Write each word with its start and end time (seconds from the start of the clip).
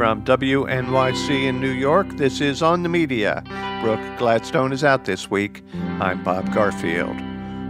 From 0.00 0.24
WNYC 0.24 1.44
in 1.44 1.60
New 1.60 1.72
York, 1.72 2.16
this 2.16 2.40
is 2.40 2.62
On 2.62 2.82
the 2.82 2.88
Media. 2.88 3.42
Brooke 3.82 4.00
Gladstone 4.18 4.72
is 4.72 4.82
out 4.82 5.04
this 5.04 5.30
week. 5.30 5.62
I'm 6.00 6.24
Bob 6.24 6.54
Garfield. 6.54 7.14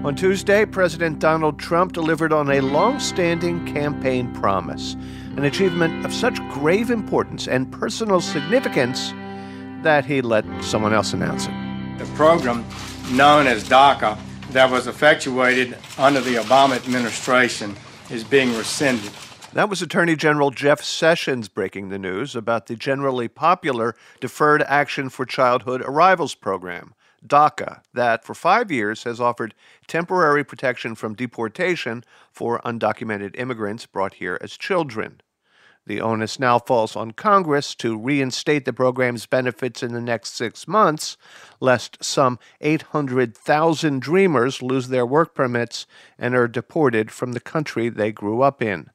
On 0.06 0.14
Tuesday, 0.14 0.64
President 0.64 1.18
Donald 1.18 1.58
Trump 1.58 1.92
delivered 1.92 2.32
on 2.32 2.48
a 2.48 2.60
long 2.60 3.00
standing 3.00 3.66
campaign 3.66 4.32
promise, 4.32 4.94
an 5.36 5.44
achievement 5.44 6.06
of 6.06 6.14
such 6.14 6.38
grave 6.50 6.88
importance 6.92 7.48
and 7.48 7.72
personal 7.72 8.20
significance 8.20 9.12
that 9.82 10.04
he 10.04 10.22
let 10.22 10.44
someone 10.62 10.92
else 10.92 11.12
announce 11.12 11.46
it. 11.48 11.98
The 11.98 12.08
program 12.14 12.64
known 13.10 13.48
as 13.48 13.64
DACA 13.64 14.16
that 14.50 14.70
was 14.70 14.86
effectuated 14.86 15.76
under 15.98 16.20
the 16.20 16.36
Obama 16.36 16.76
administration 16.76 17.74
is 18.08 18.22
being 18.22 18.56
rescinded. 18.56 19.10
That 19.52 19.68
was 19.68 19.82
Attorney 19.82 20.14
General 20.14 20.52
Jeff 20.52 20.80
Sessions 20.80 21.48
breaking 21.48 21.88
the 21.88 21.98
news 21.98 22.36
about 22.36 22.66
the 22.66 22.76
generally 22.76 23.26
popular 23.26 23.96
Deferred 24.20 24.62
Action 24.62 25.08
for 25.08 25.26
Childhood 25.26 25.82
Arrivals 25.84 26.36
program, 26.36 26.94
DACA, 27.26 27.80
that 27.92 28.24
for 28.24 28.32
five 28.32 28.70
years 28.70 29.02
has 29.02 29.20
offered 29.20 29.56
temporary 29.88 30.44
protection 30.44 30.94
from 30.94 31.16
deportation 31.16 32.04
for 32.30 32.60
undocumented 32.60 33.36
immigrants 33.36 33.86
brought 33.86 34.14
here 34.14 34.38
as 34.40 34.56
children. 34.56 35.20
The 35.84 36.00
onus 36.00 36.38
now 36.38 36.60
falls 36.60 36.94
on 36.94 37.10
Congress 37.10 37.74
to 37.76 37.98
reinstate 37.98 38.66
the 38.66 38.72
program's 38.72 39.26
benefits 39.26 39.82
in 39.82 39.92
the 39.92 40.00
next 40.00 40.36
six 40.36 40.68
months, 40.68 41.16
lest 41.58 42.04
some 42.04 42.38
800,000 42.60 44.00
Dreamers 44.00 44.62
lose 44.62 44.86
their 44.86 45.04
work 45.04 45.34
permits 45.34 45.88
and 46.16 46.36
are 46.36 46.46
deported 46.46 47.10
from 47.10 47.32
the 47.32 47.40
country 47.40 47.88
they 47.88 48.12
grew 48.12 48.42
up 48.42 48.62
in. 48.62 48.90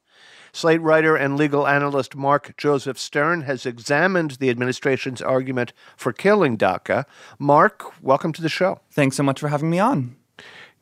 Slate 0.55 0.79
writer 0.79 1.17
and 1.17 1.35
legal 1.35 1.67
analyst 1.67 2.15
Mark 2.15 2.55
Joseph 2.55 2.97
Stern 2.97 3.41
has 3.41 3.65
examined 3.65 4.37
the 4.39 4.49
administration's 4.49 5.21
argument 5.21 5.73
for 5.97 6.13
killing 6.13 6.57
DACA. 6.57 7.03
Mark, 7.37 8.01
welcome 8.01 8.31
to 8.31 8.41
the 8.41 8.47
show. 8.47 8.79
Thanks 8.89 9.17
so 9.17 9.23
much 9.23 9.41
for 9.41 9.49
having 9.49 9.70
me 9.70 9.79
on. 9.79 10.15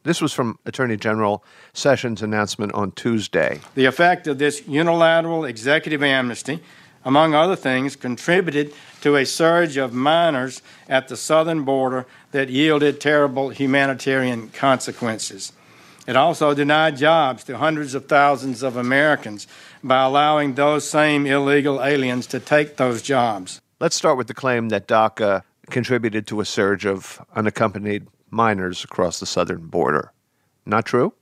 This 0.03 0.21
was 0.21 0.31
from 0.31 0.59
Attorney 0.67 0.95
General 0.95 1.43
Sessions' 1.73 2.21
announcement 2.21 2.71
on 2.73 2.91
Tuesday. 2.91 3.61
The 3.73 3.85
effect 3.85 4.27
of 4.27 4.38
this 4.38 4.61
unilateral 4.67 5.43
executive 5.43 6.03
amnesty, 6.03 6.59
among 7.03 7.33
other 7.33 7.55
things, 7.55 7.95
contributed 7.95 8.75
to 9.02 9.15
a 9.15 9.25
surge 9.25 9.77
of 9.77 9.91
minors 9.91 10.61
at 10.87 11.08
the 11.08 11.17
southern 11.17 11.63
border 11.63 12.05
that 12.30 12.47
yielded 12.47 13.02
terrible 13.02 13.49
humanitarian 13.49 14.49
consequences. 14.49 15.52
It 16.05 16.15
also 16.17 16.53
denied 16.53 16.97
jobs 16.97 17.43
to 17.45 17.57
hundreds 17.57 17.95
of 17.95 18.07
thousands 18.07 18.61
of 18.61 18.75
Americans 18.75 19.47
by 19.83 20.03
allowing 20.03 20.55
those 20.55 20.89
same 20.89 21.25
illegal 21.25 21.81
aliens 21.81 22.27
to 22.27 22.39
take 22.39 22.75
those 22.75 23.01
jobs. 23.01 23.61
Let's 23.79 23.95
start 23.95 24.17
with 24.17 24.27
the 24.27 24.33
claim 24.33 24.69
that 24.69 24.87
DACA 24.87 25.43
contributed 25.69 26.27
to 26.27 26.41
a 26.41 26.45
surge 26.45 26.85
of 26.85 27.25
unaccompanied 27.35 28.07
minors 28.29 28.83
across 28.83 29.19
the 29.19 29.25
southern 29.25 29.67
border. 29.67 30.11
Not 30.65 30.85
true? 30.85 31.13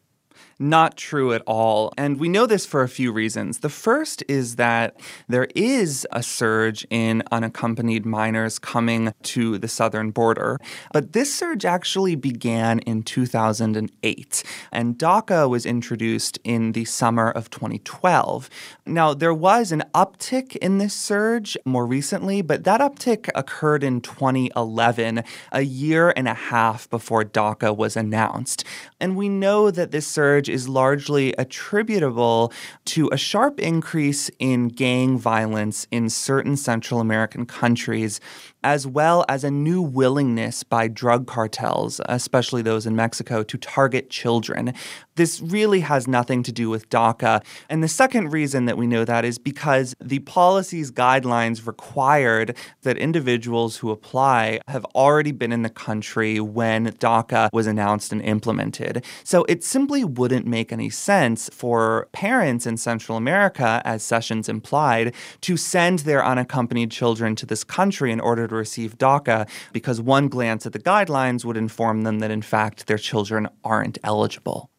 Not 0.62 0.96
true 0.96 1.34
at 1.34 1.42
all. 1.48 1.92
And 1.98 2.20
we 2.20 2.30
know 2.30 2.46
this 2.46 2.66
for 2.66 2.84
a 2.84 2.90
few 2.90 3.12
reasons. 3.12 3.60
The 3.60 3.70
first 3.70 4.24
is 4.28 4.56
that 4.58 5.00
there 5.28 5.48
is 5.56 6.08
a 6.12 6.22
surge 6.22 6.86
in 6.90 7.24
unaccompanied 7.32 8.06
minors 8.06 8.60
coming 8.60 9.14
to 9.24 9.58
the 9.58 9.68
southern 9.68 10.12
border. 10.12 10.60
But 10.94 11.14
this 11.14 11.34
surge 11.34 11.66
actually 11.66 12.16
began 12.16 12.80
in 12.80 13.04
2008, 13.04 14.44
and 14.72 14.98
DACA 14.98 15.50
was 15.50 15.66
introduced 15.66 16.38
in 16.44 16.74
the 16.74 16.86
summer 16.86 17.32
of 17.32 17.50
2012. 17.50 18.50
Now, 18.86 19.14
there 19.14 19.34
was 19.34 19.72
an 19.72 19.84
uptick 19.96 20.56
in 20.58 20.78
this 20.78 20.94
surge 20.94 21.58
more 21.66 21.86
recently, 21.86 22.42
but 22.42 22.64
that 22.66 22.82
uptick 22.82 23.30
occurred 23.34 23.84
in 23.84 24.02
2011, 24.02 25.24
a 25.52 25.62
year 25.62 26.14
and 26.16 26.28
a 26.28 26.34
half 26.34 26.90
before 26.90 27.24
DACA 27.24 27.76
was 27.76 27.98
announced. 27.98 28.64
And 29.00 29.16
we 29.16 29.28
know 29.30 29.72
that 29.72 29.92
this 29.92 30.08
surge 30.08 30.21
is 30.50 30.70
largely 30.70 31.34
attributable 31.34 32.52
to 32.86 33.10
a 33.12 33.18
sharp 33.18 33.60
increase 33.60 34.30
in 34.40 34.68
gang 34.68 35.18
violence 35.18 35.88
in 35.92 36.10
certain 36.10 36.56
Central 36.56 37.00
American 37.00 37.46
countries 37.46 38.20
as 38.64 38.86
well 38.86 39.26
as 39.28 39.44
a 39.44 39.52
new 39.52 39.82
willingness 39.82 40.64
by 40.64 40.88
drug 40.88 41.28
cartels, 41.28 42.00
especially 42.06 42.62
those 42.62 42.86
in 42.86 42.96
Mexico, 42.96 43.44
to 43.44 43.58
target 43.58 44.10
children. 44.10 44.74
This 45.16 45.42
really 45.42 45.82
has 45.82 46.08
nothing 46.08 46.44
to 46.44 46.52
do 46.52 46.70
with 46.70 46.90
DACA. 46.90 47.44
And 47.70 47.84
the 47.84 47.88
second 47.88 48.30
reason 48.30 48.66
that 48.66 48.78
we 48.78 48.88
know 48.88 49.06
that 49.06 49.26
is 49.26 49.38
because 49.38 49.96
the 50.00 50.20
policy's 50.20 50.92
guidelines 50.92 51.66
required 51.66 52.56
that 52.84 52.98
individuals 52.98 53.78
who 53.78 53.92
apply 53.92 54.60
have 54.68 54.86
already 54.96 55.32
been 55.32 55.52
in 55.52 55.64
the 55.64 55.70
country 55.70 56.40
when 56.40 56.88
DACA 56.94 57.50
was 57.52 57.68
announced 57.68 58.12
and 58.12 58.22
implemented. 58.22 59.04
So 59.24 59.44
it 59.50 59.64
simply 59.64 60.04
wouldn't 60.04 60.46
make 60.46 60.72
any 60.72 60.90
sense 60.90 61.50
for 61.54 62.08
parents 62.12 62.66
in 62.66 62.78
Central 62.78 63.18
America, 63.18 63.82
as 63.86 64.04
Sessions 64.04 64.48
implied, 64.48 65.14
to 65.42 65.58
send 65.58 66.00
their 66.00 66.24
unaccompanied 66.24 66.92
children 66.92 67.36
to 67.36 67.46
this 67.46 67.64
country 67.64 68.12
in 68.12 68.20
order 68.20 68.48
receive 68.56 68.98
DACA 68.98 69.48
because 69.72 70.02
one 70.02 70.28
glance 70.28 70.66
at 70.66 70.74
the 70.74 70.80
guidelines 70.80 71.46
would 71.46 71.58
inform 71.58 72.02
them 72.04 72.20
that, 72.20 72.32
in 72.32 72.42
fact, 72.42 72.88
their 72.88 72.98
children 72.98 73.48
aren't 73.64 73.98
eligible. 74.04 74.70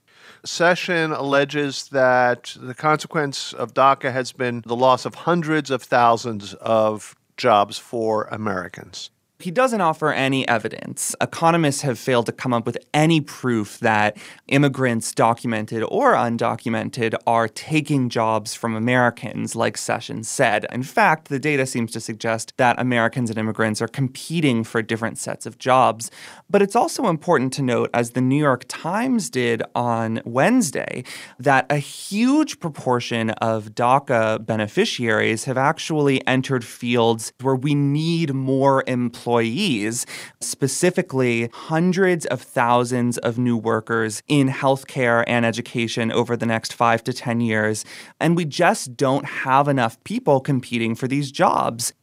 Session 0.44 1.12
alleges 1.12 1.88
that 1.91 2.56
the 2.59 2.75
consequence 2.75 3.53
of 3.53 3.75
DACA 3.75 4.12
has 4.12 4.33
been 4.33 4.62
the 4.66 4.75
loss 4.75 5.05
of 5.05 5.15
hundreds 5.15 5.71
of 5.71 5.84
thousands 5.84 6.55
of 6.55 7.15
jobs 7.37 7.78
for 7.78 8.25
Americans. 8.25 9.11
He 9.42 9.50
doesn't 9.50 9.80
offer 9.80 10.12
any 10.12 10.47
evidence. 10.47 11.16
Economists 11.20 11.82
have 11.82 11.98
failed 11.98 12.26
to 12.26 12.32
come 12.32 12.53
up 12.53 12.64
with 12.64 12.78
any 12.94 13.20
proof 13.20 13.80
that 13.80 14.16
immigrants, 14.47 15.12
documented 15.12 15.82
or 15.88 16.14
undocumented, 16.14 17.16
are 17.26 17.48
taking 17.48 18.08
jobs 18.08 18.54
from 18.54 18.76
Americans, 18.76 19.56
like 19.56 19.76
Sessions 19.76 20.28
said. 20.28 20.64
In 20.70 20.84
fact, 20.84 21.26
the 21.26 21.41
data 21.41 21.66
seems 21.66 21.91
to 21.92 22.00
suggest 22.00 22.53
that 22.56 22.80
Americans 22.80 23.30
and 23.30 23.38
immigrants 23.38 23.82
are 23.82 23.88
competing 23.88 24.62
for 24.62 24.80
different 24.80 25.19
sets 25.19 25.44
of 25.44 25.59
jobs. 25.59 26.09
But 26.48 26.62
it's 26.62 26.76
also 26.76 27.09
important 27.09 27.53
to 27.54 27.62
note, 27.62 27.91
as 27.92 28.10
the 28.10 28.20
New 28.20 28.38
York 28.41 28.64
Times 28.69 29.28
did 29.28 29.64
on 29.74 30.20
Wednesday, 30.24 31.03
that 31.41 31.66
a 31.69 31.78
huge 31.78 32.60
proportion 32.60 33.30
of 33.30 33.74
DACA 33.74 34.47
beneficiaries 34.47 35.47
have 35.47 35.59
actually 35.59 36.24
entered 36.28 36.64
fields 36.64 37.32
where 37.41 37.56
we 37.56 37.74
need 37.74 38.32
more 38.32 38.84
employees 38.86 39.31
employees, 39.32 40.04
specifically 40.41 41.48
hundreds 41.54 42.26
of 42.26 42.43
thousands 42.43 43.16
of 43.19 43.38
new 43.38 43.56
workers 43.56 44.22
in 44.28 44.48
healthcare 44.48 45.25
and 45.26 45.47
education 45.47 46.12
over 46.12 46.37
the 46.37 46.44
next 46.44 46.75
five 46.75 47.03
to 47.03 47.15
10 47.15 47.41
years. 47.41 47.82
And 48.21 48.37
we 48.37 48.44
just 48.44 48.94
don't 48.94 49.25
have 49.25 49.69
enough 49.69 50.03
people 50.04 50.41
competing 50.41 50.94
for 50.94 51.09
these 51.09 51.32
jobs. 51.32 51.94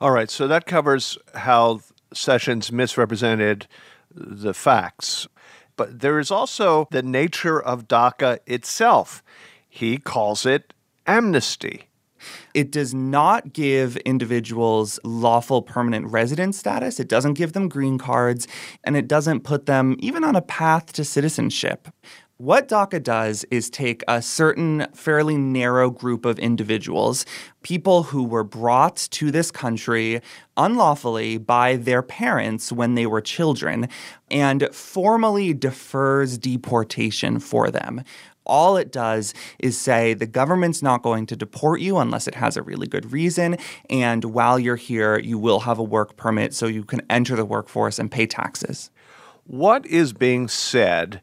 All 0.00 0.10
right, 0.10 0.28
so 0.28 0.48
that 0.48 0.66
covers 0.66 1.16
how 1.34 1.80
Sessions 2.12 2.72
misrepresented 2.72 3.68
the 4.12 4.52
facts. 4.52 5.28
But 5.76 6.00
there 6.00 6.18
is 6.18 6.32
also 6.32 6.88
the 6.90 7.02
nature 7.02 7.60
of 7.62 7.86
DACA 7.86 8.40
itself. 8.46 9.22
He 9.68 9.98
calls 9.98 10.44
it 10.44 10.74
amnesty. 11.06 11.87
It 12.54 12.70
does 12.70 12.94
not 12.94 13.52
give 13.52 13.96
individuals 13.98 14.98
lawful 15.04 15.62
permanent 15.62 16.06
resident 16.06 16.54
status. 16.54 16.98
It 16.98 17.08
doesn't 17.08 17.34
give 17.34 17.52
them 17.52 17.68
green 17.68 17.98
cards, 17.98 18.46
and 18.84 18.96
it 18.96 19.08
doesn't 19.08 19.40
put 19.40 19.66
them 19.66 19.96
even 19.98 20.24
on 20.24 20.36
a 20.36 20.42
path 20.42 20.92
to 20.94 21.04
citizenship. 21.04 21.88
What 22.40 22.68
DACA 22.68 23.02
does 23.02 23.44
is 23.50 23.68
take 23.68 24.04
a 24.06 24.22
certain 24.22 24.86
fairly 24.94 25.36
narrow 25.36 25.90
group 25.90 26.24
of 26.24 26.38
individuals, 26.38 27.26
people 27.62 28.04
who 28.04 28.22
were 28.22 28.44
brought 28.44 29.08
to 29.10 29.32
this 29.32 29.50
country 29.50 30.20
unlawfully 30.56 31.38
by 31.38 31.74
their 31.74 32.00
parents 32.00 32.70
when 32.70 32.94
they 32.94 33.06
were 33.06 33.20
children, 33.20 33.88
and 34.30 34.68
formally 34.72 35.52
defers 35.52 36.38
deportation 36.38 37.40
for 37.40 37.72
them 37.72 38.04
all 38.48 38.76
it 38.76 38.90
does 38.90 39.34
is 39.58 39.78
say 39.78 40.14
the 40.14 40.26
government's 40.26 40.82
not 40.82 41.02
going 41.02 41.26
to 41.26 41.36
deport 41.36 41.80
you 41.80 41.98
unless 41.98 42.26
it 42.26 42.34
has 42.34 42.56
a 42.56 42.62
really 42.62 42.86
good 42.86 43.12
reason. 43.12 43.56
And 43.88 44.24
while 44.24 44.58
you're 44.58 44.76
here, 44.76 45.18
you 45.18 45.38
will 45.38 45.60
have 45.60 45.78
a 45.78 45.82
work 45.84 46.16
permit 46.16 46.54
so 46.54 46.66
you 46.66 46.84
can 46.84 47.02
enter 47.08 47.36
the 47.36 47.44
workforce 47.44 47.98
and 47.98 48.10
pay 48.10 48.26
taxes. 48.26 48.90
What 49.44 49.86
is 49.86 50.12
being 50.12 50.48
said 50.48 51.22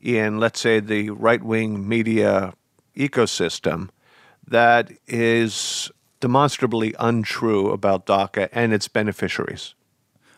in, 0.00 0.38
let's 0.38 0.60
say, 0.60 0.80
the 0.80 1.10
right 1.10 1.42
wing 1.42 1.86
media 1.86 2.54
ecosystem 2.96 3.88
that 4.46 4.92
is 5.06 5.90
demonstrably 6.20 6.94
untrue 6.98 7.70
about 7.70 8.06
DACA 8.06 8.48
and 8.52 8.72
its 8.72 8.88
beneficiaries? 8.88 9.74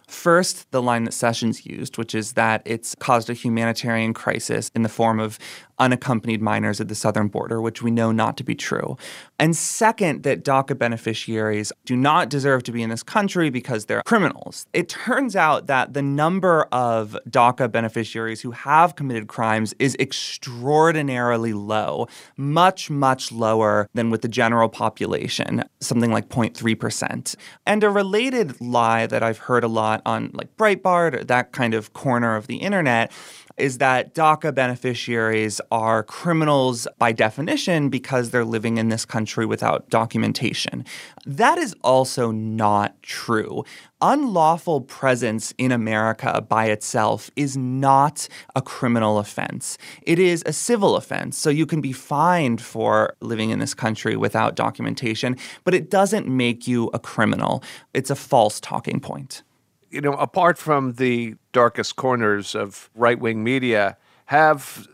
First, 0.09 0.71
the 0.71 0.81
line 0.81 1.05
that 1.05 1.13
Sessions 1.13 1.67
used, 1.67 1.99
which 1.99 2.15
is 2.15 2.33
that 2.33 2.63
it's 2.65 2.95
caused 2.95 3.29
a 3.29 3.35
humanitarian 3.35 4.15
crisis 4.15 4.71
in 4.75 4.83
the 4.83 4.89
form 4.89 5.21
of 5.21 5.39
unaccompanied 5.79 6.43
minors 6.43 6.81
at 6.81 6.89
the 6.89 6.95
southern 6.95 7.29
border, 7.29 7.61
which 7.61 7.83
we 7.83 7.91
know 7.91 8.13
not 8.13 8.37
to 8.37 8.45
be 8.45 8.55
true. 8.55 8.97
And 9.39 9.57
second, 9.57 10.23
that 10.25 10.45
DACA 10.45 10.77
beneficiaries 10.77 11.73
do 11.85 11.97
not 11.97 12.29
deserve 12.29 12.63
to 12.65 12.73
be 12.73 12.83
in 12.83 12.91
this 12.91 13.03
country 13.03 13.51
because 13.51 13.87
they're 13.87 14.03
criminals. 14.05 14.67
It 14.73 14.89
turns 14.89 15.37
out 15.37 15.67
that 15.67 15.95
the 15.95 16.03
number 16.03 16.63
of 16.73 17.17
DACA 17.29 17.71
beneficiaries 17.71 18.41
who 18.41 18.51
have 18.51 18.97
committed 18.97 19.29
crimes 19.29 19.75
is 19.79 19.97
extraordinarily 20.01 21.53
low, 21.53 22.09
much, 22.37 22.91
much 22.91 23.31
lower 23.33 23.89
than 23.95 24.11
with 24.11 24.23
the 24.23 24.29
general 24.29 24.69
population, 24.69 25.65
something 25.81 26.11
like 26.11 26.29
0.3%. 26.29 27.37
And 27.67 27.85
a 27.85 27.91
related 27.91 28.61
lie 28.61 29.07
that 29.07 29.23
I've 29.23 29.39
heard 29.39 29.65
a 29.65 29.69
lot 29.69 30.03
on 30.05 30.31
like 30.33 30.57
Breitbart 30.57 31.15
or 31.15 31.25
that 31.25 31.53
kind 31.53 31.75
of 31.75 31.93
corner 31.93 32.37
of 32.37 32.47
the 32.47 32.57
internet 32.57 33.13
is 33.59 33.79
that 33.79 34.15
DACA 34.15 34.55
beneficiaries 34.55 35.61
are 35.71 36.03
criminals 36.03 36.87
by 36.99 37.13
definition 37.13 37.89
because 37.89 38.31
they're 38.31 38.45
living 38.45 38.79
in 38.79 38.89
this 38.89 39.05
country 39.05 39.47
without 39.47 39.89
documentation. 39.91 40.85
That 41.27 41.59
is 41.59 41.75
also 41.83 42.31
not 42.31 43.01
true. 43.03 43.65
Unlawful 44.01 44.83
presence 44.83 45.53
in 45.59 45.73
America 45.73 46.41
by 46.49 46.67
itself 46.67 47.31
is 47.35 47.57
not 47.57 48.29
a 48.55 48.63
criminal 48.63 49.19
offense. 49.19 49.77
It 50.03 50.19
is 50.19 50.43
a 50.47 50.53
civil 50.53 50.97
offense, 50.97 51.37
so 51.37 51.51
you 51.51 51.67
can 51.67 51.81
be 51.81 51.93
fined 51.93 52.61
for 52.61 53.17
living 53.21 53.51
in 53.51 53.59
this 53.59 53.75
country 53.75 54.17
without 54.17 54.55
documentation, 54.55 55.37
but 55.65 55.75
it 55.75 55.91
doesn't 55.91 56.29
make 56.29 56.69
you 56.69 56.91
a 56.95 56.99
criminal. 56.99 57.63
It's 57.93 58.11
a 58.11 58.17
false 58.17 58.61
talking 58.61 59.01
point 59.01 59.43
you 59.91 60.01
know, 60.01 60.13
apart 60.15 60.59
from 60.59 60.95
the 60.95 61.37
darkest 61.53 61.97
corners 61.97 62.55
of 62.55 62.91
right 62.95 63.19
wing 63.19 63.43
media, 63.43 63.97
have 64.27 64.87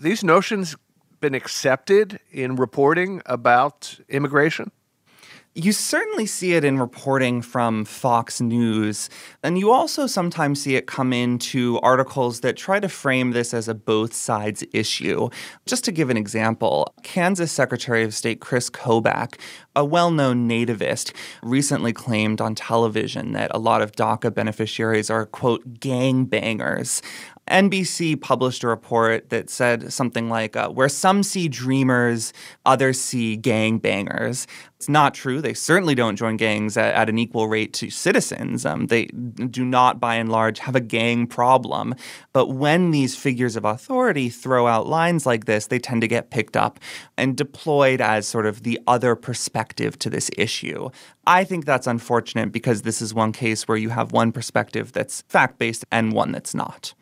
these 0.00 0.24
notions 0.24 0.76
been 1.20 1.34
accepted 1.34 2.18
in 2.30 2.56
reporting 2.56 3.22
about 3.26 4.00
immigration? 4.08 4.70
You 5.56 5.72
certainly 5.72 6.26
see 6.26 6.52
it 6.52 6.64
in 6.64 6.78
reporting 6.78 7.42
from 7.42 7.84
Fox 7.84 8.40
News, 8.40 9.10
and 9.42 9.58
you 9.58 9.72
also 9.72 10.06
sometimes 10.06 10.62
see 10.62 10.76
it 10.76 10.86
come 10.86 11.12
into 11.12 11.80
articles 11.80 12.42
that 12.42 12.56
try 12.56 12.78
to 12.78 12.88
frame 12.88 13.32
this 13.32 13.52
as 13.52 13.66
a 13.66 13.74
both 13.74 14.14
sides 14.14 14.62
issue. 14.72 15.28
Just 15.66 15.84
to 15.86 15.92
give 15.92 16.08
an 16.08 16.16
example, 16.16 16.94
Kansas 17.02 17.50
Secretary 17.50 18.04
of 18.04 18.14
State 18.14 18.40
Chris 18.40 18.70
Kobach, 18.70 19.40
a 19.74 19.84
well 19.84 20.12
known 20.12 20.48
nativist, 20.48 21.12
recently 21.42 21.92
claimed 21.92 22.40
on 22.40 22.54
television 22.54 23.32
that 23.32 23.50
a 23.52 23.58
lot 23.58 23.82
of 23.82 23.90
DACA 23.90 24.32
beneficiaries 24.32 25.10
are, 25.10 25.26
quote, 25.26 25.80
gang 25.80 26.26
bangers. 26.26 27.02
NBC 27.50 28.20
published 28.20 28.62
a 28.62 28.68
report 28.68 29.30
that 29.30 29.50
said 29.50 29.92
something 29.92 30.28
like, 30.28 30.56
uh, 30.56 30.70
where 30.70 30.88
some 30.88 31.22
see 31.22 31.48
dreamers, 31.48 32.32
others 32.64 33.00
see 33.00 33.36
gang 33.36 33.78
bangers. 33.78 34.46
It's 34.76 34.88
not 34.88 35.12
true. 35.12 35.42
They 35.42 35.52
certainly 35.52 35.94
don't 35.94 36.16
join 36.16 36.38
gangs 36.38 36.76
at, 36.76 36.94
at 36.94 37.10
an 37.10 37.18
equal 37.18 37.48
rate 37.48 37.74
to 37.74 37.90
citizens. 37.90 38.64
Um, 38.64 38.86
they 38.86 39.06
do 39.06 39.64
not, 39.64 40.00
by 40.00 40.14
and 40.14 40.30
large, 40.30 40.60
have 40.60 40.74
a 40.74 40.80
gang 40.80 41.26
problem. 41.26 41.94
But 42.32 42.48
when 42.48 42.92
these 42.92 43.16
figures 43.16 43.56
of 43.56 43.64
authority 43.64 44.30
throw 44.30 44.66
out 44.66 44.86
lines 44.86 45.26
like 45.26 45.44
this, 45.44 45.66
they 45.66 45.78
tend 45.78 46.00
to 46.00 46.08
get 46.08 46.30
picked 46.30 46.56
up 46.56 46.80
and 47.18 47.36
deployed 47.36 48.00
as 48.00 48.26
sort 48.26 48.46
of 48.46 48.62
the 48.62 48.80
other 48.86 49.16
perspective 49.16 49.98
to 49.98 50.08
this 50.08 50.30
issue. 50.38 50.88
I 51.26 51.44
think 51.44 51.66
that's 51.66 51.86
unfortunate 51.86 52.50
because 52.52 52.82
this 52.82 53.02
is 53.02 53.12
one 53.12 53.32
case 53.32 53.68
where 53.68 53.76
you 53.76 53.90
have 53.90 54.12
one 54.12 54.32
perspective 54.32 54.92
that's 54.92 55.22
fact 55.28 55.58
based 55.58 55.84
and 55.92 56.12
one 56.12 56.32
that's 56.32 56.54
not. 56.54 56.94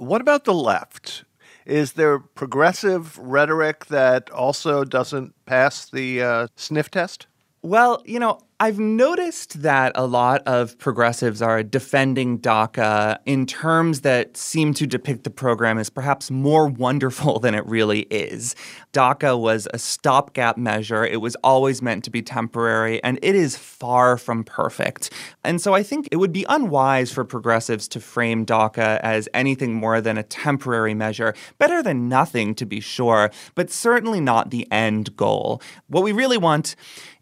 What 0.00 0.22
about 0.22 0.44
the 0.46 0.54
left? 0.54 1.24
Is 1.66 1.92
there 1.92 2.18
progressive 2.18 3.18
rhetoric 3.18 3.84
that 3.86 4.30
also 4.30 4.82
doesn't 4.82 5.34
pass 5.44 5.90
the 5.90 6.22
uh, 6.22 6.46
sniff 6.56 6.90
test? 6.90 7.26
Well, 7.60 8.02
you 8.06 8.18
know, 8.18 8.40
I've 8.62 8.78
noticed 8.78 9.62
that 9.62 9.92
a 9.94 10.04
lot 10.04 10.42
of 10.44 10.76
progressives 10.76 11.40
are 11.40 11.62
defending 11.62 12.38
DACA 12.40 13.16
in 13.24 13.46
terms 13.46 14.02
that 14.02 14.36
seem 14.36 14.74
to 14.74 14.86
depict 14.86 15.24
the 15.24 15.30
program 15.30 15.78
as 15.78 15.88
perhaps 15.88 16.30
more 16.30 16.66
wonderful 16.86 17.38
than 17.38 17.54
it 17.54 17.64
really 17.64 18.00
is. 18.10 18.54
DACA 18.92 19.40
was 19.40 19.66
a 19.72 19.78
stopgap 19.78 20.58
measure, 20.58 21.06
it 21.06 21.22
was 21.22 21.36
always 21.36 21.80
meant 21.80 22.04
to 22.04 22.10
be 22.10 22.20
temporary, 22.20 23.02
and 23.02 23.18
it 23.22 23.34
is 23.34 23.56
far 23.56 24.18
from 24.18 24.44
perfect. 24.44 25.10
And 25.42 25.58
so 25.58 25.72
I 25.72 25.82
think 25.82 26.10
it 26.12 26.16
would 26.16 26.32
be 26.32 26.44
unwise 26.46 27.10
for 27.10 27.24
progressives 27.24 27.88
to 27.88 27.98
frame 27.98 28.44
DACA 28.44 29.00
as 29.00 29.26
anything 29.32 29.72
more 29.72 30.02
than 30.02 30.18
a 30.18 30.22
temporary 30.22 30.92
measure. 30.92 31.32
Better 31.56 31.82
than 31.82 32.10
nothing, 32.10 32.54
to 32.56 32.66
be 32.66 32.80
sure, 32.80 33.30
but 33.54 33.70
certainly 33.70 34.20
not 34.20 34.50
the 34.50 34.70
end 34.70 35.16
goal. 35.16 35.62
What 35.86 36.02
we 36.02 36.12
really 36.12 36.36
want 36.36 36.76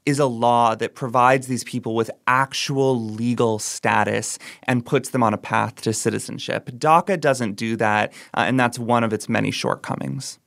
is 0.08 0.18
a 0.18 0.24
law 0.24 0.74
that 0.74 0.94
provides 0.94 1.48
these 1.48 1.64
people 1.64 1.94
with 1.94 2.10
actual 2.26 2.98
legal 2.98 3.58
status 3.58 4.38
and 4.62 4.86
puts 4.86 5.10
them 5.10 5.22
on 5.22 5.34
a 5.34 5.36
path 5.38 5.82
to 5.82 5.92
citizenship. 5.92 6.70
DACA 6.70 7.20
doesn't 7.20 7.56
do 7.56 7.76
that, 7.76 8.14
uh, 8.32 8.44
and 8.48 8.58
that's 8.58 8.78
one 8.78 9.04
of 9.04 9.12
its 9.12 9.28
many 9.28 9.50
shortcomings. 9.50 10.38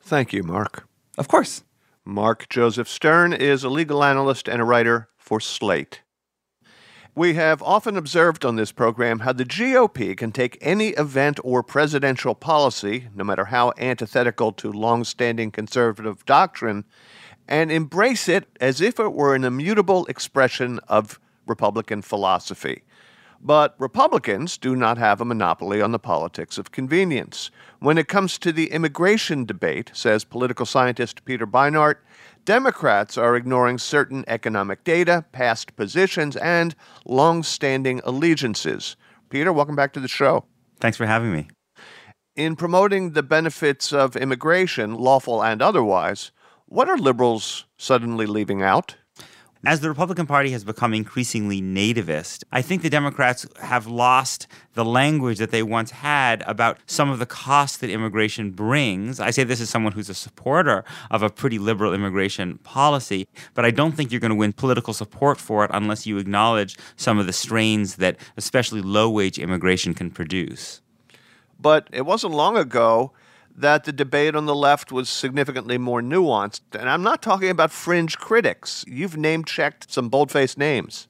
Thank 0.00 0.32
you, 0.32 0.42
Mark. 0.42 0.88
Of 1.18 1.28
course. 1.28 1.62
Mark 2.06 2.48
Joseph 2.48 2.88
Stern 2.88 3.34
is 3.34 3.64
a 3.64 3.68
legal 3.68 4.02
analyst 4.02 4.48
and 4.48 4.62
a 4.62 4.64
writer 4.64 5.10
for 5.18 5.40
Slate. 5.40 6.00
We 7.14 7.34
have 7.34 7.62
often 7.62 7.98
observed 7.98 8.46
on 8.46 8.56
this 8.56 8.72
program 8.72 9.20
how 9.20 9.34
the 9.34 9.44
GOP 9.44 10.16
can 10.16 10.32
take 10.32 10.56
any 10.62 10.88
event 10.90 11.38
or 11.44 11.62
presidential 11.62 12.34
policy, 12.34 13.08
no 13.14 13.24
matter 13.24 13.46
how 13.46 13.74
antithetical 13.76 14.52
to 14.52 14.72
long-standing 14.72 15.50
conservative 15.50 16.24
doctrine, 16.24 16.84
and 17.48 17.70
embrace 17.70 18.28
it 18.28 18.48
as 18.60 18.80
if 18.80 18.98
it 18.98 19.12
were 19.12 19.34
an 19.34 19.44
immutable 19.44 20.06
expression 20.06 20.80
of 20.88 21.20
Republican 21.46 22.02
philosophy. 22.02 22.82
But 23.40 23.74
Republicans 23.78 24.56
do 24.56 24.74
not 24.74 24.98
have 24.98 25.20
a 25.20 25.24
monopoly 25.24 25.80
on 25.80 25.92
the 25.92 25.98
politics 25.98 26.58
of 26.58 26.72
convenience. 26.72 27.50
When 27.78 27.98
it 27.98 28.08
comes 28.08 28.38
to 28.38 28.52
the 28.52 28.70
immigration 28.72 29.44
debate, 29.44 29.90
says 29.92 30.24
political 30.24 30.66
scientist 30.66 31.24
Peter 31.24 31.46
Beinart, 31.46 31.96
Democrats 32.44 33.18
are 33.18 33.36
ignoring 33.36 33.76
certain 33.76 34.24
economic 34.28 34.84
data, 34.84 35.24
past 35.32 35.76
positions, 35.76 36.36
and 36.36 36.74
long 37.04 37.42
standing 37.42 38.00
allegiances. 38.04 38.96
Peter, 39.28 39.52
welcome 39.52 39.76
back 39.76 39.92
to 39.92 40.00
the 40.00 40.08
show. 40.08 40.44
Thanks 40.80 40.96
for 40.96 41.06
having 41.06 41.32
me. 41.32 41.48
In 42.36 42.54
promoting 42.54 43.12
the 43.12 43.22
benefits 43.22 43.92
of 43.92 44.14
immigration, 44.14 44.94
lawful 44.94 45.42
and 45.42 45.60
otherwise, 45.60 46.30
what 46.68 46.88
are 46.88 46.98
liberals 46.98 47.64
suddenly 47.76 48.26
leaving 48.26 48.62
out? 48.62 48.96
As 49.64 49.80
the 49.80 49.88
Republican 49.88 50.26
Party 50.26 50.50
has 50.50 50.62
become 50.62 50.94
increasingly 50.94 51.60
nativist, 51.60 52.44
I 52.52 52.62
think 52.62 52.82
the 52.82 52.90
Democrats 52.90 53.46
have 53.62 53.86
lost 53.86 54.46
the 54.74 54.84
language 54.84 55.38
that 55.38 55.50
they 55.50 55.62
once 55.62 55.90
had 55.90 56.44
about 56.46 56.78
some 56.86 57.10
of 57.10 57.18
the 57.18 57.26
costs 57.26 57.78
that 57.78 57.90
immigration 57.90 58.50
brings. 58.50 59.18
I 59.18 59.30
say 59.30 59.42
this 59.42 59.60
as 59.60 59.70
someone 59.70 59.92
who's 59.92 60.08
a 60.08 60.14
supporter 60.14 60.84
of 61.10 61.22
a 61.22 61.30
pretty 61.30 61.58
liberal 61.58 61.94
immigration 61.94 62.58
policy, 62.58 63.26
but 63.54 63.64
I 63.64 63.72
don't 63.72 63.92
think 63.92 64.12
you're 64.12 64.20
going 64.20 64.30
to 64.30 64.36
win 64.36 64.52
political 64.52 64.94
support 64.94 65.38
for 65.38 65.64
it 65.64 65.70
unless 65.74 66.06
you 66.06 66.18
acknowledge 66.18 66.76
some 66.96 67.18
of 67.18 67.26
the 67.26 67.32
strains 67.32 67.96
that 67.96 68.18
especially 68.36 68.82
low 68.82 69.10
wage 69.10 69.38
immigration 69.38 69.94
can 69.94 70.10
produce. 70.10 70.80
But 71.58 71.88
it 71.92 72.02
wasn't 72.02 72.34
long 72.34 72.56
ago 72.56 73.12
that 73.56 73.84
the 73.84 73.92
debate 73.92 74.36
on 74.36 74.46
the 74.46 74.54
left 74.54 74.92
was 74.92 75.08
significantly 75.08 75.78
more 75.78 76.02
nuanced. 76.02 76.60
And 76.78 76.88
I'm 76.88 77.02
not 77.02 77.22
talking 77.22 77.48
about 77.48 77.72
fringe 77.72 78.18
critics. 78.18 78.84
You've 78.86 79.16
name 79.16 79.44
checked 79.44 79.90
some 79.90 80.08
bold 80.08 80.30
faced 80.30 80.58
names. 80.58 81.08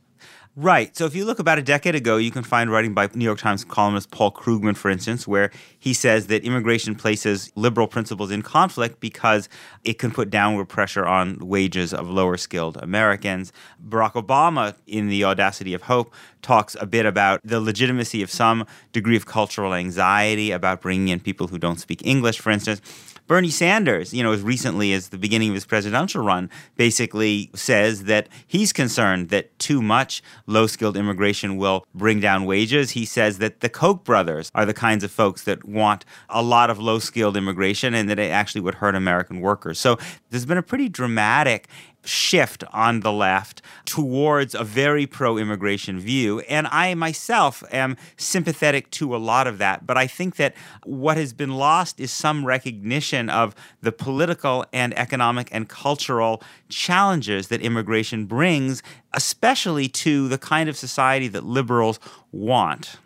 Right. 0.58 0.96
So 0.96 1.04
if 1.04 1.14
you 1.14 1.26
look 1.26 1.38
about 1.38 1.58
a 1.58 1.62
decade 1.62 1.94
ago, 1.94 2.16
you 2.16 2.30
can 2.30 2.42
find 2.42 2.70
writing 2.70 2.94
by 2.94 3.10
New 3.12 3.26
York 3.26 3.38
Times 3.38 3.62
columnist 3.62 4.10
Paul 4.10 4.32
Krugman, 4.32 4.74
for 4.74 4.90
instance, 4.90 5.28
where 5.28 5.50
he 5.78 5.92
says 5.92 6.28
that 6.28 6.44
immigration 6.44 6.94
places 6.94 7.52
liberal 7.56 7.86
principles 7.86 8.30
in 8.30 8.40
conflict 8.40 8.98
because 8.98 9.50
it 9.84 9.98
can 9.98 10.10
put 10.10 10.30
downward 10.30 10.64
pressure 10.64 11.04
on 11.04 11.46
wages 11.46 11.92
of 11.92 12.08
lower 12.08 12.38
skilled 12.38 12.78
Americans. 12.78 13.52
Barack 13.86 14.14
Obama, 14.14 14.74
in 14.86 15.08
The 15.08 15.24
Audacity 15.24 15.74
of 15.74 15.82
Hope, 15.82 16.14
talks 16.40 16.74
a 16.80 16.86
bit 16.86 17.04
about 17.04 17.42
the 17.44 17.60
legitimacy 17.60 18.22
of 18.22 18.30
some 18.30 18.64
degree 18.92 19.16
of 19.16 19.26
cultural 19.26 19.74
anxiety 19.74 20.52
about 20.52 20.80
bringing 20.80 21.08
in 21.08 21.20
people 21.20 21.48
who 21.48 21.58
don't 21.58 21.78
speak 21.78 22.00
English, 22.02 22.38
for 22.38 22.50
instance. 22.50 22.80
Bernie 23.26 23.50
Sanders, 23.50 24.14
you 24.14 24.22
know, 24.22 24.32
as 24.32 24.42
recently 24.42 24.92
as 24.92 25.08
the 25.08 25.18
beginning 25.18 25.48
of 25.48 25.54
his 25.54 25.66
presidential 25.66 26.24
run, 26.24 26.48
basically 26.76 27.50
says 27.54 28.04
that 28.04 28.28
he's 28.46 28.72
concerned 28.72 29.30
that 29.30 29.56
too 29.58 29.82
much 29.82 30.22
low 30.46 30.66
skilled 30.66 30.96
immigration 30.96 31.56
will 31.56 31.84
bring 31.94 32.20
down 32.20 32.44
wages. 32.44 32.90
He 32.90 33.04
says 33.04 33.38
that 33.38 33.60
the 33.60 33.68
Koch 33.68 34.04
brothers 34.04 34.50
are 34.54 34.64
the 34.64 34.74
kinds 34.74 35.02
of 35.02 35.10
folks 35.10 35.42
that 35.42 35.64
want 35.64 36.04
a 36.28 36.42
lot 36.42 36.70
of 36.70 36.78
low 36.78 36.98
skilled 36.98 37.36
immigration 37.36 37.94
and 37.94 38.08
that 38.08 38.18
it 38.18 38.30
actually 38.30 38.60
would 38.60 38.76
hurt 38.76 38.94
American 38.94 39.40
workers. 39.40 39.78
So 39.78 39.98
there's 40.30 40.46
been 40.46 40.58
a 40.58 40.62
pretty 40.62 40.88
dramatic 40.88 41.68
shift 42.06 42.64
on 42.72 43.00
the 43.00 43.12
left 43.12 43.62
towards 43.84 44.54
a 44.54 44.64
very 44.64 45.06
pro 45.06 45.38
immigration 45.38 45.98
view. 45.98 46.40
And 46.40 46.66
I 46.68 46.94
myself 46.94 47.62
am 47.72 47.96
sympathetic 48.16 48.90
to 48.92 49.14
a 49.14 49.18
lot 49.18 49.46
of 49.46 49.58
that. 49.58 49.86
But 49.86 49.96
I 49.96 50.06
think 50.06 50.36
that 50.36 50.54
what 50.84 51.16
has 51.16 51.32
been 51.32 51.54
lost 51.54 52.00
is 52.00 52.10
some 52.10 52.44
recognition 52.44 53.28
of 53.28 53.54
the 53.80 53.92
political 53.92 54.64
and 54.72 54.96
economic 54.98 55.48
and 55.52 55.68
cultural 55.68 56.42
challenges 56.68 57.48
that 57.48 57.60
immigration 57.60 58.26
brings, 58.26 58.82
especially 59.12 59.88
to 59.88 60.28
the 60.28 60.38
kind 60.38 60.68
of 60.68 60.76
society 60.76 61.28
that 61.28 61.44
liberals 61.44 61.98
want. 62.32 62.96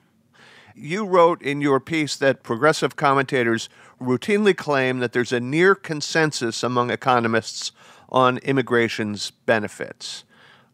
You 0.74 1.04
wrote 1.04 1.42
in 1.42 1.60
your 1.60 1.78
piece 1.78 2.16
that 2.16 2.42
progressive 2.42 2.96
commentators 2.96 3.68
routinely 4.00 4.56
claim 4.56 5.00
that 5.00 5.12
there's 5.12 5.32
a 5.32 5.40
near 5.40 5.74
consensus 5.74 6.62
among 6.62 6.90
economists 6.90 7.72
on 8.10 8.38
immigration's 8.38 9.30
benefits. 9.46 10.24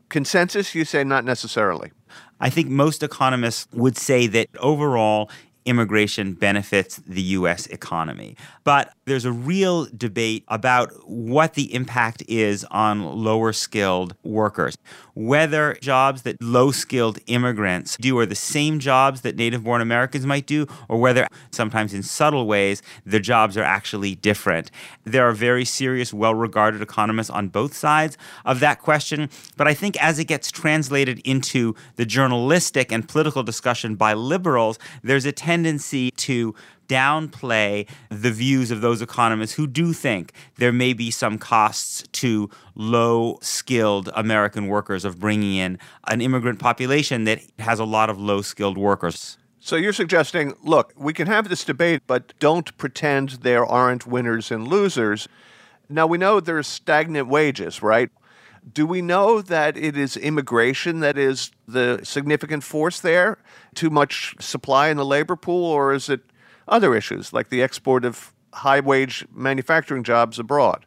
Consensus, 0.09 0.75
you 0.75 0.85
say 0.85 1.05
not 1.05 1.25
necessarily. 1.25 1.93
I 2.41 2.51
think 2.51 2.69
most 2.69 3.03
economists 3.03 3.67
would 3.73 3.97
say 3.97 4.27
that 4.29 4.49
overall 4.59 5.31
immigration 5.65 6.35
benefits 6.35 6.97
the 6.97 7.23
U.S. 7.23 7.67
economy. 7.67 8.37
But 8.65 8.93
there's 9.07 9.25
a 9.25 9.33
real 9.33 9.87
debate 9.97 10.45
about 10.49 10.91
what 11.09 11.55
the 11.55 11.73
impact 11.73 12.25
is 12.27 12.65
on 12.73 13.05
lower 13.05 13.53
skilled 13.53 14.15
workers. 14.25 14.77
Whether 15.15 15.75
jobs 15.81 16.23
that 16.23 16.43
low 16.43 16.73
skilled 16.73 17.21
immigrants 17.29 17.97
do 17.99 18.19
are 18.19 18.27
the 18.27 18.35
same 18.35 18.81
jobs 18.81 19.21
that 19.21 19.37
native 19.37 19.63
born 19.63 19.81
Americans 19.81 20.27
might 20.27 20.47
do, 20.47 20.67
or 20.89 20.99
whether 20.99 21.29
sometimes 21.53 21.95
in 21.95 22.03
subtle 22.03 22.47
ways 22.47 22.83
the 23.07 23.21
jobs 23.21 23.57
are 23.57 23.63
actually 23.63 24.17
different. 24.17 24.73
There 25.05 25.27
are 25.27 25.33
very 25.33 25.65
serious, 25.65 26.13
well 26.13 26.35
regarded 26.35 26.83
economists 26.83 27.31
on 27.31 27.49
both 27.49 27.75
sides 27.75 28.19
of 28.45 28.59
that 28.61 28.83
question. 28.83 29.31
But 29.57 29.69
I 29.69 29.75
think 29.75 30.03
as 30.03 30.19
it 30.19 30.25
gets 30.25 30.51
translated 30.51 31.21
into 31.21 31.77
the 31.95 32.05
journalistic 32.05 32.91
and 32.91 33.09
political 33.09 33.45
discussion 33.45 33.95
by 33.95 34.15
liberals, 34.15 34.81
there's 35.05 35.25
a 35.25 35.33
tendency 35.33 36.11
to 36.11 36.57
downplay 36.89 37.89
the 38.11 38.31
views 38.31 38.71
of 38.71 38.81
those 38.81 39.03
economists 39.03 39.55
who 39.55 39.67
do 39.67 39.93
think 39.93 40.33
there 40.57 40.73
may 40.73 40.93
be 40.93 41.11
some 41.11 41.39
costs 41.39 42.05
to 42.13 42.51
low 42.75 43.39
skilled 43.43 44.11
American 44.15 44.67
workers 44.69 45.05
of 45.05 45.19
bringing 45.19 45.57
in 45.57 45.79
an 46.09 46.21
immigrant 46.21 46.59
population 46.59 47.25
that 47.25 47.41
has 47.59 47.79
a 47.79 47.85
lot 47.85 48.11
of 48.11 48.19
low 48.19 48.43
skilled 48.43 48.79
workers. 48.79 49.39
So 49.61 49.75
you're 49.75 49.93
suggesting, 49.93 50.55
look, 50.63 50.93
we 50.97 51.13
can 51.13 51.27
have 51.27 51.49
this 51.49 51.65
debate, 51.65 52.03
but 52.07 52.33
don't 52.39 52.77
pretend 52.79 53.31
there 53.31 53.67
aren't 53.67 54.07
winners 54.07 54.53
and 54.53 54.69
losers. 54.69 55.27
Now, 55.89 56.07
we 56.07 56.19
know 56.19 56.39
there's 56.39 56.69
stagnant 56.69 57.27
wages, 57.27 57.83
right? 57.83 58.11
Do 58.73 58.87
we 58.87 59.03
know 59.03 59.41
that 59.43 59.77
it 59.77 59.97
is 59.97 60.17
immigration 60.17 61.01
that 61.01 61.19
is 61.19 61.51
the 61.67 62.01
significant 62.05 62.63
force 62.63 63.01
there? 63.01 63.39
Too 63.75 63.91
much 63.91 64.37
supply 64.39 64.89
in 64.89 64.97
the 64.97 65.05
labor 65.05 65.37
pool, 65.37 65.65
or 65.65 65.93
is 65.93 66.09
it 66.09 66.21
other 66.69 66.95
issues 66.95 67.33
like 67.33 67.49
the 67.49 67.63
export 67.63 68.05
of 68.05 68.33
high 68.53 68.81
wage 68.81 69.27
manufacturing 69.33 70.03
jobs 70.03 70.39
abroad. 70.39 70.87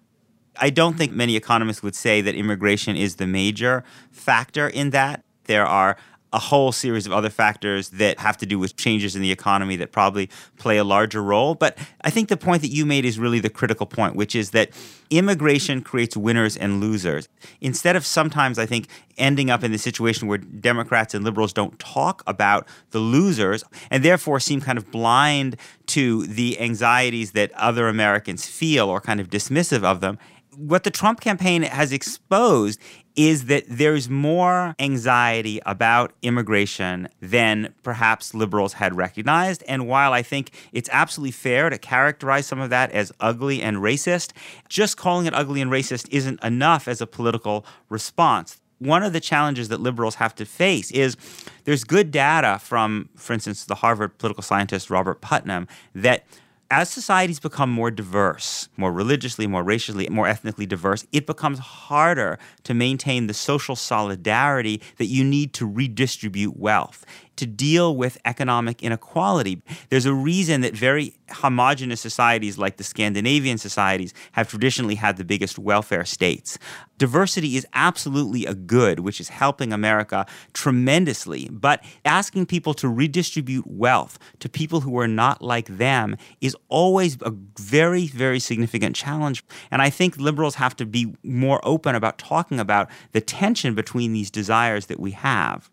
I 0.58 0.70
don't 0.70 0.98
think 0.98 1.12
many 1.14 1.36
economists 1.36 1.84
would 1.84 1.96
say 1.96 2.22
that 2.22 2.36
immigration 2.36 2.96
is 2.96 3.16
the 3.16 3.28
major 3.28 3.84
factor 4.12 4.68
in 4.68 4.90
that. 4.90 5.24
There 5.46 5.66
are 5.66 5.98
a 6.32 6.40
whole 6.40 6.72
series 6.72 7.06
of 7.06 7.12
other 7.12 7.30
factors 7.30 7.90
that 7.90 8.20
have 8.20 8.38
to 8.38 8.46
do 8.46 8.60
with 8.60 8.76
changes 8.76 9.16
in 9.16 9.22
the 9.22 9.32
economy 9.32 9.76
that 9.76 9.92
probably 9.92 10.30
play 10.58 10.78
a 10.78 10.84
larger 10.84 11.24
role. 11.24 11.56
But 11.56 11.78
I 12.02 12.10
think 12.10 12.30
the 12.30 12.38
point 12.38 12.62
that 12.62 12.70
you 12.70 12.86
made 12.86 13.06
is 13.06 13.18
really 13.18 13.40
the 13.40 13.50
critical 13.50 13.86
point, 13.86 14.16
which 14.16 14.36
is 14.36 14.52
that 14.52 14.70
immigration 15.10 15.82
creates 15.82 16.16
winners 16.16 16.56
and 16.56 16.80
losers. 16.80 17.28
Instead 17.62 17.96
of 17.96 18.06
sometimes, 18.06 18.60
I 18.60 18.68
think, 18.68 18.88
ending 19.18 19.50
up 19.50 19.64
in 19.64 19.72
the 19.72 19.78
situation 19.78 20.28
where 20.28 20.38
Democrats 20.38 21.14
and 21.14 21.26
liberals 21.26 21.52
don't 21.52 21.78
talk 21.80 22.22
about 22.28 22.68
the 22.92 23.00
losers 23.00 23.64
and 23.90 24.04
therefore 24.04 24.40
seem 24.40 24.62
kind 24.62 24.78
of 24.78 24.92
blind 24.92 25.58
to 25.88 26.28
the 26.28 26.60
anxieties 26.60 27.32
that 27.32 27.52
other 27.54 27.88
Americans 27.88 28.46
feel 28.46 28.88
or 28.88 29.02
kind 29.02 29.20
of 29.20 29.30
dismissive 29.30 29.84
of 29.84 30.00
them 30.02 30.20
what 30.60 30.84
the 30.84 30.92
Trump 30.92 31.22
campaign 31.22 31.62
has 31.62 31.94
exposed 31.94 32.80
is 33.16 33.46
that 33.46 33.64
there's 33.68 34.10
more 34.10 34.76
anxiety 34.80 35.60
about 35.66 36.14
immigration 36.22 37.08
than 37.22 37.74
perhaps 37.84 38.34
liberals 38.34 38.74
had 38.74 38.96
recognized. 38.96 39.64
And 39.68 39.88
while 39.88 40.14
I 40.14 40.22
think 40.22 40.52
it's 40.72 40.90
absolutely 40.92 41.32
fair 41.32 41.70
to 41.70 41.78
characterize 41.78 42.46
some 42.46 42.60
of 42.60 42.70
that 42.70 42.92
as 42.92 43.12
ugly 43.20 43.62
and 43.62 43.78
racist, 43.78 44.32
just 44.68 44.98
calling 44.98 45.26
it 45.26 45.34
ugly 45.34 45.62
and 45.62 45.72
racist 45.72 46.08
isn't 46.12 46.44
enough 46.44 46.88
as 46.88 47.02
a 47.02 47.08
political 47.08 47.66
response 47.90 48.60
one 48.80 49.04
of 49.04 49.14
the 49.14 49.20
challenges 49.20 49.68
that 49.68 49.80
liberals 49.82 50.16
have 50.16 50.34
to 50.36 50.46
face 50.46 50.90
is 50.92 51.18
there's 51.66 51.84
good 51.84 52.12
data 52.12 52.60
from, 52.60 53.10
for 53.16 53.34
instance, 53.34 53.66
the 53.66 53.76
Harvard 53.76 54.18
political 54.18 54.42
scientist 54.42 54.90
Robert 54.90 55.22
Putnam 55.22 55.68
that 55.94 56.24
as 56.72 56.90
societies 56.90 57.40
become 57.40 57.70
more 57.70 57.90
diverse, 57.90 58.70
more 58.78 58.92
religiously, 58.92 59.48
more 59.48 59.64
racially, 59.64 60.08
more 60.10 60.28
ethnically 60.28 60.66
diverse, 60.66 61.06
it 61.12 61.26
becomes 61.26 61.58
harder 61.60 62.38
to 62.64 62.74
maintain 62.74 63.28
the 63.28 63.34
social 63.34 63.76
solidarity 63.76 64.82
that 64.98 65.06
you 65.08 65.24
need 65.24 65.54
to 65.54 65.66
redistribute 65.66 66.58
wealth 66.58 67.06
to 67.40 67.46
deal 67.46 67.96
with 67.96 68.18
economic 68.26 68.84
inequality. 68.84 69.62
There's 69.90 70.06
a 70.06 70.14
reason 70.14 70.62
that 70.62 70.76
very 70.76 71.16
homogenous 71.30 72.02
societies 72.02 72.58
like 72.58 72.78
the 72.78 72.84
Scandinavian 72.84 73.58
societies 73.58 74.14
have 74.34 74.50
traditionally 74.50 74.96
had 74.96 75.18
the 75.18 75.26
biggest 75.26 75.58
welfare 75.58 76.06
states. 76.06 76.60
Diversity 76.98 77.56
is 77.56 77.66
absolutely 77.74 78.46
a 78.46 78.54
good, 78.54 79.00
which 79.00 79.22
is 79.22 79.30
helping 79.30 79.72
America 79.72 80.26
tremendously. 80.54 81.48
But 81.50 81.84
asking 82.04 82.48
people 82.48 82.74
to 82.76 82.90
redistribute 82.90 83.66
wealth 83.66 84.20
to 84.40 84.50
people 84.50 84.82
who 84.82 85.00
are 85.00 85.08
not 85.08 85.42
like 85.42 85.68
them 85.68 86.18
is 86.42 86.58
always 86.68 87.18
a 87.22 87.32
very, 87.58 88.08
very 88.08 88.40
significant 88.40 88.96
challenge. 88.96 89.46
And 89.72 89.82
I 89.82 89.90
think 89.90 90.18
liberals 90.18 90.56
have 90.56 90.76
to 90.76 90.86
be 90.86 91.16
more 91.24 91.62
open 91.64 91.96
about 91.96 92.18
talking 92.18 92.60
about 92.60 92.90
the 93.14 93.22
tension 93.22 93.76
between 93.76 94.12
these 94.12 94.30
desires 94.30 94.88
that 94.88 95.00
we 95.00 95.12
have. 95.12 95.70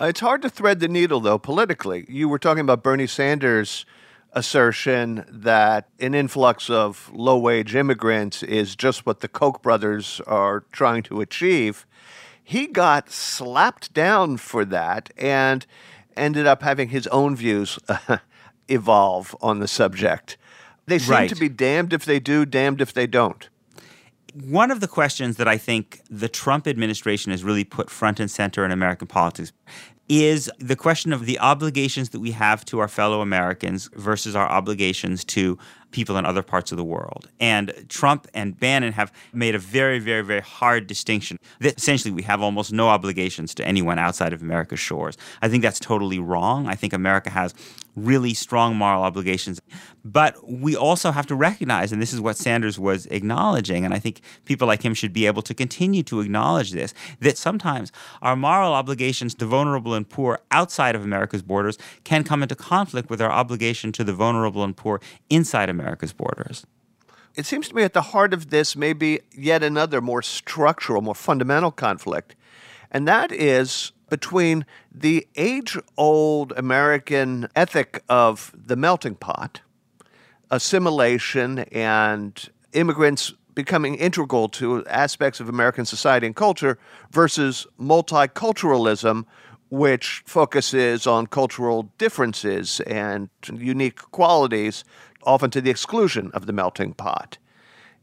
Uh, 0.00 0.06
it's 0.06 0.20
hard 0.20 0.40
to 0.40 0.48
thread 0.48 0.80
the 0.80 0.88
needle, 0.88 1.20
though, 1.20 1.38
politically. 1.38 2.06
You 2.08 2.28
were 2.28 2.38
talking 2.38 2.62
about 2.62 2.82
Bernie 2.82 3.06
Sanders' 3.06 3.84
assertion 4.32 5.26
that 5.28 5.88
an 5.98 6.14
influx 6.14 6.70
of 6.70 7.10
low 7.12 7.36
wage 7.36 7.74
immigrants 7.74 8.42
is 8.42 8.74
just 8.74 9.04
what 9.04 9.20
the 9.20 9.28
Koch 9.28 9.60
brothers 9.60 10.22
are 10.26 10.64
trying 10.72 11.02
to 11.02 11.20
achieve. 11.20 11.84
He 12.42 12.66
got 12.66 13.10
slapped 13.10 13.92
down 13.92 14.38
for 14.38 14.64
that 14.64 15.10
and 15.18 15.66
ended 16.16 16.46
up 16.46 16.62
having 16.62 16.88
his 16.88 17.06
own 17.08 17.36
views 17.36 17.78
evolve 18.68 19.36
on 19.42 19.58
the 19.58 19.68
subject. 19.68 20.38
They 20.86 20.98
seem 20.98 21.10
right. 21.10 21.28
to 21.28 21.36
be 21.36 21.50
damned 21.50 21.92
if 21.92 22.06
they 22.06 22.20
do, 22.20 22.46
damned 22.46 22.80
if 22.80 22.94
they 22.94 23.06
don't. 23.06 23.50
One 24.34 24.70
of 24.70 24.80
the 24.80 24.88
questions 24.88 25.36
that 25.36 25.48
I 25.48 25.58
think 25.58 26.02
the 26.10 26.28
Trump 26.28 26.66
administration 26.66 27.30
has 27.32 27.42
really 27.42 27.64
put 27.64 27.90
front 27.90 28.20
and 28.20 28.30
center 28.30 28.64
in 28.64 28.70
American 28.70 29.08
politics 29.08 29.52
is 30.10 30.50
the 30.58 30.74
question 30.74 31.12
of 31.12 31.24
the 31.24 31.38
obligations 31.38 32.08
that 32.08 32.18
we 32.18 32.32
have 32.32 32.64
to 32.64 32.80
our 32.80 32.88
fellow 32.88 33.20
Americans 33.20 33.88
versus 33.94 34.34
our 34.34 34.48
obligations 34.48 35.24
to 35.24 35.56
people 35.92 36.16
in 36.16 36.26
other 36.26 36.42
parts 36.42 36.72
of 36.72 36.78
the 36.78 36.84
world. 36.84 37.28
And 37.38 37.72
Trump 37.88 38.26
and 38.34 38.58
Bannon 38.58 38.92
have 38.92 39.12
made 39.32 39.54
a 39.54 39.58
very, 39.58 40.00
very, 40.00 40.22
very 40.22 40.40
hard 40.40 40.88
distinction 40.88 41.36
that 41.60 41.78
essentially 41.78 42.12
we 42.12 42.22
have 42.22 42.42
almost 42.42 42.72
no 42.72 42.88
obligations 42.88 43.54
to 43.54 43.64
anyone 43.64 44.00
outside 44.00 44.32
of 44.32 44.42
America's 44.42 44.80
shores. 44.80 45.16
I 45.42 45.48
think 45.48 45.62
that's 45.62 45.78
totally 45.78 46.18
wrong. 46.18 46.66
I 46.66 46.74
think 46.74 46.92
America 46.92 47.30
has 47.30 47.54
really 47.96 48.34
strong 48.34 48.76
moral 48.76 49.02
obligations. 49.02 49.60
But 50.04 50.36
we 50.48 50.76
also 50.76 51.10
have 51.10 51.26
to 51.26 51.34
recognize, 51.34 51.92
and 51.92 52.00
this 52.00 52.12
is 52.12 52.20
what 52.20 52.36
Sanders 52.36 52.78
was 52.78 53.06
acknowledging, 53.06 53.84
and 53.84 53.92
I 53.92 53.98
think 53.98 54.20
people 54.44 54.66
like 54.66 54.82
him 54.82 54.94
should 54.94 55.12
be 55.12 55.26
able 55.26 55.42
to 55.42 55.54
continue 55.54 56.02
to 56.04 56.20
acknowledge 56.20 56.72
this, 56.72 56.94
that 57.20 57.36
sometimes 57.36 57.92
our 58.22 58.36
moral 58.36 58.72
obligations 58.72 59.34
to 59.34 59.46
vulnerable 59.46 59.94
and 59.94 60.08
poor 60.08 60.40
outside 60.50 60.94
of 60.94 61.02
America's 61.04 61.42
borders 61.42 61.78
can 62.04 62.24
come 62.24 62.42
into 62.42 62.54
conflict 62.54 63.10
with 63.10 63.20
our 63.20 63.30
obligation 63.30 63.92
to 63.92 64.04
the 64.04 64.12
vulnerable 64.12 64.64
and 64.64 64.76
poor 64.76 65.00
inside 65.28 65.68
America's 65.68 66.12
borders. 66.12 66.66
It 67.36 67.46
seems 67.46 67.68
to 67.68 67.74
me 67.74 67.84
at 67.84 67.92
the 67.92 68.02
heart 68.02 68.34
of 68.34 68.50
this 68.50 68.74
may 68.74 68.92
be 68.92 69.20
yet 69.36 69.62
another 69.62 70.00
more 70.00 70.22
structural, 70.22 71.00
more 71.00 71.14
fundamental 71.14 71.70
conflict, 71.70 72.34
and 72.90 73.06
that 73.06 73.30
is 73.30 73.92
between 74.10 74.66
the 74.92 75.26
age 75.36 75.78
old 75.96 76.52
American 76.56 77.48
ethic 77.56 78.02
of 78.08 78.52
the 78.54 78.76
melting 78.76 79.14
pot, 79.14 79.62
assimilation, 80.50 81.60
and 81.72 82.50
immigrants 82.72 83.32
becoming 83.54 83.94
integral 83.94 84.48
to 84.48 84.86
aspects 84.86 85.40
of 85.40 85.48
American 85.48 85.84
society 85.84 86.26
and 86.26 86.36
culture 86.36 86.78
versus 87.10 87.66
multiculturalism, 87.80 89.24
which 89.70 90.22
focuses 90.26 91.06
on 91.06 91.26
cultural 91.26 91.90
differences 91.98 92.80
and 92.80 93.28
unique 93.52 93.96
qualities 94.10 94.84
often 95.22 95.50
to 95.50 95.60
the 95.60 95.70
exclusion 95.70 96.30
of 96.32 96.46
the 96.46 96.52
melting 96.52 96.92
pot. 96.92 97.38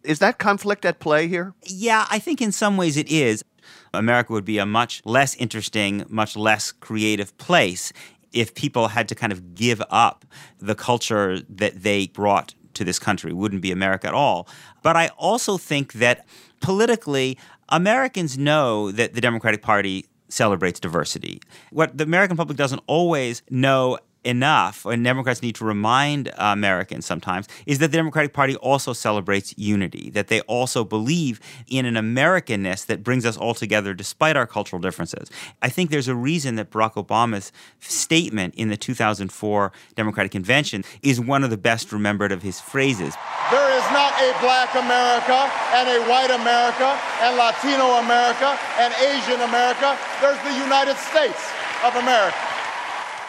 Is 0.04 0.20
that 0.20 0.38
conflict 0.38 0.86
at 0.86 1.00
play 1.00 1.28
here? 1.28 1.54
Yeah, 1.64 2.06
I 2.10 2.20
think 2.20 2.42
in 2.42 2.52
some 2.52 2.78
ways 2.78 2.96
it 2.96 3.10
is. 3.10 3.44
America 3.94 4.34
would 4.34 4.46
be 4.46 4.58
a 4.58 4.66
much 4.66 5.02
less 5.06 5.36
interesting, 5.36 6.06
much 6.10 6.36
less 6.36 6.72
creative 6.72 7.38
place 7.38 7.92
if 8.34 8.54
people 8.54 8.90
had 8.90 9.08
to 9.10 9.16
kind 9.16 9.32
of 9.32 9.56
give 9.56 9.82
up 9.90 10.26
the 10.60 10.76
culture 10.76 11.40
that 11.50 11.84
they 11.84 12.08
brought 12.08 12.54
to 12.74 12.84
this 12.84 13.00
country. 13.00 13.32
It 13.32 13.36
wouldn't 13.36 13.62
be 13.62 13.72
America 13.72 14.08
at 14.08 14.14
all. 14.14 14.48
But 14.84 14.96
I 14.96 15.08
also 15.18 15.58
think 15.58 15.94
that 15.94 16.26
politically, 16.62 17.38
Americans 17.70 18.38
know 18.38 18.92
that 18.92 19.14
the 19.14 19.22
Democratic 19.22 19.62
Party 19.62 20.06
celebrates 20.30 20.80
diversity. 20.80 21.42
What 21.72 21.98
the 21.98 22.04
American 22.04 22.38
public 22.38 22.58
doesn't 22.58 22.82
always 22.88 23.42
know 23.50 23.98
enough, 24.28 24.86
and 24.86 25.04
Democrats 25.04 25.42
need 25.42 25.56
to 25.56 25.64
remind 25.64 26.28
uh, 26.28 26.34
Americans 26.38 27.06
sometimes, 27.06 27.48
is 27.66 27.80
that 27.80 27.92
the 27.92 27.98
Democratic 27.98 28.34
Party 28.34 28.58
also 28.58 28.92
celebrates 28.92 29.54
unity, 29.58 30.10
that 30.10 30.28
they 30.28 30.42
also 30.42 30.84
believe 30.84 31.40
in 31.68 31.86
an 31.86 31.96
Americanness 31.96 32.86
that 32.86 33.04
brings 33.04 33.26
us 33.26 33.38
all 33.38 33.54
together 33.54 33.94
despite 33.94 34.36
our 34.36 34.46
cultural 34.46 34.82
differences. 34.82 35.32
I 35.62 35.70
think 35.70 35.90
there's 35.90 36.10
a 36.10 36.16
reason 36.16 36.56
that 36.56 36.72
Barack 36.72 36.94
Obama's 36.94 37.54
statement 37.80 38.54
in 38.56 38.68
the 38.68 38.78
2004 38.78 39.72
Democratic 39.96 40.32
Convention 40.34 40.84
is 41.02 41.22
one 41.22 41.44
of 41.44 41.50
the 41.50 41.58
best 41.58 41.94
remembered 41.94 42.34
of 42.34 42.42
his 42.44 42.60
phrases. 42.60 43.16
There 43.50 43.78
is 43.78 43.86
not 43.92 44.12
a 44.20 44.36
black 44.42 44.76
America 44.76 45.50
and 45.72 45.88
a 45.88 46.04
white 46.10 46.32
America 46.32 47.00
and 47.22 47.38
Latino 47.38 48.04
America 48.04 48.60
and 48.78 48.94
Asian 49.00 49.40
America. 49.48 49.98
There's 50.20 50.40
the 50.44 50.60
United 50.60 50.98
States 50.98 51.40
of 51.86 51.96
America 51.96 52.47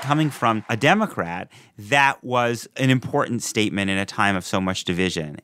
coming 0.00 0.30
from 0.30 0.64
a 0.68 0.76
Democrat, 0.76 1.48
that 1.78 2.22
was 2.22 2.68
an 2.76 2.90
important 2.90 3.42
statement 3.42 3.90
in 3.90 3.98
a 3.98 4.06
time 4.06 4.36
of 4.36 4.44
so 4.44 4.60
much 4.60 4.84
division. 4.84 5.38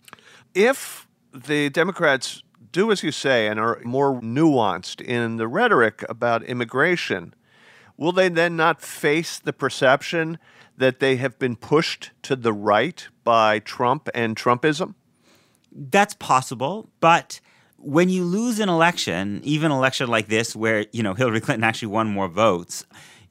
If 0.54 1.06
the 1.32 1.70
Democrats 1.70 2.42
do 2.72 2.90
as 2.90 3.02
you 3.02 3.12
say 3.12 3.46
and 3.46 3.58
are 3.58 3.80
more 3.84 4.20
nuanced 4.20 5.00
in 5.00 5.36
the 5.36 5.48
rhetoric 5.48 6.04
about 6.08 6.42
immigration, 6.42 7.34
will 7.96 8.12
they 8.12 8.28
then 8.28 8.56
not 8.56 8.82
face 8.82 9.38
the 9.38 9.52
perception 9.52 10.38
that 10.76 10.98
they 10.98 11.16
have 11.16 11.38
been 11.38 11.56
pushed 11.56 12.10
to 12.22 12.34
the 12.34 12.52
right 12.52 13.06
by 13.22 13.60
Trump 13.60 14.08
and 14.14 14.36
Trumpism? 14.36 14.94
That's 15.70 16.14
possible, 16.14 16.90
but 17.00 17.40
when 17.78 18.08
you 18.08 18.24
lose 18.24 18.60
an 18.60 18.68
election, 18.68 19.40
even 19.44 19.70
an 19.70 19.76
election 19.76 20.08
like 20.08 20.28
this 20.28 20.56
where, 20.56 20.86
you 20.92 21.02
know, 21.02 21.14
Hillary 21.14 21.40
Clinton 21.40 21.64
actually 21.64 21.88
won 21.88 22.08
more 22.08 22.28
votes, 22.28 22.86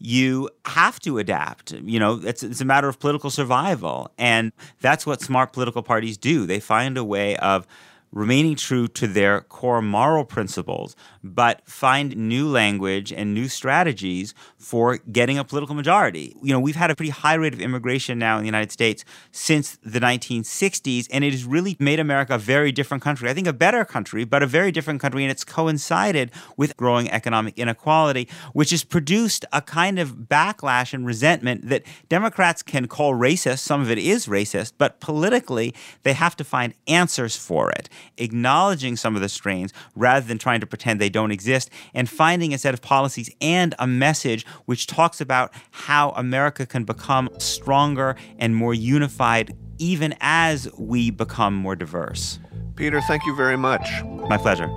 you 0.05 0.49
have 0.65 0.99
to 0.99 1.17
adapt. 1.17 1.71
You 1.71 1.97
know, 1.97 2.19
it's, 2.25 2.43
it's 2.43 2.59
a 2.59 2.65
matter 2.65 2.89
of 2.89 2.99
political 2.99 3.29
survival. 3.29 4.11
And 4.17 4.51
that's 4.81 5.05
what 5.05 5.21
smart 5.21 5.53
political 5.53 5.81
parties 5.81 6.17
do. 6.17 6.45
They 6.45 6.59
find 6.59 6.97
a 6.97 7.05
way 7.05 7.37
of 7.37 7.65
remaining 8.13 8.55
true 8.55 8.87
to 8.87 9.07
their 9.07 9.41
core 9.41 9.81
moral 9.81 10.23
principles, 10.23 10.95
but 11.23 11.61
find 11.67 12.15
new 12.15 12.47
language 12.47 13.11
and 13.11 13.33
new 13.33 13.47
strategies 13.47 14.33
for 14.57 14.97
getting 15.11 15.37
a 15.37 15.43
political 15.43 15.75
majority. 15.75 16.35
You 16.41 16.53
know, 16.53 16.59
we've 16.59 16.75
had 16.75 16.91
a 16.91 16.95
pretty 16.95 17.09
high 17.09 17.33
rate 17.33 17.53
of 17.53 17.59
immigration 17.59 18.19
now 18.19 18.37
in 18.37 18.43
the 18.43 18.47
United 18.47 18.71
States 18.71 19.03
since 19.31 19.77
the 19.83 19.99
1960s, 19.99 21.07
and 21.11 21.23
it 21.23 21.31
has 21.31 21.43
really 21.43 21.75
made 21.79 21.99
America 21.99 22.35
a 22.35 22.37
very 22.37 22.71
different 22.71 23.03
country. 23.03 23.29
I 23.29 23.33
think 23.33 23.47
a 23.47 23.53
better 23.53 23.83
country, 23.83 24.23
but 24.23 24.43
a 24.43 24.47
very 24.47 24.71
different 24.71 25.01
country, 25.01 25.23
and 25.23 25.31
it's 25.31 25.43
coincided 25.43 26.31
with 26.55 26.77
growing 26.77 27.09
economic 27.09 27.57
inequality, 27.57 28.29
which 28.53 28.69
has 28.69 28.83
produced 28.83 29.43
a 29.51 29.61
kind 29.61 29.97
of 29.97 30.11
backlash 30.29 30.93
and 30.93 31.05
resentment 31.05 31.69
that 31.69 31.83
Democrats 32.09 32.61
can 32.61 32.87
call 32.87 33.13
racist. 33.13 33.59
Some 33.59 33.81
of 33.81 33.89
it 33.89 33.97
is 33.97 34.27
racist, 34.27 34.73
but 34.77 34.99
politically, 34.99 35.73
they 36.03 36.13
have 36.13 36.35
to 36.37 36.43
find 36.43 36.75
answers 36.87 37.35
for 37.35 37.71
it 37.71 37.89
acknowledging 38.17 38.95
some 38.95 39.15
of 39.15 39.21
the 39.21 39.29
strains 39.29 39.73
rather 39.95 40.25
than 40.25 40.37
trying 40.37 40.59
to 40.59 40.65
pretend 40.65 40.99
they 40.99 41.09
don't 41.09 41.31
exist, 41.31 41.69
and 41.93 42.09
finding 42.09 42.53
a 42.53 42.57
set 42.57 42.73
of 42.73 42.81
policies 42.81 43.29
and 43.41 43.75
a 43.79 43.87
message 43.87 44.45
which 44.65 44.87
talks 44.87 45.21
about 45.21 45.51
how 45.71 46.11
America 46.11 46.65
can 46.65 46.83
become 46.83 47.29
stronger 47.37 48.15
and 48.37 48.55
more 48.55 48.73
unified 48.73 49.55
even 49.79 50.15
as 50.21 50.69
we 50.77 51.09
become 51.09 51.53
more 51.53 51.75
diverse. 51.75 52.39
Peter, 52.75 53.01
thank 53.01 53.25
you 53.25 53.35
very 53.35 53.57
much. 53.57 53.87
My 54.29 54.37
pleasure. 54.37 54.67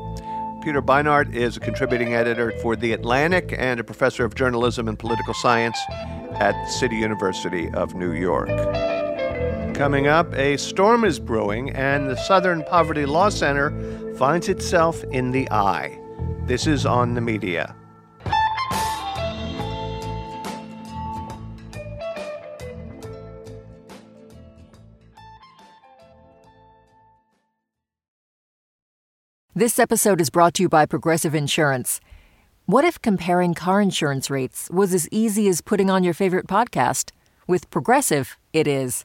Peter 0.63 0.83
Beinart 0.83 1.33
is 1.33 1.57
a 1.57 1.61
contributing 1.61 2.15
editor 2.15 2.51
for 2.61 2.75
The 2.75 2.93
Atlantic 2.93 3.55
and 3.57 3.79
a 3.79 3.85
professor 3.85 4.25
of 4.25 4.35
journalism 4.35 4.89
and 4.89 4.99
political 4.99 5.33
science 5.33 5.79
at 6.41 6.67
City 6.67 6.97
University 6.97 7.71
of 7.71 7.95
New 7.95 8.13
York. 8.13 8.49
Coming 9.77 10.07
up, 10.07 10.33
a 10.33 10.57
storm 10.57 11.05
is 11.05 11.21
brewing, 11.21 11.69
and 11.73 12.09
the 12.09 12.17
Southern 12.17 12.65
Poverty 12.65 13.05
Law 13.05 13.29
Center 13.29 13.71
finds 14.17 14.49
itself 14.49 15.05
in 15.13 15.33
the 15.33 15.47
eye. 15.51 16.01
This 16.47 16.67
is 16.67 16.87
on 16.87 17.13
the 17.13 17.21
media. 17.21 17.77
This 29.55 29.79
episode 29.79 30.23
is 30.23 30.31
brought 30.31 30.55
to 30.55 30.63
you 30.63 30.69
by 30.71 30.87
Progressive 30.87 31.35
Insurance. 31.35 32.01
What 32.65 32.87
if 32.87 33.03
comparing 33.03 33.53
car 33.53 33.83
insurance 33.83 34.31
rates 34.31 34.71
was 34.71 34.95
as 34.95 35.07
easy 35.11 35.49
as 35.49 35.61
putting 35.61 35.91
on 35.91 36.03
your 36.03 36.15
favorite 36.15 36.47
podcast? 36.47 37.11
With 37.47 37.69
Progressive, 37.69 38.39
it 38.55 38.67
is. 38.67 39.05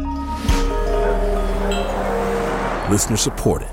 Listener 2.91 3.15
supported. 3.15 3.69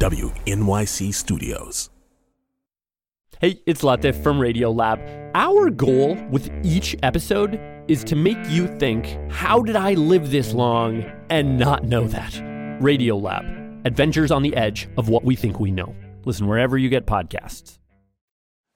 WNYC 0.00 1.14
Studios. 1.14 1.88
Hey, 3.40 3.60
it's 3.64 3.82
Latif 3.82 4.20
from 4.24 4.40
Radiolab. 4.40 5.30
Our 5.36 5.70
goal 5.70 6.16
with 6.32 6.50
each 6.64 6.96
episode 7.04 7.60
is 7.86 8.02
to 8.02 8.16
make 8.16 8.38
you 8.48 8.66
think, 8.78 9.16
how 9.30 9.62
did 9.62 9.76
I 9.76 9.94
live 9.94 10.32
this 10.32 10.52
long 10.52 11.04
and 11.30 11.56
not 11.56 11.84
know 11.84 12.08
that? 12.08 12.32
Radiolab, 12.82 13.86
adventures 13.86 14.32
on 14.32 14.42
the 14.42 14.56
edge 14.56 14.88
of 14.98 15.08
what 15.08 15.22
we 15.22 15.36
think 15.36 15.60
we 15.60 15.70
know. 15.70 15.94
Listen 16.24 16.48
wherever 16.48 16.76
you 16.76 16.88
get 16.88 17.06
podcasts. 17.06 17.78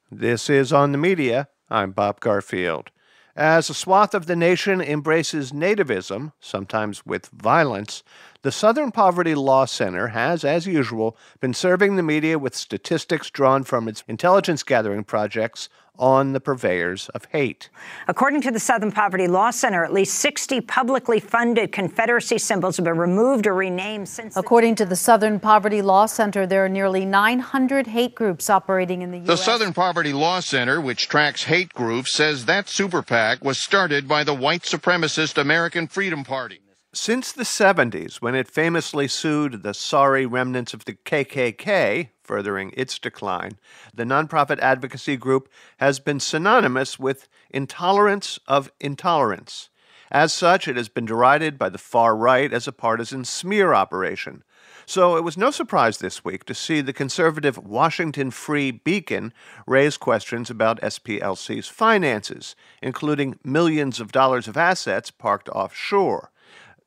This 0.08 0.48
is 0.48 0.72
On 0.72 0.92
the 0.92 0.98
Media. 0.98 1.48
I'm 1.68 1.90
Bob 1.90 2.20
Garfield. 2.20 2.92
As 3.36 3.70
a 3.70 3.74
swath 3.74 4.12
of 4.12 4.26
the 4.26 4.36
nation 4.36 4.80
embraces 4.80 5.52
nativism, 5.52 6.32
sometimes 6.40 7.06
with 7.06 7.26
violence, 7.28 8.02
the 8.42 8.52
Southern 8.52 8.90
Poverty 8.90 9.34
Law 9.34 9.66
Center 9.66 10.08
has, 10.08 10.44
as 10.44 10.66
usual, 10.66 11.16
been 11.40 11.52
serving 11.52 11.96
the 11.96 12.02
media 12.02 12.38
with 12.38 12.54
statistics 12.54 13.28
drawn 13.28 13.64
from 13.64 13.86
its 13.86 14.02
intelligence 14.08 14.62
gathering 14.62 15.04
projects 15.04 15.68
on 15.98 16.32
the 16.32 16.40
purveyors 16.40 17.10
of 17.10 17.26
hate. 17.26 17.68
According 18.08 18.40
to 18.40 18.50
the 18.50 18.58
Southern 18.58 18.90
Poverty 18.90 19.28
Law 19.28 19.50
Center, 19.50 19.84
at 19.84 19.92
least 19.92 20.14
60 20.20 20.62
publicly 20.62 21.20
funded 21.20 21.72
Confederacy 21.72 22.38
symbols 22.38 22.78
have 22.78 22.84
been 22.84 22.96
removed 22.96 23.46
or 23.46 23.54
renamed 23.54 24.08
since. 24.08 24.34
According 24.36 24.76
to 24.76 24.86
the 24.86 24.96
Southern 24.96 25.38
Poverty 25.38 25.82
Law 25.82 26.06
Center, 26.06 26.46
there 26.46 26.64
are 26.64 26.70
nearly 26.70 27.04
900 27.04 27.88
hate 27.88 28.14
groups 28.14 28.48
operating 28.48 29.02
in 29.02 29.10
the 29.10 29.18
U.S. 29.18 29.26
The 29.26 29.36
Southern 29.36 29.74
Poverty 29.74 30.14
Law 30.14 30.40
Center, 30.40 30.80
which 30.80 31.08
tracks 31.08 31.44
hate 31.44 31.74
groups, 31.74 32.14
says 32.14 32.46
that 32.46 32.70
super 32.70 33.02
PAC 33.02 33.44
was 33.44 33.62
started 33.62 34.08
by 34.08 34.24
the 34.24 34.34
white 34.34 34.62
supremacist 34.62 35.36
American 35.36 35.86
Freedom 35.86 36.24
Party. 36.24 36.60
Since 36.92 37.30
the 37.30 37.44
70s, 37.44 38.16
when 38.16 38.34
it 38.34 38.50
famously 38.50 39.06
sued 39.06 39.62
the 39.62 39.74
sorry 39.74 40.26
remnants 40.26 40.74
of 40.74 40.86
the 40.86 40.94
KKK, 40.94 42.08
furthering 42.24 42.72
its 42.76 42.98
decline, 42.98 43.60
the 43.94 44.02
nonprofit 44.02 44.58
advocacy 44.58 45.16
group 45.16 45.48
has 45.76 46.00
been 46.00 46.18
synonymous 46.18 46.98
with 46.98 47.28
intolerance 47.48 48.40
of 48.48 48.72
intolerance. 48.80 49.68
As 50.10 50.32
such, 50.32 50.66
it 50.66 50.76
has 50.76 50.88
been 50.88 51.04
derided 51.04 51.58
by 51.58 51.68
the 51.68 51.78
far 51.78 52.16
right 52.16 52.52
as 52.52 52.66
a 52.66 52.72
partisan 52.72 53.24
smear 53.24 53.72
operation. 53.72 54.42
So 54.84 55.16
it 55.16 55.22
was 55.22 55.36
no 55.36 55.52
surprise 55.52 55.98
this 55.98 56.24
week 56.24 56.44
to 56.46 56.54
see 56.54 56.80
the 56.80 56.92
conservative 56.92 57.56
Washington 57.56 58.32
Free 58.32 58.72
Beacon 58.72 59.32
raise 59.64 59.96
questions 59.96 60.50
about 60.50 60.80
SPLC's 60.80 61.68
finances, 61.68 62.56
including 62.82 63.38
millions 63.44 64.00
of 64.00 64.10
dollars 64.10 64.48
of 64.48 64.56
assets 64.56 65.12
parked 65.12 65.48
offshore. 65.50 66.32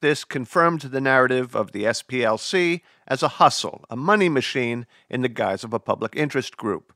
This 0.04 0.26
confirmed 0.26 0.82
the 0.82 1.00
narrative 1.00 1.56
of 1.56 1.72
the 1.72 1.86
SPLC 1.86 2.82
as 3.08 3.24
a 3.24 3.39
hustle, 3.39 3.86
a 3.89 3.96
money 3.96 4.28
machine 4.28 4.86
in 5.10 5.22
the 5.22 5.30
guise 5.30 5.63
of 5.63 5.74
a 5.74 5.80
public 5.80 6.13
interest 6.18 6.58
group. 6.58 6.92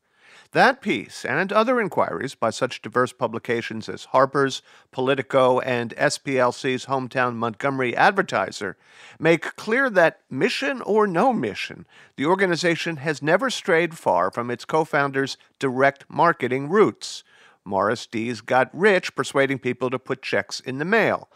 That 0.51 0.81
piece 0.81 1.23
and 1.23 1.53
other 1.53 1.79
inquiries 1.79 2.35
by 2.35 2.49
such 2.49 2.81
diverse 2.81 3.13
publications 3.13 3.87
as 3.87 4.09
Harper's, 4.11 4.61
Politico, 4.91 5.61
and 5.61 5.95
SPLC's 5.95 6.87
hometown 6.87 7.35
Montgomery 7.35 7.95
Advertiser 7.95 8.75
make 9.17 9.55
clear 9.55 9.89
that, 9.89 10.19
mission 10.29 10.81
or 10.81 11.07
no 11.07 11.31
mission, 11.31 11.85
the 12.17 12.25
organization 12.25 12.97
has 12.97 13.21
never 13.21 13.49
strayed 13.49 13.97
far 13.97 14.29
from 14.29 14.51
its 14.51 14.65
co 14.65 14.83
founder's 14.83 15.37
direct 15.59 16.03
marketing 16.09 16.67
roots. 16.67 17.23
Morris 17.63 18.05
Dees 18.05 18.41
got 18.41 18.69
rich 18.73 19.15
persuading 19.15 19.59
people 19.59 19.89
to 19.89 19.99
put 19.99 20.21
checks 20.21 20.59
in 20.59 20.77
the 20.77 20.85
mail. 20.85 21.29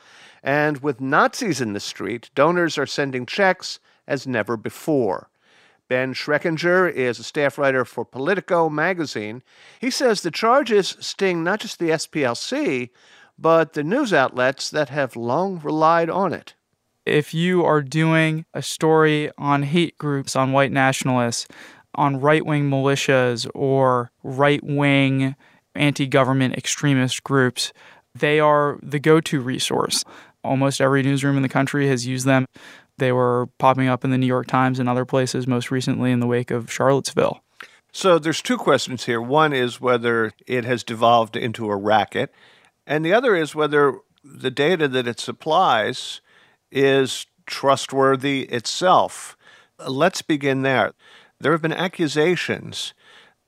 And 0.44 0.82
with 0.82 1.02
Nazis 1.02 1.62
in 1.62 1.74
the 1.74 1.80
street, 1.80 2.30
donors 2.36 2.78
are 2.78 2.86
sending 2.86 3.26
checks 3.26 3.80
as 4.08 4.26
never 4.26 4.58
before. 4.58 5.30
Ben 5.88 6.14
Schreckinger 6.14 6.92
is 6.92 7.20
a 7.20 7.24
staff 7.24 7.58
writer 7.58 7.84
for 7.84 8.06
Politico 8.06 8.70
magazine. 8.70 9.44
He 9.80 9.92
says 9.92 10.22
the 10.22 10.32
charges 10.32 10.96
sting 11.00 11.44
not 11.44 11.60
just 11.60 11.80
the 11.80 11.90
SPLC, 11.90 12.90
but 13.38 13.74
the 13.74 13.84
news 13.84 14.14
outlets 14.14 14.70
that 14.70 14.90
have 14.90 15.16
long 15.16 15.60
relied 15.60 16.10
on 16.10 16.32
it. 16.32 16.54
If 17.06 17.34
you 17.34 17.66
are 17.66 17.82
doing 17.82 18.46
a 18.54 18.62
story 18.62 19.32
on 19.38 19.64
hate 19.64 19.98
groups, 19.98 20.36
on 20.36 20.54
white 20.54 20.72
nationalists, 20.72 21.48
on 21.96 22.22
right 22.22 22.46
wing 22.46 22.70
militias, 22.70 23.50
or 23.54 24.12
right 24.24 24.64
wing 24.64 25.36
anti 25.76 26.08
government 26.08 26.56
extremist 26.56 27.24
groups, 27.24 27.74
they 28.14 28.40
are 28.40 28.78
the 28.82 29.00
go 29.00 29.20
to 29.22 29.42
resource. 29.42 30.06
Almost 30.44 30.82
every 30.82 31.04
newsroom 31.04 31.38
in 31.38 31.44
the 31.44 31.50
country 31.50 31.88
has 31.88 32.08
used 32.08 32.26
them. 32.26 32.46
They 32.98 33.12
were 33.12 33.48
popping 33.58 33.88
up 33.88 34.04
in 34.04 34.12
the 34.12 34.18
New 34.18 34.28
York 34.28 34.48
Times 34.48 34.80
and 34.80 34.88
other 34.90 35.06
places, 35.06 35.48
most 35.48 35.72
recently 35.72 36.12
in 36.12 36.20
the 36.20 36.28
wake 36.28 36.52
of 36.52 36.72
Charlottesville. 36.72 37.42
So 37.92 38.20
there's 38.20 38.42
two 38.42 38.58
questions 38.58 39.06
here. 39.06 39.22
One 39.22 39.54
is 39.54 39.82
whether 39.82 40.32
it 40.48 40.66
has 40.66 40.84
devolved 40.84 41.36
into 41.36 41.70
a 41.70 41.76
racket, 41.76 42.34
and 42.88 43.04
the 43.04 43.14
other 43.14 43.36
is 43.36 43.54
whether 43.54 44.00
the 44.24 44.52
data 44.52 44.88
that 44.88 45.08
it 45.08 45.20
supplies 45.20 46.22
is 46.72 47.26
trustworthy 47.46 48.44
itself. 48.44 49.36
Let's 49.86 50.22
begin 50.22 50.62
there. 50.62 50.94
There 51.40 51.52
have 51.52 51.62
been 51.62 51.74
accusations 51.74 52.94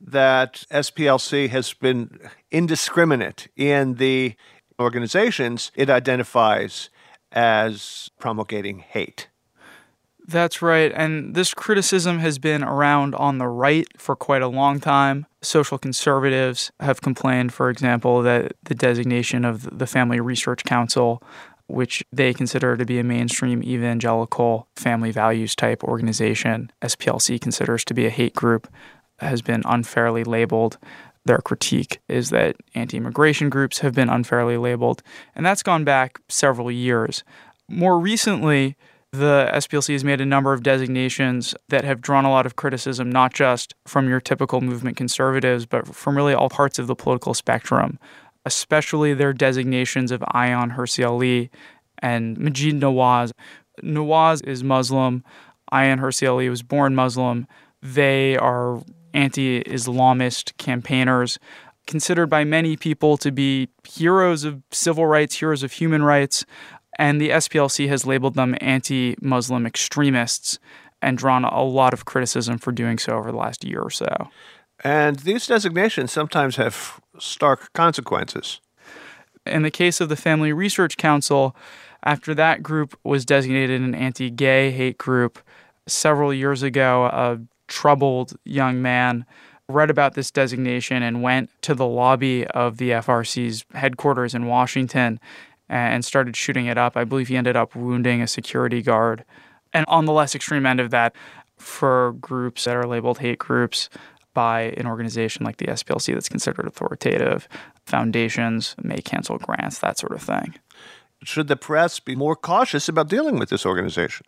that 0.02 0.66
SPLC 0.72 1.50
has 1.50 1.74
been 1.74 2.20
indiscriminate 2.52 3.48
in 3.56 3.96
the 3.96 4.36
organizations 4.80 5.72
it 5.76 5.90
identifies 5.90 6.90
as 7.32 8.10
promulgating 8.20 8.80
hate. 8.80 9.28
That's 10.26 10.62
right. 10.62 10.92
And 10.96 11.36
this 11.36 11.54
criticism 11.54 12.20
has 12.20 12.40
been 12.40 12.64
around 12.64 13.14
on 13.16 13.40
the 13.40 13.48
right 13.48 13.88
for 13.98 14.16
quite 14.16 14.42
a 14.42 14.48
long 14.48 14.80
time. 14.80 15.26
Social 15.42 15.78
conservatives 15.78 16.72
have 16.80 17.02
complained, 17.02 17.54
for 17.54 17.70
example, 17.70 18.22
that 18.22 18.54
the 18.64 18.76
designation 18.76 19.44
of 19.44 19.78
the 19.78 19.88
Family 19.88 20.22
Research 20.22 20.64
Council, 20.64 21.22
which 21.68 22.04
they 22.14 22.34
consider 22.34 22.78
to 22.78 22.86
be 22.86 23.00
a 23.00 23.04
mainstream 23.04 23.62
evangelical 23.64 24.68
family 24.78 25.12
values 25.12 25.56
type 25.56 25.84
organization, 25.84 26.72
SPLC 26.82 27.42
considers 27.42 27.84
to 27.84 27.94
be 27.94 28.06
a 28.06 28.10
hate 28.10 28.34
group, 28.34 28.70
has 29.20 29.42
been 29.42 29.62
unfairly 29.66 30.24
labeled. 30.24 30.78
Their 31.26 31.40
critique 31.40 32.00
is 32.10 32.30
that 32.32 32.58
anti 32.76 32.98
immigration 32.98 33.50
groups 33.50 33.80
have 33.80 33.94
been 33.94 34.10
unfairly 34.10 34.58
labeled. 34.58 35.02
And 35.36 35.46
that's 35.46 35.64
gone 35.64 35.84
back 35.84 36.20
several 36.28 36.70
years. 36.70 37.24
More 37.70 37.98
recently, 37.98 38.76
the 39.14 39.48
SPLC 39.54 39.94
has 39.94 40.04
made 40.04 40.22
a 40.22 40.26
number 40.26 40.54
of 40.54 40.64
designations 40.64 41.54
that 41.70 41.84
have 41.84 42.02
drawn 42.02 42.26
a 42.26 42.32
lot 42.32 42.48
of 42.48 42.56
criticism, 42.56 43.12
not 43.12 43.32
just 43.32 43.76
from 43.86 44.10
your 44.10 44.20
typical 44.20 44.60
movement 44.60 44.98
conservatives, 44.98 45.68
but 45.68 45.88
from 45.88 46.18
really 46.18 46.34
all 46.34 46.50
parts 46.50 46.80
of 46.80 46.88
the 46.88 46.96
political 46.96 47.36
spectrum, 47.36 48.00
especially 48.46 49.14
their 49.14 49.32
designations 49.32 50.12
of 50.12 50.22
Ayaan 50.22 50.76
Hirsi 50.76 51.08
Ali 51.08 51.52
and 52.00 52.38
Maajid 52.38 52.80
Nawaz. 52.80 53.32
Nawaz 53.84 54.44
is 54.48 54.64
Muslim. 54.64 55.24
Ayaan 55.72 56.00
Hirsi 56.00 56.28
Ali 56.28 56.50
was 56.50 56.64
born 56.64 56.96
Muslim. 56.96 57.46
They 57.84 58.36
are 58.38 58.82
anti 59.14 59.64
Islamist 59.64 60.58
campaigners, 60.58 61.40
considered 61.88 62.28
by 62.28 62.44
many 62.44 62.78
people 62.78 63.18
to 63.18 63.32
be 63.32 63.70
heroes 63.88 64.44
of 64.44 64.62
civil 64.72 65.06
rights, 65.06 65.36
heroes 65.36 65.64
of 65.64 65.74
human 65.74 66.04
rights 66.04 66.46
and 66.98 67.20
the 67.20 67.30
SPLC 67.30 67.88
has 67.90 68.06
labeled 68.06 68.36
them 68.36 68.56
anti 68.62 69.16
Muslim 69.22 69.66
extremists 69.66 70.60
and 71.02 71.18
drawn 71.18 71.44
a 71.44 71.64
lot 71.64 71.94
of 71.94 72.06
criticism 72.06 72.58
for 72.58 72.72
doing 72.72 72.98
so 72.98 73.14
over 73.14 73.32
the 73.32 73.38
last 73.38 73.64
year 73.64 73.82
or 73.82 73.90
so. 73.90 74.30
And 74.84 75.18
these 75.20 75.48
designations 75.48 76.12
sometimes 76.12 76.56
have 76.58 77.00
stark 77.20 77.72
consequences. 77.74 78.60
In 79.46 79.64
the 79.64 79.72
case 79.72 80.00
of 80.00 80.10
the 80.10 80.16
Family 80.16 80.54
Research 80.54 80.98
Council, 80.98 81.56
after 82.04 82.34
that 82.36 82.64
group 82.64 82.98
was 83.04 83.26
designated 83.26 83.82
an 83.82 83.96
anti 83.96 84.30
gay 84.30 84.72
hate 84.72 84.98
group, 84.98 85.40
several 85.88 86.34
years 86.34 86.64
ago, 86.64 87.06
a 87.06 87.40
troubled 87.74 88.34
young 88.46 88.82
man 88.84 89.26
read 89.68 89.90
about 89.90 90.14
this 90.14 90.30
designation 90.30 91.02
and 91.02 91.24
went 91.24 91.50
to 91.64 91.74
the 91.74 91.88
lobby 91.88 92.46
of 92.48 92.78
the 92.78 92.92
FRC's 92.92 93.66
headquarters 93.74 94.36
in 94.36 94.46
Washington 94.46 95.20
and 95.70 96.06
started 96.06 96.36
shooting 96.36 96.68
it 96.68 96.78
up. 96.78 96.96
I 96.96 97.04
believe 97.04 97.30
he 97.30 97.36
ended 97.36 97.56
up 97.56 97.76
wounding 97.76 98.22
a 98.22 98.28
security 98.28 98.84
guard. 98.84 99.26
And 99.74 99.86
on 99.88 100.06
the 100.06 100.14
less 100.14 100.36
extreme 100.36 100.68
end 100.68 100.80
of 100.80 100.92
that, 100.92 101.16
for 101.58 102.14
groups 102.20 102.66
that 102.66 102.76
are 102.76 102.86
labeled 102.86 103.18
hate 103.20 103.40
groups 103.40 103.90
by 104.36 104.74
an 104.78 104.86
organization 104.86 105.44
like 105.44 105.58
the 105.58 105.66
SPLC 105.66 106.14
that's 106.14 106.30
considered 106.30 106.68
authoritative, 106.68 107.48
foundations 107.88 108.76
may 108.84 109.02
cancel 109.02 109.40
grants, 109.40 109.80
that 109.80 109.98
sort 109.98 110.14
of 110.14 110.22
thing. 110.22 110.54
Should 111.24 111.48
the 111.48 111.56
press 111.56 112.00
be 112.00 112.16
more 112.16 112.36
cautious 112.36 112.88
about 112.88 113.08
dealing 113.10 113.40
with 113.40 113.50
this 113.50 113.66
organization? 113.66 114.28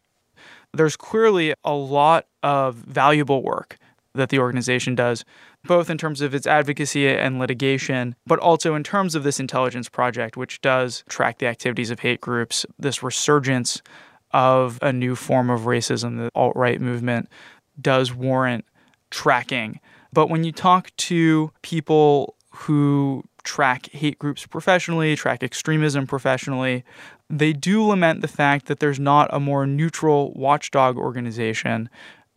There's 0.73 0.95
clearly 0.95 1.54
a 1.63 1.73
lot 1.73 2.28
of 2.43 2.75
valuable 2.75 3.43
work 3.43 3.78
that 4.13 4.30
the 4.30 4.39
organization 4.39 4.95
does 4.95 5.25
both 5.65 5.89
in 5.89 5.97
terms 5.97 6.21
of 6.21 6.34
its 6.34 6.47
advocacy 6.47 7.08
and 7.08 7.39
litigation, 7.39 8.15
but 8.25 8.39
also 8.39 8.75
in 8.75 8.84
terms 8.84 9.15
of 9.15 9.23
this 9.23 9.39
intelligence 9.39 9.89
project, 9.89 10.38
which 10.38 10.62
does 10.62 11.04
track 11.10 11.39
the 11.39 11.47
activities 11.47 11.89
of 11.89 11.99
hate 11.99 12.21
groups, 12.21 12.65
this 12.78 13.04
resurgence 13.04 13.82
of 14.32 14.80
a 14.82 14.93
new 14.93 15.15
form 15.15 15.49
of 15.49 15.62
racism, 15.62 16.17
the 16.17 16.30
alt 16.36 16.56
right 16.56 16.82
movement 16.82 17.30
does 17.82 18.13
warrant 18.13 18.65
tracking. 19.12 19.80
But 20.13 20.30
when 20.30 20.43
you 20.43 20.51
talk 20.51 20.95
to 20.97 21.51
people 21.62 22.36
who 22.51 23.23
track 23.43 23.89
hate 23.91 24.17
groups 24.17 24.45
professionally, 24.45 25.15
track 25.15 25.43
extremism 25.43 26.08
professionally, 26.08 26.84
they 27.29 27.53
do 27.53 27.83
lament 27.83 28.21
the 28.21 28.27
fact 28.27 28.67
that 28.67 28.79
there's 28.79 28.99
not 28.99 29.33
a 29.33 29.39
more 29.39 29.65
neutral 29.65 30.33
watchdog 30.33 30.97
organization 30.97 31.89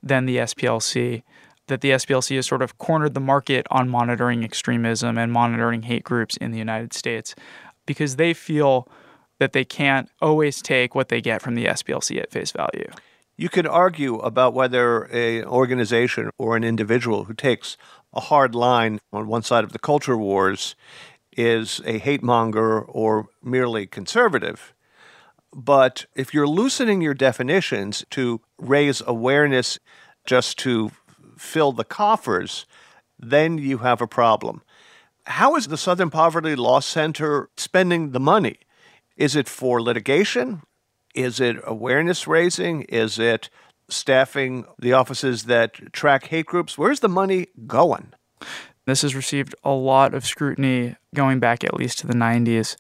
than 0.03 0.27
the 0.27 0.38
SPLC 0.38 1.22
that 1.68 1.83
the 1.83 1.90
SPLC 1.90 2.37
has 2.37 2.46
sort 2.46 2.62
of 2.62 2.79
cornered 2.79 3.14
the 3.14 3.20
market 3.20 3.66
on 3.70 3.88
monitoring 3.88 4.42
extremism 4.42 5.16
and 5.16 5.33
monitoring 5.33 5.83
hate 5.83 6.03
groups 6.03 6.37
in 6.38 6.51
the 6.51 6.59
United 6.59 6.92
States 6.92 7.35
because 7.87 8.16
they 8.16 8.35
feel 8.35 8.88
that 9.38 9.53
they 9.53 9.64
can't 9.64 10.11
always 10.20 10.61
take 10.61 10.94
what 10.94 11.09
they 11.09 11.20
get 11.20 11.40
from 11.40 11.55
the 11.55 11.66
SPLC 11.66 12.20
at 12.20 12.31
face 12.31 12.51
value. 12.51 12.90
You 13.37 13.48
could 13.48 13.68
argue 13.68 14.16
about 14.16 14.53
whether 14.53 15.05
an 15.05 15.44
organization 15.44 16.31
or 16.38 16.57
an 16.57 16.64
individual 16.64 17.24
who 17.24 17.35
takes 17.35 17.77
a 18.12 18.20
hard 18.20 18.55
line 18.55 18.98
on 19.12 19.29
one 19.29 19.42
side 19.42 19.62
of 19.62 19.72
the 19.72 19.79
culture 19.79 20.16
wars 20.16 20.74
is 21.37 21.81
a 21.85 21.98
hate 21.98 22.22
monger 22.22 22.81
or 22.81 23.29
merely 23.42 23.87
conservative. 23.87 24.74
But 25.55 26.07
if 26.15 26.35
you're 26.35 26.49
loosening 26.49 27.01
your 27.01 27.15
definitions 27.15 28.05
to 28.11 28.41
raise 28.59 29.03
awareness 29.07 29.79
just 30.27 30.59
to 30.59 30.91
fill 31.37 31.73
the 31.73 31.85
coffers, 31.85 32.67
then 33.19 33.59
you 33.59 33.79
have 33.79 34.01
a 34.01 34.07
problem. 34.07 34.63
How 35.27 35.57
is 35.57 35.69
the 35.69 35.77
Southern 35.77 36.11
Poverty 36.11 36.55
Law 36.55 36.81
Center 36.81 37.51
spending 37.57 38.13
the 38.13 38.21
money? 38.21 38.59
Is 39.17 39.37
it 39.37 39.49
for 39.49 39.83
litigation? 39.83 40.63
Is 41.15 41.41
it 41.41 41.57
awareness 41.65 42.27
raising? 42.27 42.83
Is 42.83 43.19
it 43.19 43.51
staffing 43.89 44.65
the 44.79 44.93
offices 44.93 45.45
that 45.45 45.93
track 45.93 46.27
hate 46.27 46.47
groups? 46.47 46.79
Where's 46.79 47.01
the 47.01 47.09
money 47.09 47.49
going? 47.67 48.13
This 48.87 49.03
has 49.03 49.15
received 49.15 49.55
a 49.65 49.73
lot 49.73 50.15
of 50.15 50.25
scrutiny 50.25 50.97
going 51.15 51.41
back 51.41 51.63
at 51.65 51.75
least 51.75 51.99
to 51.99 52.07
the 52.07 52.15
90s. 52.15 52.77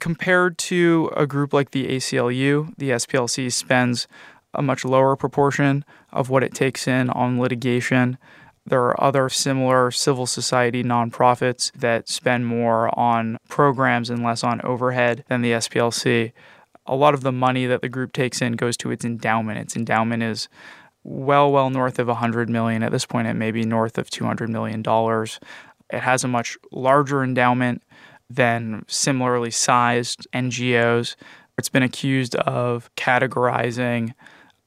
Compared 0.00 0.58
to 0.58 1.10
a 1.16 1.26
group 1.26 1.52
like 1.52 1.70
the 1.70 1.86
ACLU, 1.88 2.74
the 2.76 2.90
SPLC 2.90 3.50
spends 3.52 4.06
a 4.52 4.62
much 4.62 4.84
lower 4.84 5.16
proportion 5.16 5.84
of 6.12 6.30
what 6.30 6.44
it 6.44 6.54
takes 6.54 6.86
in 6.86 7.10
on 7.10 7.40
litigation. 7.40 8.18
There 8.66 8.82
are 8.82 9.02
other 9.02 9.28
similar 9.28 9.90
civil 9.90 10.26
society 10.26 10.82
nonprofits 10.82 11.70
that 11.72 12.08
spend 12.08 12.46
more 12.46 12.96
on 12.98 13.36
programs 13.48 14.10
and 14.10 14.22
less 14.22 14.42
on 14.42 14.60
overhead 14.62 15.24
than 15.28 15.42
the 15.42 15.52
SPLC. 15.52 16.32
A 16.86 16.94
lot 16.94 17.14
of 17.14 17.22
the 17.22 17.32
money 17.32 17.66
that 17.66 17.82
the 17.82 17.88
group 17.88 18.12
takes 18.12 18.40
in 18.40 18.52
goes 18.52 18.76
to 18.78 18.90
its 18.90 19.04
endowment. 19.04 19.58
Its 19.58 19.76
endowment 19.76 20.22
is 20.22 20.48
well, 21.02 21.52
well 21.52 21.68
north 21.68 21.98
of 21.98 22.08
100 22.08 22.48
million. 22.48 22.82
At 22.82 22.92
this 22.92 23.04
point, 23.04 23.28
it 23.28 23.34
may 23.34 23.50
be 23.50 23.64
north 23.64 23.98
of 23.98 24.08
200 24.08 24.48
million 24.48 24.80
dollars. 24.82 25.38
It 25.90 26.00
has 26.00 26.24
a 26.24 26.28
much 26.28 26.56
larger 26.72 27.22
endowment 27.22 27.82
than 28.34 28.84
similarly 28.88 29.50
sized 29.50 30.26
NGOs. 30.32 31.16
It's 31.58 31.68
been 31.68 31.82
accused 31.82 32.34
of 32.36 32.90
categorizing 32.96 34.14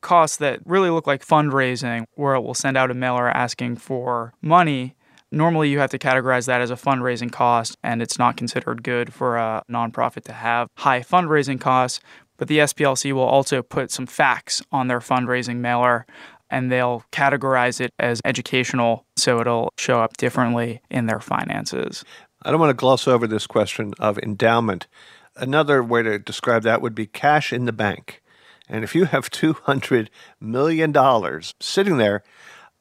costs 0.02 0.38
that 0.38 0.60
really 0.66 0.90
look 0.90 1.08
like 1.08 1.26
fundraising, 1.26 2.06
where 2.14 2.36
it 2.36 2.42
will 2.42 2.54
send 2.54 2.78
out 2.78 2.92
a 2.92 2.94
mailer 2.94 3.30
asking 3.30 3.78
for 3.78 4.34
money. 4.42 4.96
Normally, 5.32 5.70
you 5.70 5.80
have 5.80 5.90
to 5.90 6.00
categorize 6.00 6.46
that 6.46 6.62
as 6.62 6.72
a 6.72 6.76
fundraising 6.76 7.32
cost, 7.32 7.76
and 7.84 8.02
it's 8.02 8.18
not 8.18 8.38
considered 8.38 8.84
good 8.84 9.14
for 9.14 9.36
a 9.36 9.64
nonprofit 9.70 10.24
to 10.26 10.34
have 10.34 10.70
high 10.78 11.02
fundraising 11.02 11.60
costs. 11.60 12.00
But 12.38 12.48
the 12.48 12.60
SPLC 12.60 13.12
will 13.14 13.24
also 13.24 13.62
put 13.62 13.92
some 13.92 14.06
facts 14.06 14.62
on 14.72 14.88
their 14.88 15.00
fundraising 15.00 15.58
mailer 15.58 16.06
and 16.50 16.72
they'll 16.72 17.04
categorize 17.12 17.82
it 17.82 17.92
as 18.00 18.22
educational 18.24 19.06
so 19.18 19.40
it'll 19.42 19.74
show 19.78 20.02
up 20.02 20.18
differently 20.18 20.82
in 20.90 21.08
their 21.08 21.20
finances. 21.20 22.04
I 22.48 22.52
don't 22.52 22.62
want 22.62 22.70
to 22.70 22.76
gloss 22.76 23.10
over 23.10 23.28
this 23.28 23.46
question 23.46 23.94
of 24.00 24.18
endowment. 24.20 24.88
Another 25.36 25.84
way 25.84 26.02
to 26.02 26.18
describe 26.18 26.64
that 26.64 26.82
would 26.82 26.96
be 26.96 27.06
cash 27.06 27.52
in 27.52 27.66
the 27.66 27.74
bank. 27.74 28.24
And 28.70 28.86
if 28.86 28.96
you 28.96 29.04
have 29.04 29.30
$200 29.30 30.08
million 30.40 31.42
sitting 31.60 31.98
there 31.98 32.24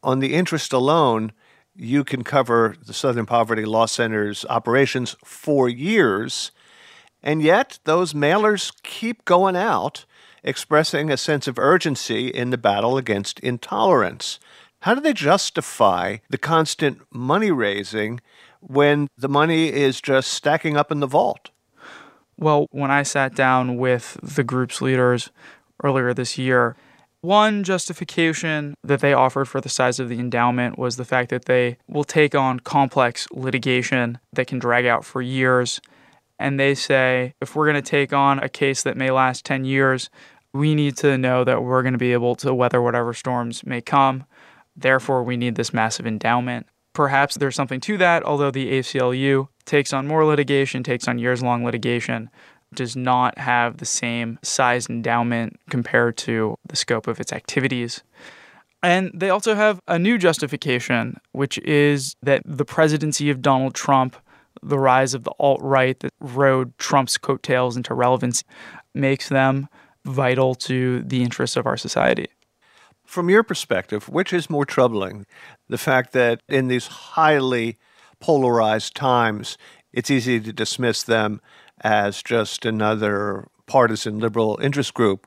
on 0.05 0.21
the 0.21 0.35
interest 0.35 0.73
alone, 0.73 1.33
you 1.75 2.05
can 2.05 2.23
cover 2.23 2.77
the 2.81 2.95
Southern 2.95 3.27
Poverty 3.27 3.65
Law 3.65 3.87
Center's 3.87 4.45
operations 4.49 5.17
for 5.25 5.69
years. 5.69 6.53
And 7.21 7.43
yet, 7.43 7.81
those 7.83 8.13
mailers 8.13 8.73
keep 8.85 9.25
going 9.25 9.57
out 9.57 10.05
expressing 10.45 11.11
a 11.11 11.17
sense 11.17 11.49
of 11.49 11.59
urgency 11.59 12.29
in 12.29 12.51
the 12.51 12.59
battle 12.59 12.97
against 12.97 13.41
intolerance. 13.41 14.39
How 14.83 14.95
do 14.95 15.01
they 15.01 15.13
justify 15.13 16.19
the 16.31 16.39
constant 16.39 17.01
money 17.11 17.51
raising 17.51 18.21
when 18.61 19.09
the 19.17 19.29
money 19.29 19.73
is 19.73 20.01
just 20.01 20.33
stacking 20.33 20.77
up 20.77 20.91
in 20.91 21.01
the 21.01 21.07
vault? 21.07 21.51
Well, 22.39 22.67
when 22.71 22.91
I 22.91 23.03
sat 23.03 23.35
down 23.35 23.77
with 23.77 24.19
the 24.23 24.45
group's 24.45 24.83
leaders 24.83 25.31
earlier 25.83 26.13
this 26.13 26.37
year, 26.37 26.77
one 27.23 27.65
justification 27.65 28.75
that 28.85 29.01
they 29.01 29.13
offered 29.13 29.47
for 29.47 29.61
the 29.61 29.69
size 29.69 29.99
of 29.99 30.09
the 30.09 30.21
endowment 30.21 30.79
was 30.79 30.97
the 30.97 31.05
fact 31.05 31.31
that 31.31 31.47
they 31.47 31.79
will 31.89 32.05
take 32.05 32.35
on 32.35 32.61
complex 32.61 33.27
litigation 33.33 34.19
that 34.33 34.47
can 34.47 34.59
drag 34.59 34.87
out 34.87 35.05
for 35.05 35.23
years. 35.23 35.81
And 36.39 36.61
they 36.61 36.75
say 36.75 37.35
if 37.41 37.57
we're 37.57 37.65
going 37.65 37.83
to 37.83 37.91
take 37.91 38.13
on 38.13 38.39
a 38.39 38.49
case 38.49 38.83
that 38.83 38.97
may 38.97 39.11
last 39.11 39.45
10 39.45 39.65
years, 39.65 40.11
we 40.53 40.75
need 40.75 40.97
to 40.99 41.19
know 41.19 41.43
that 41.43 41.63
we're 41.63 41.83
going 41.83 41.95
to 41.95 41.99
be 41.99 42.13
able 42.13 42.37
to 42.37 42.55
weather 42.55 42.83
whatever 42.83 43.15
storms 43.15 43.65
may 43.65 43.81
come. 43.81 44.25
Therefore, 44.77 45.23
we 45.23 45.37
need 45.37 45.55
this 45.55 45.73
massive 45.73 46.07
endowment. 46.07 46.67
Perhaps 46.97 47.37
there's 47.37 47.55
something 47.55 47.81
to 47.81 47.99
that, 47.99 48.23
although 48.23 48.51
the 48.51 48.73
ACLU 48.73 49.49
takes 49.67 49.93
on 49.93 50.07
more 50.07 50.25
litigation, 50.25 50.83
takes 50.83 51.07
on 51.07 51.19
years 51.19 51.43
long 51.43 51.63
litigation, 51.63 52.31
does 52.75 52.97
not 52.97 53.37
have 53.37 53.77
the 53.77 53.85
same 53.85 54.39
size 54.43 54.89
endowment 54.89 55.61
compared 55.69 56.17
to 56.17 56.57
the 56.67 56.75
scope 56.75 57.07
of 57.07 57.21
its 57.21 57.35
activities. 57.35 58.03
And 58.83 59.11
they 59.13 59.29
also 59.29 59.55
have 59.55 59.79
a 59.87 59.99
new 59.99 60.17
justification, 60.17 61.19
which 61.33 61.59
is 61.59 62.17
that 62.23 62.41
the 62.47 62.65
presidency 62.65 63.29
of 63.29 63.43
Donald 63.43 63.75
Trump, 63.75 64.17
the 64.63 64.79
rise 64.79 65.13
of 65.13 65.25
the 65.25 65.35
alt 65.39 65.61
right 65.61 66.01
that 66.01 66.15
rode 66.19 66.79
Trump's 66.79 67.19
coattails 67.19 67.77
into 67.77 67.93
relevance, 67.93 68.43
makes 68.95 69.29
them 69.29 69.69
vital 70.07 70.55
to 70.55 71.03
the 71.03 71.23
interests 71.23 71.59
of 71.59 71.67
our 71.67 71.77
society. 71.77 72.29
From 73.07 73.31
your 73.31 73.45
perspective, 73.45 74.09
which 74.09 74.33
is 74.33 74.51
more 74.51 74.67
troubling? 74.67 75.27
The 75.69 75.79
fact 75.79 76.13
that 76.13 76.43
in 76.49 76.67
these 76.67 76.89
highly 76.89 77.79
polarized 78.21 78.97
times, 78.97 79.57
it's 79.93 80.11
easy 80.11 80.41
to 80.41 80.53
dismiss 80.53 81.05
them 81.05 81.41
as 81.83 82.23
just 82.23 82.67
another 82.67 83.47
partisan 83.67 84.19
liberal 84.19 84.59
interest 84.61 84.93
group, 84.93 85.27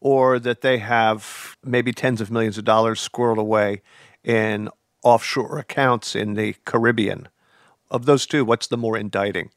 or 0.00 0.38
that 0.38 0.60
they 0.60 0.78
have 0.78 1.56
maybe 1.64 1.92
tens 1.92 2.20
of 2.20 2.30
millions 2.30 2.58
of 2.58 2.64
dollars 2.64 3.06
squirreled 3.06 3.38
away 3.38 3.80
in 4.22 4.68
offshore 5.02 5.58
accounts 5.58 6.14
in 6.14 6.34
the 6.34 6.54
Caribbean. 6.66 7.28
Of 7.90 8.04
those 8.04 8.26
two, 8.26 8.44
what's 8.44 8.66
the 8.66 8.76
more 8.76 8.98
indicting? 8.98 9.50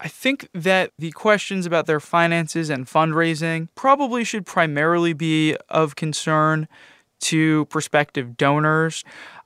I 0.00 0.08
think 0.08 0.48
that 0.54 0.92
the 0.98 1.10
questions 1.10 1.66
about 1.66 1.86
their 1.86 1.98
finances 1.98 2.70
and 2.70 2.86
fundraising 2.86 3.68
probably 3.74 4.22
should 4.22 4.46
primarily 4.46 5.12
be 5.12 5.56
of 5.68 5.96
concern 5.96 6.68
to 7.20 7.64
prospective 7.66 8.36
donors. 8.36 9.04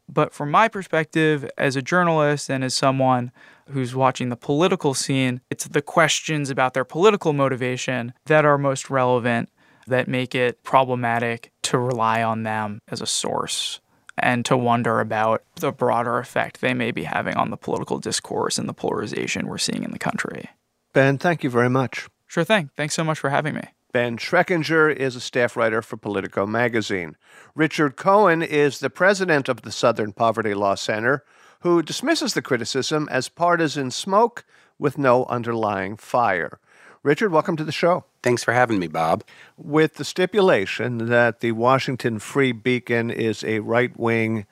But 0.09 0.35
from 0.35 0.51
my 0.51 0.69
perspective, 0.69 1.49
as 1.57 1.75
a 1.75 1.81
journalist 1.83 2.51
and 2.51 2.63
as 2.63 2.75
someone 2.75 3.33
who's 3.71 3.95
watching 3.95 4.29
the 4.29 4.37
political 4.37 4.93
scene, 4.93 5.41
it's 5.51 5.67
the 5.69 5.81
questions 5.81 6.51
about 6.51 6.75
their 6.75 6.85
political 6.85 7.33
motivation 7.33 8.13
that 8.27 8.45
are 8.45 8.59
most 8.59 8.91
relevant, 8.91 9.49
that 9.87 10.07
make 10.07 10.35
it 10.35 10.63
problematic 10.63 11.51
to 11.63 11.79
rely 11.79 12.23
on 12.23 12.43
them 12.43 12.79
as 12.89 13.01
a 13.01 13.07
source 13.07 13.81
and 14.19 14.45
to 14.45 14.57
wonder 14.57 15.01
about 15.01 15.43
the 15.57 15.73
broader 15.73 16.19
effect 16.19 16.61
they 16.61 16.75
may 16.75 16.91
be 16.91 17.05
having 17.05 17.37
on 17.37 17.51
the 17.51 17.57
political 17.57 17.99
discourse 17.99 18.59
and 18.59 18.69
the 18.69 18.75
polarization 18.75 19.47
we're 19.47 19.59
seeing 19.59 19.85
in 19.85 19.91
the 19.91 19.99
country. 19.99 20.51
Ben, 20.93 21.19
thank 21.19 21.43
you 21.43 21.51
very 21.51 21.71
much. 21.71 22.09
Sure 22.27 22.45
thing. 22.45 22.71
Thanks 22.77 22.95
so 22.95 23.05
much 23.05 23.19
for 23.19 23.31
having 23.31 23.55
me. 23.55 23.63
Ben 23.93 24.17
Schreckinger 24.17 24.95
is 24.95 25.17
a 25.17 25.21
staff 25.21 25.55
writer 25.55 25.83
for 25.83 25.99
Politico 25.99 26.47
magazine. 26.47 27.17
Richard 27.55 27.97
Cohen 27.97 28.43
is 28.43 28.79
the 28.79 28.89
president 28.89 29.51
of 29.51 29.63
the 29.63 29.73
Southern 29.73 30.13
Poverty 30.13 30.55
Law 30.55 30.75
Center, 30.75 31.25
who 31.61 31.83
dismisses 31.83 32.33
the 32.33 32.41
criticism 32.41 33.07
as 33.11 33.29
partisan 33.29 33.91
smoke 33.91 34.47
with 34.79 34.97
no 34.97 35.27
underlying 35.27 35.97
fire. 35.97 36.59
Richard, 37.05 37.33
welcome 37.33 37.57
to 37.57 37.65
the 37.65 37.73
show. 37.73 38.05
Thanks 38.23 38.45
for 38.45 38.53
having 38.53 38.79
me, 38.79 38.87
Bob. 38.87 39.25
With 39.57 39.95
the 39.95 40.05
stipulation 40.05 41.09
that 41.09 41.41
the 41.41 41.51
Washington 41.51 42.21
Free 42.21 42.53
Beacon 42.53 43.11
is 43.11 43.43
a 43.43 43.59
right 43.59 43.99
wing 43.99 44.47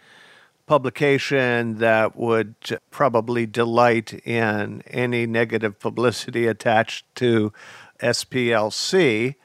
publication 0.67 1.79
that 1.79 2.17
would 2.17 2.57
probably 2.91 3.47
delight 3.47 4.15
in 4.27 4.83
any 4.89 5.27
negative 5.27 5.79
publicity 5.79 6.49
attached 6.49 7.05
to 7.15 7.53
SPLC, 8.01 9.37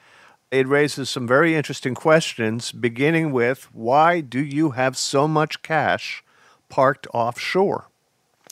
it 0.50 0.68
raises 0.68 1.08
some 1.08 1.28
very 1.28 1.54
interesting 1.54 1.94
questions, 1.94 2.72
beginning 2.72 3.32
with 3.32 3.70
why 3.72 4.20
do 4.20 4.44
you 4.44 4.72
have 4.72 4.98
so 4.98 5.28
much 5.28 5.62
cash 5.62 6.24
parked 6.70 7.06
offshore? 7.14 7.88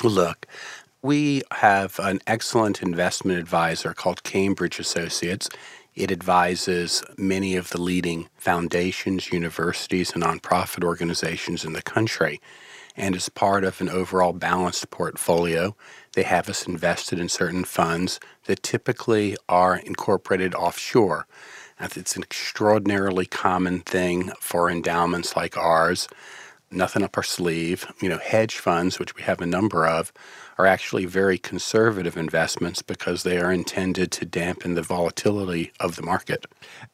Look, 0.04 0.46
we 1.04 1.44
have 1.52 2.00
an 2.00 2.22
excellent 2.26 2.82
investment 2.82 3.38
advisor 3.38 3.94
called 3.94 4.24
Cambridge 4.24 4.80
Associates. 4.80 5.50
It 5.96 6.12
advises 6.12 7.04
many 7.18 7.58
of 7.58 7.70
the 7.70 7.82
leading 7.82 8.30
foundations, 8.38 9.32
universities, 9.32 10.14
and 10.14 10.24
nonprofit 10.24 10.84
organizations 10.84 11.66
in 11.66 11.74
the 11.74 11.82
country. 11.82 12.40
And 12.96 13.16
as 13.16 13.28
part 13.28 13.66
of 13.66 13.82
an 13.82 13.90
overall 13.90 14.32
balanced 14.32 14.90
portfolio, 14.92 15.76
they 16.14 16.24
have 16.24 16.48
us 16.48 16.66
invested 16.68 17.20
in 17.20 17.28
certain 17.28 17.66
funds 17.66 18.20
that 18.46 18.64
typically 18.64 19.36
are 19.50 19.76
incorporated 19.76 20.56
offshore. 20.56 21.28
It's 21.82 22.16
an 22.16 22.24
extraordinarily 22.24 23.26
common 23.26 23.82
thing 23.82 24.32
for 24.40 24.70
endowments 24.70 25.36
like 25.36 25.58
ours 25.58 26.08
nothing 26.74 27.04
up 27.04 27.16
our 27.18 27.24
sleeve. 27.24 27.86
You 28.02 28.10
know, 28.10 28.18
hedge 28.18 28.58
funds, 28.58 29.00
which 29.00 29.16
we 29.16 29.22
have 29.24 29.42
a 29.42 29.46
number 29.46 29.86
of, 29.86 30.12
are 30.58 30.66
actually 30.66 31.06
very 31.06 31.38
conservative 31.38 32.18
investments 32.18 32.82
because 32.82 33.24
they 33.24 33.38
are 33.40 33.52
intended 33.52 34.12
to 34.12 34.26
dampen 34.26 34.76
the 34.76 34.82
volatility 34.82 35.72
of 35.80 35.96
the 35.96 36.02
market. 36.02 36.46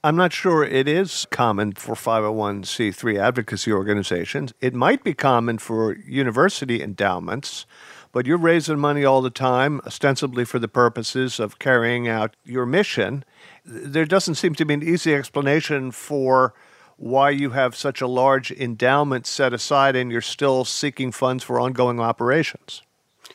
I'm 0.03 0.15
not 0.15 0.33
sure 0.33 0.63
it 0.63 0.87
is 0.87 1.27
common 1.29 1.73
for 1.73 1.95
501c3 1.95 3.19
advocacy 3.19 3.71
organizations. 3.71 4.53
It 4.61 4.73
might 4.73 5.03
be 5.03 5.13
common 5.13 5.57
for 5.57 5.95
university 5.97 6.81
endowments, 6.81 7.65
but 8.11 8.25
you're 8.25 8.37
raising 8.37 8.79
money 8.79 9.05
all 9.05 9.21
the 9.21 9.29
time, 9.29 9.81
ostensibly 9.85 10.45
for 10.45 10.59
the 10.59 10.67
purposes 10.67 11.39
of 11.39 11.59
carrying 11.59 12.07
out 12.07 12.35
your 12.43 12.65
mission. 12.65 13.23
There 13.65 14.05
doesn't 14.05 14.35
seem 14.35 14.55
to 14.55 14.65
be 14.65 14.73
an 14.73 14.83
easy 14.83 15.13
explanation 15.13 15.91
for 15.91 16.53
why 16.97 17.29
you 17.29 17.51
have 17.51 17.75
such 17.75 18.01
a 18.01 18.07
large 18.07 18.51
endowment 18.51 19.25
set 19.25 19.53
aside 19.53 19.95
and 19.95 20.11
you're 20.11 20.21
still 20.21 20.65
seeking 20.65 21.11
funds 21.11 21.43
for 21.43 21.59
ongoing 21.59 21.99
operations. 21.99 22.81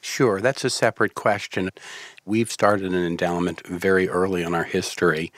Sure, 0.00 0.40
that's 0.40 0.64
a 0.64 0.70
separate 0.70 1.14
question. 1.14 1.70
We've 2.24 2.50
started 2.50 2.92
an 2.92 3.04
endowment 3.04 3.66
very 3.66 4.08
early 4.08 4.42
in 4.42 4.54
our 4.54 4.64
history, 4.64 5.32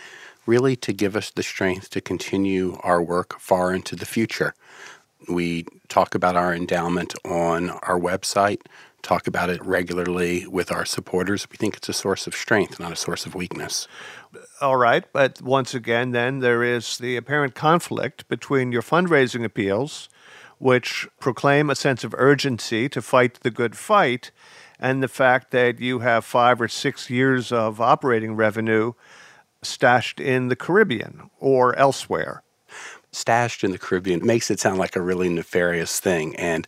really 0.44 0.76
to 0.76 0.92
give 0.92 1.16
us 1.16 1.30
the 1.30 1.42
strength 1.42 1.90
to 1.90 2.00
continue 2.00 2.76
our 2.82 3.02
work 3.02 3.38
far 3.40 3.72
into 3.72 3.96
the 3.96 4.06
future. 4.06 4.54
We 5.28 5.66
talk 5.88 6.14
about 6.14 6.36
our 6.36 6.54
endowment 6.54 7.14
on 7.24 7.70
our 7.70 7.98
website. 7.98 8.60
talk 9.06 9.28
about 9.28 9.48
it 9.48 9.64
regularly 9.64 10.46
with 10.48 10.72
our 10.72 10.84
supporters. 10.84 11.46
We 11.48 11.56
think 11.56 11.76
it's 11.76 11.88
a 11.88 11.92
source 11.92 12.26
of 12.26 12.34
strength, 12.34 12.80
not 12.80 12.90
a 12.90 12.96
source 12.96 13.24
of 13.24 13.36
weakness. 13.36 13.86
All 14.60 14.76
right, 14.76 15.04
but 15.12 15.40
once 15.40 15.74
again, 15.74 16.10
then 16.10 16.40
there 16.40 16.64
is 16.64 16.98
the 16.98 17.16
apparent 17.16 17.54
conflict 17.54 18.28
between 18.28 18.72
your 18.72 18.82
fundraising 18.82 19.44
appeals, 19.44 20.08
which 20.58 21.06
proclaim 21.20 21.70
a 21.70 21.74
sense 21.74 22.04
of 22.04 22.14
urgency 22.16 22.88
to 22.88 23.02
fight 23.02 23.40
the 23.40 23.50
good 23.50 23.76
fight, 23.76 24.30
and 24.78 25.02
the 25.02 25.08
fact 25.08 25.50
that 25.50 25.80
you 25.80 26.00
have 26.00 26.24
five 26.24 26.60
or 26.60 26.68
six 26.68 27.08
years 27.10 27.52
of 27.52 27.80
operating 27.80 28.36
revenue 28.36 28.92
stashed 29.62 30.20
in 30.20 30.48
the 30.48 30.56
Caribbean 30.56 31.30
or 31.38 31.76
elsewhere. 31.78 32.42
Stashed 33.10 33.64
in 33.64 33.70
the 33.70 33.78
Caribbean 33.78 34.24
makes 34.24 34.50
it 34.50 34.60
sound 34.60 34.78
like 34.78 34.96
a 34.96 35.00
really 35.00 35.28
nefarious 35.28 35.98
thing. 36.00 36.36
And 36.36 36.66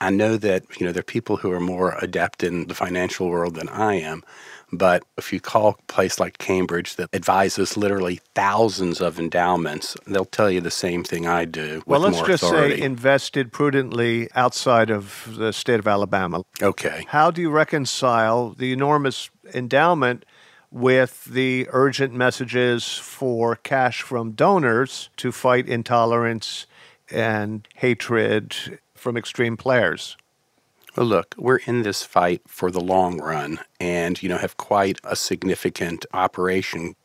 I 0.00 0.10
know 0.10 0.36
that, 0.38 0.64
you 0.80 0.86
know, 0.86 0.92
there 0.92 1.00
are 1.00 1.04
people 1.04 1.36
who 1.36 1.52
are 1.52 1.60
more 1.60 1.96
adept 2.00 2.42
in 2.42 2.66
the 2.66 2.74
financial 2.74 3.28
world 3.28 3.54
than 3.54 3.68
I 3.68 3.94
am. 4.00 4.22
But 4.72 5.04
if 5.18 5.32
you 5.32 5.40
call 5.40 5.76
a 5.78 5.92
place 5.92 6.18
like 6.18 6.38
Cambridge 6.38 6.96
that 6.96 7.10
advises 7.12 7.76
literally 7.76 8.20
thousands 8.34 9.00
of 9.02 9.20
endowments, 9.20 9.96
they'll 10.06 10.24
tell 10.24 10.50
you 10.50 10.62
the 10.62 10.70
same 10.70 11.04
thing 11.04 11.26
I 11.26 11.44
do. 11.44 11.82
Well, 11.86 12.00
let's 12.00 12.22
just 12.22 12.42
authority. 12.42 12.78
say 12.78 12.82
invested 12.82 13.52
prudently 13.52 14.30
outside 14.34 14.88
of 14.88 15.34
the 15.36 15.52
state 15.52 15.78
of 15.78 15.86
Alabama. 15.86 16.42
Okay. 16.62 17.04
How 17.08 17.30
do 17.30 17.42
you 17.42 17.50
reconcile 17.50 18.50
the 18.50 18.72
enormous 18.72 19.28
endowment 19.54 20.24
with 20.70 21.26
the 21.26 21.68
urgent 21.70 22.14
messages 22.14 22.96
for 22.96 23.56
cash 23.56 24.00
from 24.00 24.32
donors 24.32 25.10
to 25.18 25.30
fight 25.30 25.68
intolerance 25.68 26.66
and 27.10 27.68
hatred 27.74 28.80
from 28.94 29.18
extreme 29.18 29.58
players? 29.58 30.16
Well, 30.94 31.06
look, 31.06 31.34
we're 31.38 31.60
in 31.64 31.84
this 31.84 32.02
fight 32.02 32.42
for 32.46 32.70
the 32.70 32.80
long 32.80 33.18
run 33.18 33.60
and, 33.80 34.22
you 34.22 34.28
know, 34.28 34.36
have 34.36 34.58
quite 34.58 35.00
a 35.04 35.16
significant 35.16 36.04
operation. 36.12 36.96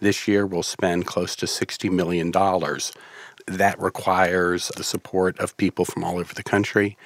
This 0.00 0.26
year 0.26 0.46
we'll 0.46 0.62
spend 0.62 1.04
close 1.04 1.36
to 1.36 1.46
$60 1.46 1.90
million. 1.90 2.32
That 2.32 3.78
requires 3.78 4.68
the 4.68 4.82
support 4.82 5.38
of 5.38 5.58
people 5.58 5.84
from 5.84 6.04
all 6.04 6.18
over 6.18 6.32
the 6.32 6.42
country. 6.42 6.96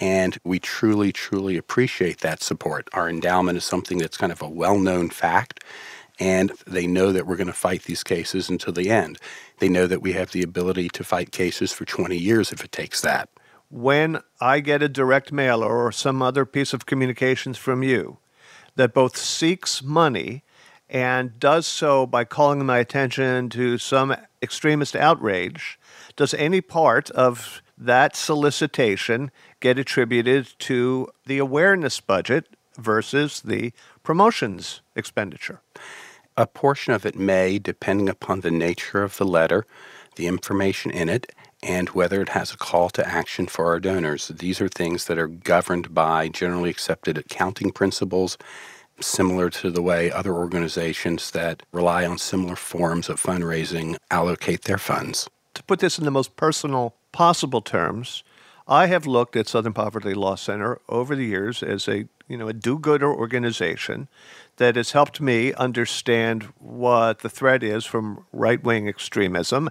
And 0.00 0.36
we 0.42 0.58
truly, 0.58 1.12
truly 1.12 1.56
appreciate 1.56 2.22
that 2.22 2.42
support. 2.42 2.88
Our 2.92 3.08
endowment 3.08 3.56
is 3.56 3.64
something 3.64 3.98
that's 3.98 4.16
kind 4.16 4.32
of 4.32 4.42
a 4.42 4.48
well 4.48 4.80
known 4.80 5.10
fact. 5.10 5.62
And 6.18 6.50
they 6.66 6.88
know 6.88 7.12
that 7.12 7.24
we're 7.24 7.36
going 7.36 7.46
to 7.46 7.52
fight 7.52 7.84
these 7.84 8.02
cases 8.02 8.50
until 8.50 8.72
the 8.72 8.90
end. 8.90 9.18
They 9.60 9.68
know 9.68 9.86
that 9.86 10.02
we 10.02 10.14
have 10.14 10.32
the 10.32 10.42
ability 10.42 10.88
to 10.88 11.04
fight 11.04 11.30
cases 11.30 11.72
for 11.72 11.84
20 11.84 12.16
years 12.16 12.50
if 12.50 12.64
it 12.64 12.72
takes 12.72 13.00
that 13.02 13.28
when 13.74 14.20
I 14.40 14.60
get 14.60 14.84
a 14.84 14.88
direct 14.88 15.32
mailer 15.32 15.66
or 15.66 15.90
some 15.90 16.22
other 16.22 16.46
piece 16.46 16.72
of 16.72 16.86
communications 16.86 17.58
from 17.58 17.82
you 17.82 18.18
that 18.76 18.94
both 18.94 19.16
seeks 19.16 19.82
money 19.82 20.44
and 20.88 21.40
does 21.40 21.66
so 21.66 22.06
by 22.06 22.22
calling 22.22 22.64
my 22.64 22.78
attention 22.78 23.48
to 23.48 23.76
some 23.78 24.14
extremist 24.40 24.94
outrage, 24.94 25.76
does 26.14 26.34
any 26.34 26.60
part 26.60 27.10
of 27.10 27.62
that 27.76 28.14
solicitation 28.14 29.32
get 29.58 29.76
attributed 29.76 30.54
to 30.60 31.08
the 31.26 31.38
awareness 31.38 31.98
budget 31.98 32.46
versus 32.78 33.40
the 33.40 33.72
promotions 34.04 34.82
expenditure? 34.94 35.62
A 36.36 36.46
portion 36.46 36.92
of 36.92 37.04
it 37.04 37.16
may, 37.16 37.58
depending 37.58 38.08
upon 38.08 38.42
the 38.42 38.52
nature 38.52 39.02
of 39.02 39.16
the 39.16 39.26
letter, 39.26 39.66
the 40.14 40.28
information 40.28 40.92
in 40.92 41.08
it, 41.08 41.32
and 41.64 41.88
whether 41.90 42.20
it 42.20 42.28
has 42.30 42.52
a 42.52 42.56
call 42.56 42.90
to 42.90 43.06
action 43.06 43.46
for 43.46 43.66
our 43.66 43.80
donors. 43.80 44.28
These 44.28 44.60
are 44.60 44.68
things 44.68 45.06
that 45.06 45.18
are 45.18 45.26
governed 45.26 45.94
by 45.94 46.28
generally 46.28 46.70
accepted 46.70 47.16
accounting 47.16 47.72
principles, 47.72 48.36
similar 49.00 49.50
to 49.50 49.70
the 49.70 49.82
way 49.82 50.12
other 50.12 50.34
organizations 50.34 51.30
that 51.30 51.62
rely 51.72 52.06
on 52.06 52.18
similar 52.18 52.54
forms 52.54 53.08
of 53.08 53.20
fundraising 53.20 53.96
allocate 54.10 54.62
their 54.62 54.78
funds. 54.78 55.28
To 55.54 55.62
put 55.62 55.80
this 55.80 55.98
in 55.98 56.04
the 56.04 56.10
most 56.10 56.36
personal 56.36 56.94
possible 57.12 57.62
terms, 57.62 58.22
I 58.68 58.86
have 58.86 59.06
looked 59.06 59.36
at 59.36 59.48
Southern 59.48 59.72
Poverty 59.72 60.14
Law 60.14 60.36
Center 60.36 60.80
over 60.88 61.16
the 61.16 61.24
years 61.24 61.62
as 61.62 61.88
a 61.88 62.06
you 62.28 62.38
know 62.38 62.48
a 62.48 62.54
do-gooder 62.54 63.12
organization 63.12 64.08
that 64.56 64.76
has 64.76 64.92
helped 64.92 65.20
me 65.20 65.52
understand 65.54 66.44
what 66.58 67.18
the 67.18 67.28
threat 67.28 67.62
is 67.62 67.84
from 67.84 68.24
right-wing 68.32 68.88
extremism 68.88 69.68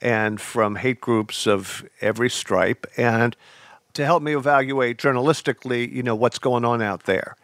and 0.00 0.40
from 0.40 0.76
hate 0.76 1.00
groups 1.00 1.46
of 1.46 1.88
every 2.00 2.30
stripe 2.30 2.86
and 2.96 3.36
to 3.94 4.04
help 4.04 4.22
me 4.22 4.36
evaluate 4.36 4.98
journalistically, 4.98 5.90
you 5.90 6.02
know, 6.02 6.14
what's 6.14 6.38
going 6.38 6.64
on 6.64 6.80
out 6.80 7.04
there. 7.04 7.36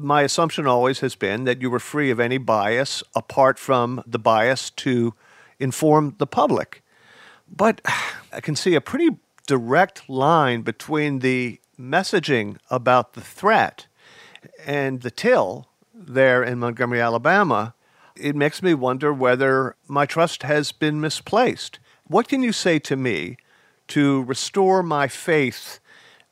My 0.00 0.22
assumption 0.22 0.66
always 0.66 1.00
has 1.00 1.14
been 1.14 1.44
that 1.44 1.62
you 1.62 1.70
were 1.70 1.78
free 1.78 2.10
of 2.10 2.18
any 2.18 2.38
bias 2.38 3.04
apart 3.14 3.58
from 3.58 4.02
the 4.06 4.18
bias 4.18 4.70
to 4.70 5.14
inform 5.60 6.16
the 6.18 6.26
public. 6.26 6.82
But 7.48 7.80
I 8.32 8.40
can 8.40 8.56
see 8.56 8.74
a 8.74 8.80
pretty 8.80 9.10
direct 9.46 10.08
line 10.10 10.62
between 10.62 11.20
the 11.20 11.60
messaging 11.78 12.56
about 12.68 13.12
the 13.12 13.20
threat 13.20 13.86
and 14.66 15.02
the 15.02 15.10
till 15.10 15.68
there 15.94 16.42
in 16.42 16.58
Montgomery, 16.58 17.00
Alabama, 17.00 17.74
it 18.18 18.36
makes 18.36 18.62
me 18.62 18.74
wonder 18.74 19.12
whether 19.12 19.76
my 19.88 20.06
trust 20.06 20.42
has 20.42 20.72
been 20.72 21.00
misplaced. 21.00 21.78
What 22.06 22.28
can 22.28 22.42
you 22.42 22.52
say 22.52 22.78
to 22.80 22.96
me 22.96 23.36
to 23.88 24.22
restore 24.24 24.82
my 24.82 25.08
faith 25.08 25.80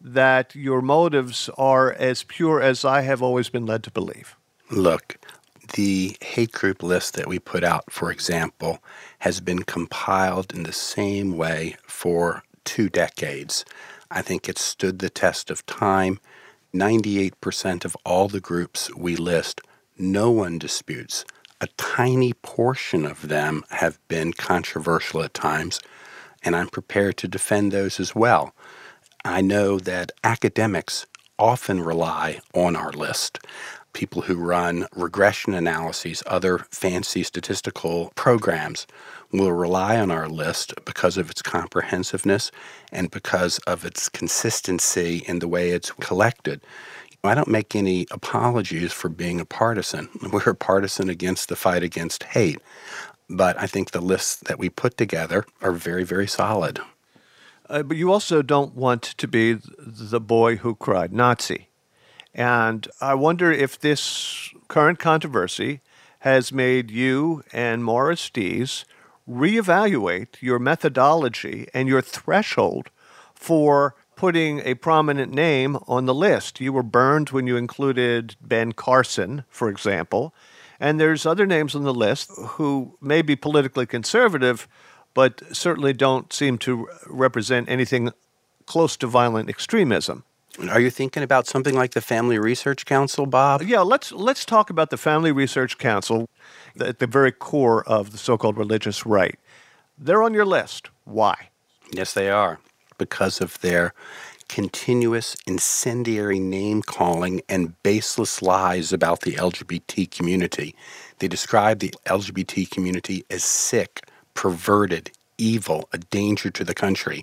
that 0.01 0.55
your 0.55 0.83
motives 0.83 1.49
are 1.57 1.93
as 1.93 2.23
pure 2.23 2.61
as 2.61 2.85
I 2.85 3.01
have 3.03 3.23
always 3.23 3.49
been 3.49 3.67
led 3.67 3.83
to 3.85 3.91
believe? 3.91 4.37
Look, 4.71 5.19
the 5.75 6.17
hate 6.21 6.53
group 6.53 6.83
list 6.83 7.15
that 7.15 7.27
we 7.27 7.39
put 7.39 7.65
out, 7.65 7.91
for 7.91 8.11
example, 8.11 8.81
has 9.21 9.41
been 9.41 9.63
compiled 9.63 10.53
in 10.53 10.65
the 10.65 10.73
same 10.73 11.37
way 11.37 11.77
for 11.87 12.43
two 12.65 12.89
decades. 12.89 13.65
I 14.11 14.23
think 14.23 14.49
it 14.49 14.59
stood 14.59 14.99
the 14.99 15.11
test 15.11 15.51
of 15.51 15.65
time. 15.67 16.21
98% 16.75 17.85
of 17.85 17.97
all 18.05 18.29
the 18.29 18.41
groups 18.41 18.95
we 18.95 19.17
list, 19.17 19.61
no 19.97 20.31
one 20.31 20.59
disputes 20.59 21.25
a 21.65 21.69
tiny 21.79 22.35
portion 22.35 23.07
of 23.07 23.29
them 23.29 23.65
have 23.71 23.99
been 24.07 24.35
controversial 24.35 25.23
at 25.23 25.33
times, 25.33 25.81
and 26.43 26.55
I'm 26.55 26.69
prepared 26.69 27.17
to 27.19 27.27
defend 27.27 27.73
those 27.73 27.99
as 27.99 28.15
well. 28.15 28.53
I 29.25 29.41
know 29.41 29.79
that 29.79 30.13
academics 30.23 31.07
often 31.39 31.81
rely 31.81 32.41
on 32.53 32.77
our 32.77 32.93
list. 32.93 33.39
People 33.95 34.23
who 34.23 34.35
run 34.35 34.87
regression 34.95 35.55
analyses, 35.55 36.23
other 36.27 36.59
fancy 36.71 37.23
statistical 37.23 38.13
programs, 38.15 38.87
will 39.33 39.53
rely 39.53 39.99
on 39.99 40.11
our 40.11 40.29
list 40.29 40.75
because 40.85 41.17
of 41.17 41.31
its 41.31 41.41
comprehensiveness 41.41 42.51
and 42.93 43.11
because 43.11 43.57
of 43.61 43.87
its 43.87 44.11
consistency 44.11 45.25
in 45.27 45.39
the 45.39 45.49
way 45.49 45.71
it's 45.71 45.93
collected. 45.93 46.61
I 47.25 47.35
don't 47.35 47.49
make 47.49 47.75
any 47.75 48.07
apologies 48.11 48.93
for 48.93 49.09
being 49.09 49.41
a 49.41 49.45
partisan. 49.45 50.09
We're 50.33 50.51
a 50.51 50.55
partisan 50.55 51.09
against 51.09 51.49
the 51.49 51.57
fight 51.57 51.83
against 51.83 52.25
hate. 52.25 52.61
But 53.31 53.59
I 53.59 53.67
think 53.67 53.91
the 53.91 54.03
lists 54.03 54.37
that 54.37 54.59
we 54.59 54.69
put 54.69 54.97
together 54.97 55.47
are 55.63 55.73
very, 55.73 56.05
very 56.05 56.27
solid. 56.27 56.81
Uh, 57.69 57.83
but 57.83 57.97
you 57.97 58.13
also 58.13 58.43
don't 58.43 58.75
want 58.75 59.03
to 59.03 59.27
be 59.27 59.59
the 59.79 60.21
boy 60.21 60.57
who 60.57 60.75
cried 60.75 61.13
Nazi. 61.13 61.69
And 62.35 62.87
I 63.01 63.15
wonder 63.15 63.51
if 63.51 63.79
this 63.79 64.53
current 64.69 64.99
controversy 64.99 65.81
has 66.21 66.53
made 66.53 66.91
you 66.91 67.43
and 67.53 67.85
Morris 67.85 68.29
Dees 68.29 68.85
reevaluate 69.29 70.41
your 70.41 70.59
methodology 70.59 71.69
and 71.73 71.89
your 71.89 72.03
threshold 72.03 72.91
for 73.35 73.95
putting 74.17 74.61
a 74.61 74.75
prominent 74.75 75.33
name 75.33 75.77
on 75.87 76.07
the 76.07 76.15
list. 76.15 76.61
You 76.61 76.73
were 76.73 76.83
burned 76.83 77.31
when 77.31 77.47
you 77.47 77.57
included 77.57 78.37
Ben 78.41 78.73
Carson, 78.73 79.45
for 79.49 79.69
example. 79.69 80.35
And 80.81 81.01
there's 81.01 81.25
other 81.25 81.47
names 81.47 81.75
on 81.75 81.85
the 81.85 81.95
list 81.95 82.31
who 82.37 82.97
may 83.01 83.23
be 83.23 83.37
politically 83.37 83.87
conservative, 83.87 84.69
but 85.15 85.43
certainly 85.55 85.93
don't 85.93 86.33
seem 86.33 86.59
to 86.59 86.89
represent 87.07 87.69
anything 87.69 88.11
close 88.67 88.97
to 88.99 89.07
violent 89.07 89.49
extremism. 89.49 90.25
Are 90.71 90.81
you 90.81 90.91
thinking 90.91 91.23
about 91.23 91.47
something 91.47 91.75
like 91.75 91.93
the 91.93 92.01
Family 92.01 92.39
Research 92.39 92.87
Council, 92.87 93.27
Bob? 93.27 93.63
Yeah, 93.63 93.81
let's 93.81 94.13
let's 94.13 94.45
talk 94.45 94.71
about 94.71 94.91
the 94.91 94.97
Family 94.97 95.33
Research 95.33 95.79
Council 95.79 96.29
at 96.79 97.01
the 97.01 97.09
very 97.09 97.33
core 97.33 97.83
of 97.89 98.13
the 98.13 98.19
so-called 98.19 98.57
religious 98.57 99.05
right. 99.05 99.37
They're 99.99 100.23
on 100.23 100.33
your 100.33 100.45
list. 100.45 100.91
Why? 101.05 101.51
Yes, 101.93 102.15
they 102.15 102.31
are 102.31 102.61
because 102.99 103.41
of 103.41 103.61
their 103.61 103.95
continuous 104.49 105.37
incendiary 105.47 106.41
name 106.41 106.83
calling 106.83 107.43
and 107.49 107.81
baseless 107.83 108.43
lies 108.43 108.93
about 108.93 109.23
the 109.23 109.33
LGBT 109.35 110.11
community. 110.11 110.75
They 111.21 111.29
describe 111.29 111.81
the 111.81 111.95
LGBT 112.07 112.71
community 112.71 113.25
as 113.31 113.45
sick, 113.45 114.09
perverted, 114.35 115.13
evil, 115.39 115.89
a 115.93 115.99
danger 115.99 116.51
to 116.51 116.65
the 116.65 116.75
country. 116.75 117.23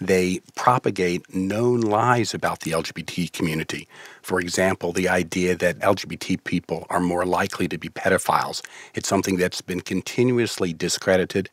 they 0.00 0.40
propagate 0.56 1.34
known 1.34 1.80
lies 1.80 2.34
about 2.34 2.60
the 2.60 2.72
LGBT 2.72 3.32
community. 3.32 3.88
For 4.22 4.40
example, 4.40 4.92
the 4.92 5.08
idea 5.08 5.56
that 5.56 5.78
LGBT 5.80 6.44
people 6.44 6.86
are 6.90 7.00
more 7.00 7.26
likely 7.26 7.68
to 7.68 7.78
be 7.78 7.88
pedophiles. 7.88 8.62
It's 8.94 9.08
something 9.08 9.36
that's 9.38 9.62
been 9.62 9.80
continuously 9.82 10.72
discredited. 10.72 11.50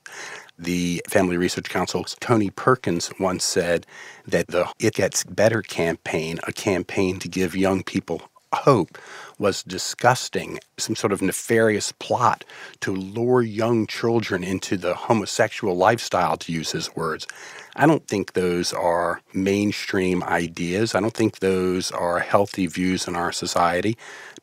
The 0.59 1.03
Family 1.07 1.37
Research 1.37 1.69
Council's 1.69 2.15
Tony 2.19 2.49
Perkins 2.49 3.11
once 3.19 3.43
said 3.43 3.85
that 4.25 4.47
the 4.47 4.67
It 4.79 4.95
Gets 4.95 5.23
Better 5.23 5.61
campaign, 5.61 6.39
a 6.47 6.51
campaign 6.51 7.19
to 7.19 7.27
give 7.27 7.55
young 7.55 7.83
people 7.83 8.23
hope, 8.51 8.97
was 9.37 9.61
disgusting, 9.61 10.57
some 10.77 10.95
sort 10.95 11.13
of 11.13 11.21
nefarious 11.21 11.91
plot 11.99 12.43
to 12.79 12.91
lure 12.91 13.43
young 13.43 13.85
children 13.85 14.43
into 14.43 14.77
the 14.77 14.95
homosexual 14.95 15.77
lifestyle, 15.77 16.37
to 16.37 16.51
use 16.51 16.71
his 16.71 16.95
words. 16.95 17.27
I 17.75 17.85
don't 17.85 18.07
think 18.07 18.33
those 18.33 18.73
are 18.73 19.21
mainstream 19.35 20.23
ideas. 20.23 20.95
I 20.95 21.01
don't 21.01 21.13
think 21.13 21.37
those 21.37 21.91
are 21.91 22.17
healthy 22.17 22.65
views 22.65 23.07
in 23.07 23.15
our 23.15 23.31
society. 23.31 23.95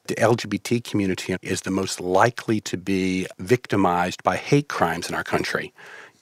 The 0.06 0.14
LGBT 0.14 0.84
community 0.84 1.34
is 1.42 1.62
the 1.62 1.72
most 1.72 2.00
likely 2.00 2.60
to 2.60 2.76
be 2.76 3.26
victimized 3.40 4.22
by 4.22 4.36
hate 4.36 4.68
crimes 4.68 5.08
in 5.08 5.16
our 5.16 5.24
country 5.24 5.72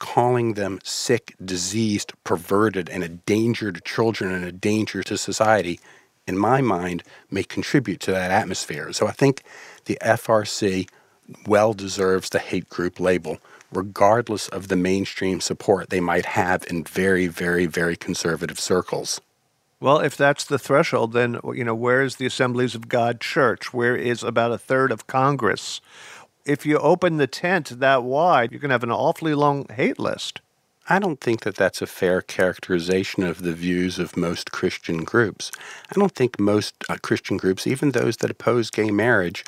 calling 0.03 0.55
them 0.55 0.81
sick, 0.83 1.33
diseased, 1.43 2.13
perverted, 2.25 2.91
and 2.91 3.05
a 3.05 3.09
danger 3.09 3.71
to 3.71 3.81
children 3.83 4.33
and 4.33 4.45
a 4.45 4.51
danger 4.51 5.01
to 5.01 5.17
society, 5.17 5.79
in 6.27 6.37
my 6.37 6.61
mind, 6.61 7.05
may 7.31 7.45
contribute 7.45 8.01
to 8.01 8.11
that 8.11 8.33
atmosphere. 8.33 8.93
So 8.93 9.07
I 9.07 9.13
think 9.13 9.45
the 9.85 9.97
FRC 10.03 10.89
well 11.47 11.73
deserves 11.73 12.31
the 12.31 12.41
hate 12.41 12.69
group 12.69 12.99
label, 12.99 13.39
regardless 13.71 14.49
of 14.49 14.67
the 14.67 14.75
mainstream 14.75 15.41
support 15.41 15.91
they 15.91 16.01
might 16.01 16.27
have 16.27 16.65
in 16.69 16.83
very, 16.83 17.29
very, 17.29 17.67
very 17.67 17.95
conservative 17.95 18.59
circles. 18.59 19.21
Well, 19.79 20.01
if 20.01 20.17
that's 20.17 20.45
the 20.45 20.59
threshold, 20.59 21.13
then 21.13 21.39
you 21.55 21.63
know 21.63 21.77
where 21.77 22.03
is 22.03 22.17
the 22.17 22.27
Assemblies 22.27 22.75
of 22.75 22.89
God 22.89 23.21
Church? 23.21 23.73
Where 23.73 23.95
is 23.95 24.25
about 24.25 24.51
a 24.51 24.59
third 24.59 24.91
of 24.91 25.07
Congress? 25.07 25.81
If 26.45 26.66
you 26.66 26.78
open 26.78 27.16
the 27.16 27.26
tent 27.26 27.80
that 27.80 28.03
wide, 28.03 28.51
you're 28.51 28.61
going 28.61 28.70
to 28.70 28.74
have 28.74 28.82
an 28.82 28.90
awfully 28.90 29.34
long 29.34 29.66
hate 29.70 29.99
list. 29.99 30.40
I 30.88 30.99
don't 30.99 31.20
think 31.20 31.43
that 31.43 31.55
that's 31.55 31.80
a 31.80 31.86
fair 31.86 32.20
characterization 32.20 33.22
of 33.22 33.43
the 33.43 33.53
views 33.53 34.01
of 34.01 34.16
most 34.16 34.51
Christian 34.51 35.05
groups. 35.05 35.53
I 35.90 35.99
don't 35.99 36.12
think 36.12 36.40
most 36.40 36.74
uh, 36.88 36.97
Christian 37.01 37.36
groups, 37.36 37.68
even 37.68 37.93
those 37.93 38.16
that 38.16 38.32
oppose 38.32 38.68
gay 38.68 38.90
marriage, 38.90 39.45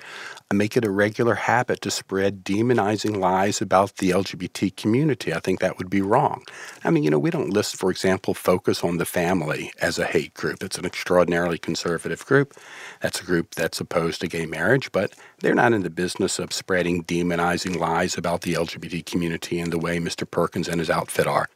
make 0.52 0.76
it 0.76 0.84
a 0.84 0.90
regular 0.90 1.34
habit 1.34 1.80
to 1.80 1.90
spread 1.90 2.44
demonizing 2.44 3.16
lies 3.16 3.60
about 3.60 3.96
the 3.96 4.10
LGBT 4.10 4.76
community. 4.76 5.32
I 5.32 5.40
think 5.40 5.60
that 5.60 5.78
would 5.78 5.90
be 5.90 6.00
wrong. 6.00 6.44
I 6.84 6.90
mean, 6.90 7.02
you 7.02 7.10
know, 7.10 7.18
we 7.18 7.30
don't 7.30 7.50
list, 7.50 7.76
for 7.76 7.90
example, 7.90 8.34
Focus 8.34 8.84
on 8.84 8.98
the 8.98 9.06
Family 9.06 9.72
as 9.80 9.98
a 9.98 10.04
hate 10.04 10.34
group. 10.34 10.62
It's 10.62 10.78
an 10.78 10.84
extraordinarily 10.84 11.58
conservative 11.58 12.24
group. 12.26 12.54
That's 13.00 13.20
a 13.20 13.24
group 13.24 13.54
that's 13.54 13.80
opposed 13.80 14.20
to 14.20 14.28
gay 14.28 14.46
marriage, 14.46 14.92
but 14.92 15.14
they're 15.40 15.54
not 15.54 15.72
in 15.72 15.82
the 15.82 15.90
business 15.90 16.38
of 16.38 16.52
spreading 16.52 17.04
demonizing 17.04 17.76
lies 17.76 18.16
about 18.16 18.42
the 18.42 18.54
LGBT 18.54 19.04
community 19.06 19.58
in 19.58 19.70
the 19.70 19.78
way 19.78 19.98
Mr. 19.98 20.30
Perkins 20.30 20.68
and 20.68 20.78
his 20.78 20.90
outfit 20.90 21.26
are. 21.26 21.48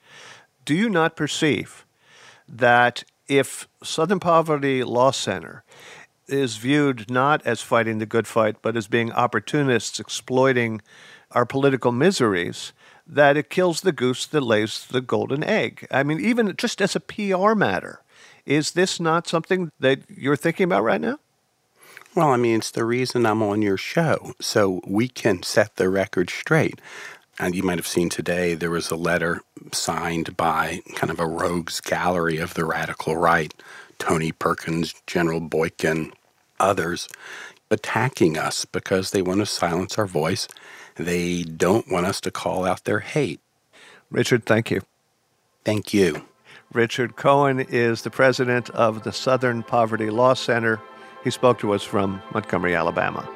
Do 0.65 0.75
you 0.75 0.89
not 0.89 1.17
perceive 1.17 1.87
that 2.49 3.05
if 3.29 3.69
Southern 3.83 4.21
Poverty 4.21 4.83
Law 4.83 5.11
Center 5.11 5.63
is 6.29 6.57
viewed 6.57 7.11
not 7.11 7.45
as 7.47 7.61
fighting 7.61 7.99
the 7.99 8.07
good 8.07 8.27
fight, 8.27 8.57
but 8.63 8.77
as 8.77 8.87
being 8.87 9.13
opportunists 9.13 9.99
exploiting 9.99 10.81
our 11.33 11.47
political 11.47 11.93
miseries, 11.93 12.73
that 13.07 13.37
it 13.37 13.51
kills 13.51 13.81
the 13.81 13.93
goose 13.93 14.27
that 14.27 14.43
lays 14.43 14.87
the 14.87 15.01
golden 15.01 15.43
egg. 15.43 15.87
I 15.91 16.03
mean, 16.03 16.21
even 16.21 16.55
just 16.57 16.81
as 16.83 16.95
a 16.95 17.01
PR 17.01 17.55
matter, 17.55 18.03
is 18.45 18.73
this 18.73 19.01
not 19.01 19.27
something 19.27 19.71
that 19.81 20.01
you're 20.09 20.37
thinking 20.37 20.65
about 20.65 20.85
right 20.85 21.01
now? 21.01 21.19
Well, 22.15 22.31
I 22.31 22.37
mean, 22.37 22.57
it's 22.57 22.71
the 22.71 22.85
reason 22.85 23.27
I'm 23.27 23.43
on 23.43 23.63
your 23.63 23.77
show, 23.77 24.33
so 24.41 24.81
we 24.87 25.09
can 25.09 25.43
set 25.43 25.77
the 25.77 25.89
record 25.89 26.31
straight. 26.31 26.81
And 27.39 27.55
you 27.55 27.63
might 27.63 27.79
have 27.79 27.87
seen 27.87 28.09
today 28.09 28.55
there 28.55 28.71
was 28.71 28.91
a 28.91 28.97
letter 28.97 29.43
signed 29.73 30.37
by 30.37 30.81
kind 30.97 31.11
of 31.11 31.21
a 31.21 31.27
rogues 31.27 31.81
gallery 31.81 32.39
of 32.39 32.55
the 32.55 32.65
radical 32.65 33.17
right 33.17 33.55
Tony 33.99 34.33
Perkins, 34.33 34.95
General 35.07 35.41
Boykin, 35.41 36.13
others 36.61 37.09
attacking 37.71 38.39
us 38.39 38.65
because 38.65 39.11
they 39.11 39.23
want 39.23 39.41
to 39.41 39.47
silence 39.47 39.99
our 39.99 40.07
voice. 40.07 40.49
They 40.97 41.43
don't 41.43 41.91
want 41.91 42.07
us 42.07 42.21
to 42.23 42.31
call 42.31 42.65
out 42.65 42.85
their 42.85 43.01
hate. 43.01 43.41
Richard, 44.11 44.47
thank 44.47 44.71
you. 44.71 44.81
Thank 45.65 45.93
you. 45.93 46.23
Richard 46.73 47.17
Cohen 47.17 47.61
is 47.61 48.03
the 48.03 48.11
president 48.11 48.71
of 48.71 49.05
the 49.05 49.13
Southern 49.13 49.63
Poverty 49.63 50.11
Law 50.11 50.35
Center. 50.35 50.81
He 51.25 51.31
spoke 51.31 51.59
to 51.61 51.73
us 51.73 51.83
from 51.83 52.23
Montgomery, 52.33 52.75
Alabama. 52.75 53.29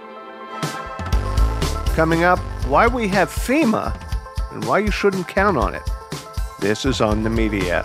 Coming 1.95 2.25
up, 2.25 2.39
why 2.67 2.87
we 2.87 3.09
have 3.09 3.29
FEMA 3.29 3.95
and 4.53 4.65
why 4.65 4.79
you 4.79 4.91
shouldn't 4.91 5.29
count 5.29 5.57
on 5.57 5.75
it. 5.75 5.83
This 6.61 6.85
is 6.85 7.01
on 7.01 7.23
the 7.23 7.31
media. 7.31 7.85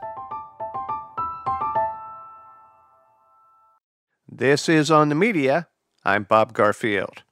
This 4.33 4.69
is 4.69 4.89
On 4.89 5.09
the 5.09 5.15
Media. 5.15 5.67
I'm 6.05 6.23
Bob 6.23 6.53
Garfield. 6.53 7.23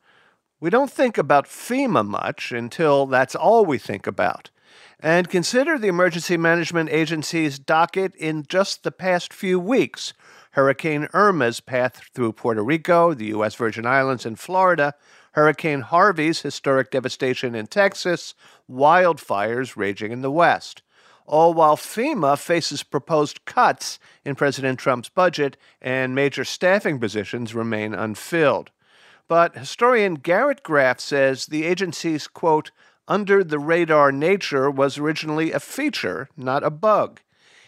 We 0.60 0.70
don't 0.70 0.92
think 0.92 1.18
about 1.18 1.46
FEMA 1.46 2.06
much 2.06 2.52
until 2.52 3.06
that's 3.06 3.36
all 3.36 3.66
we 3.66 3.78
think 3.78 4.06
about. 4.06 4.50
And 5.00 5.30
consider 5.30 5.78
the 5.78 5.88
Emergency 5.88 6.36
Management 6.36 6.90
Agency's 6.90 7.58
docket 7.58 8.14
in 8.16 8.44
just 8.50 8.84
the 8.84 8.92
past 8.92 9.34
few 9.34 9.62
weeks. 9.62 10.14
Hurricane 10.52 11.08
Irma's 11.14 11.62
path 11.62 12.02
through 12.14 12.34
Puerto 12.34 12.62
Rico, 12.62 13.14
the 13.14 13.28
U.S. 13.28 13.56
Virgin 13.56 13.86
Islands, 13.86 14.26
and 14.26 14.38
Florida, 14.38 14.94
Hurricane 15.32 15.82
Harvey's 15.82 16.42
historic 16.42 16.92
devastation 16.92 17.56
in 17.56 17.68
Texas, 17.68 18.36
wildfires 18.70 19.78
raging 19.78 20.12
in 20.12 20.22
the 20.22 20.30
West 20.30 20.82
all 21.30 21.54
while 21.54 21.78
FEMA 21.78 22.38
faces 22.38 22.82
proposed 22.82 23.46
cuts 23.46 24.00
in 24.26 24.36
President 24.36 24.80
Trump's 24.80 25.10
budget 25.10 25.56
and 25.82 26.16
major 26.16 26.44
staffing 26.44 27.00
positions 27.00 27.54
remain 27.54 27.94
unfilled. 27.94 28.72
But 29.28 29.56
historian 29.56 30.16
Garrett 30.16 30.64
Graff 30.64 31.00
says 31.00 31.46
the 31.46 31.66
agency's, 31.66 32.28
quote, 32.28 32.72
under 33.08 33.44
the 33.44 33.60
radar 33.60 34.12
nature 34.12 34.70
was 34.72 34.98
originally 34.98 35.52
a 35.52 35.60
feature, 35.60 36.30
not 36.36 36.64
a 36.64 36.72
bug. 36.72 37.22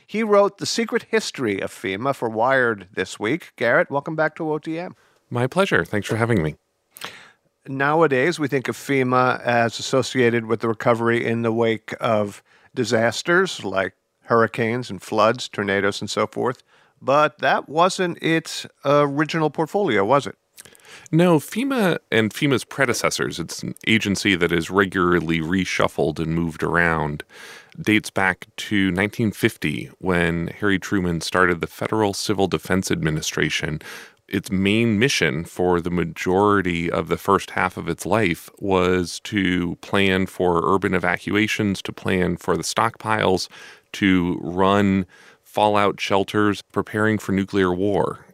He 0.06 0.24
wrote 0.24 0.58
The 0.58 0.66
Secret 0.66 1.04
History 1.04 1.62
of 1.62 1.72
FEMA 1.72 2.16
for 2.16 2.30
Wired 2.30 2.88
this 2.94 3.20
week. 3.20 3.54
Garrett, 3.56 3.92
welcome 3.92 4.16
back 4.16 4.36
to 4.36 4.44
OTM. 4.44 4.94
My 5.30 5.48
pleasure. 5.48 5.86
Thanks 5.86 6.08
for 6.08 6.18
having 6.18 6.44
me. 6.44 6.56
Nowadays, 7.68 8.40
we 8.40 8.48
think 8.48 8.68
of 8.68 8.76
FEMA 8.76 9.40
as 9.42 9.78
associated 9.78 10.48
with 10.48 10.62
the 10.62 10.68
recovery 10.68 11.24
in 11.24 11.44
the 11.44 11.52
wake 11.54 11.94
of 12.00 12.42
disasters 12.74 13.64
like 13.64 13.94
hurricanes 14.24 14.90
and 14.90 15.02
floods, 15.02 15.50
tornadoes, 15.50 16.02
and 16.02 16.10
so 16.10 16.28
forth. 16.28 16.64
But 17.02 17.40
that 17.40 17.68
wasn't 17.68 18.22
its 18.22 18.66
original 18.86 19.50
portfolio, 19.50 20.06
was 20.06 20.28
it? 20.28 20.38
No, 21.12 21.40
FEMA 21.40 21.98
and 22.12 22.34
FEMA's 22.34 22.66
predecessors, 22.66 23.40
it's 23.40 23.64
an 23.64 23.76
agency 23.88 24.36
that 24.36 24.52
is 24.52 24.70
regularly 24.70 25.40
reshuffled 25.40 26.20
and 26.20 26.36
moved 26.36 26.64
around, 26.64 27.24
dates 27.80 28.10
back 28.10 28.48
to 28.58 28.88
1950 28.88 29.92
when 30.00 30.48
Harry 30.48 30.78
Truman 30.78 31.22
started 31.22 31.62
the 31.62 31.68
Federal 31.68 32.14
Civil 32.14 32.48
Defense 32.48 32.92
Administration. 32.92 33.80
Its 34.32 34.50
main 34.50 34.98
mission 34.98 35.44
for 35.44 35.82
the 35.82 35.90
majority 35.92 36.90
of 36.90 37.10
the 37.10 37.18
first 37.18 37.52
half 37.52 37.76
of 37.76 37.90
its 37.90 38.06
life 38.06 38.50
was 38.60 39.20
to 39.26 39.76
plan 39.82 40.26
for 40.26 40.62
urban 40.64 40.94
evacuations, 40.94 41.82
to 41.82 41.92
plan 41.92 42.38
for 42.38 42.56
the 42.56 42.64
stockpiles, 42.64 43.50
to 43.92 44.40
run 44.42 45.06
fallout 45.44 46.00
shelters, 46.00 46.62
preparing 46.72 47.18
for 47.18 47.34
nuclear 47.34 47.74
war. 47.74 48.26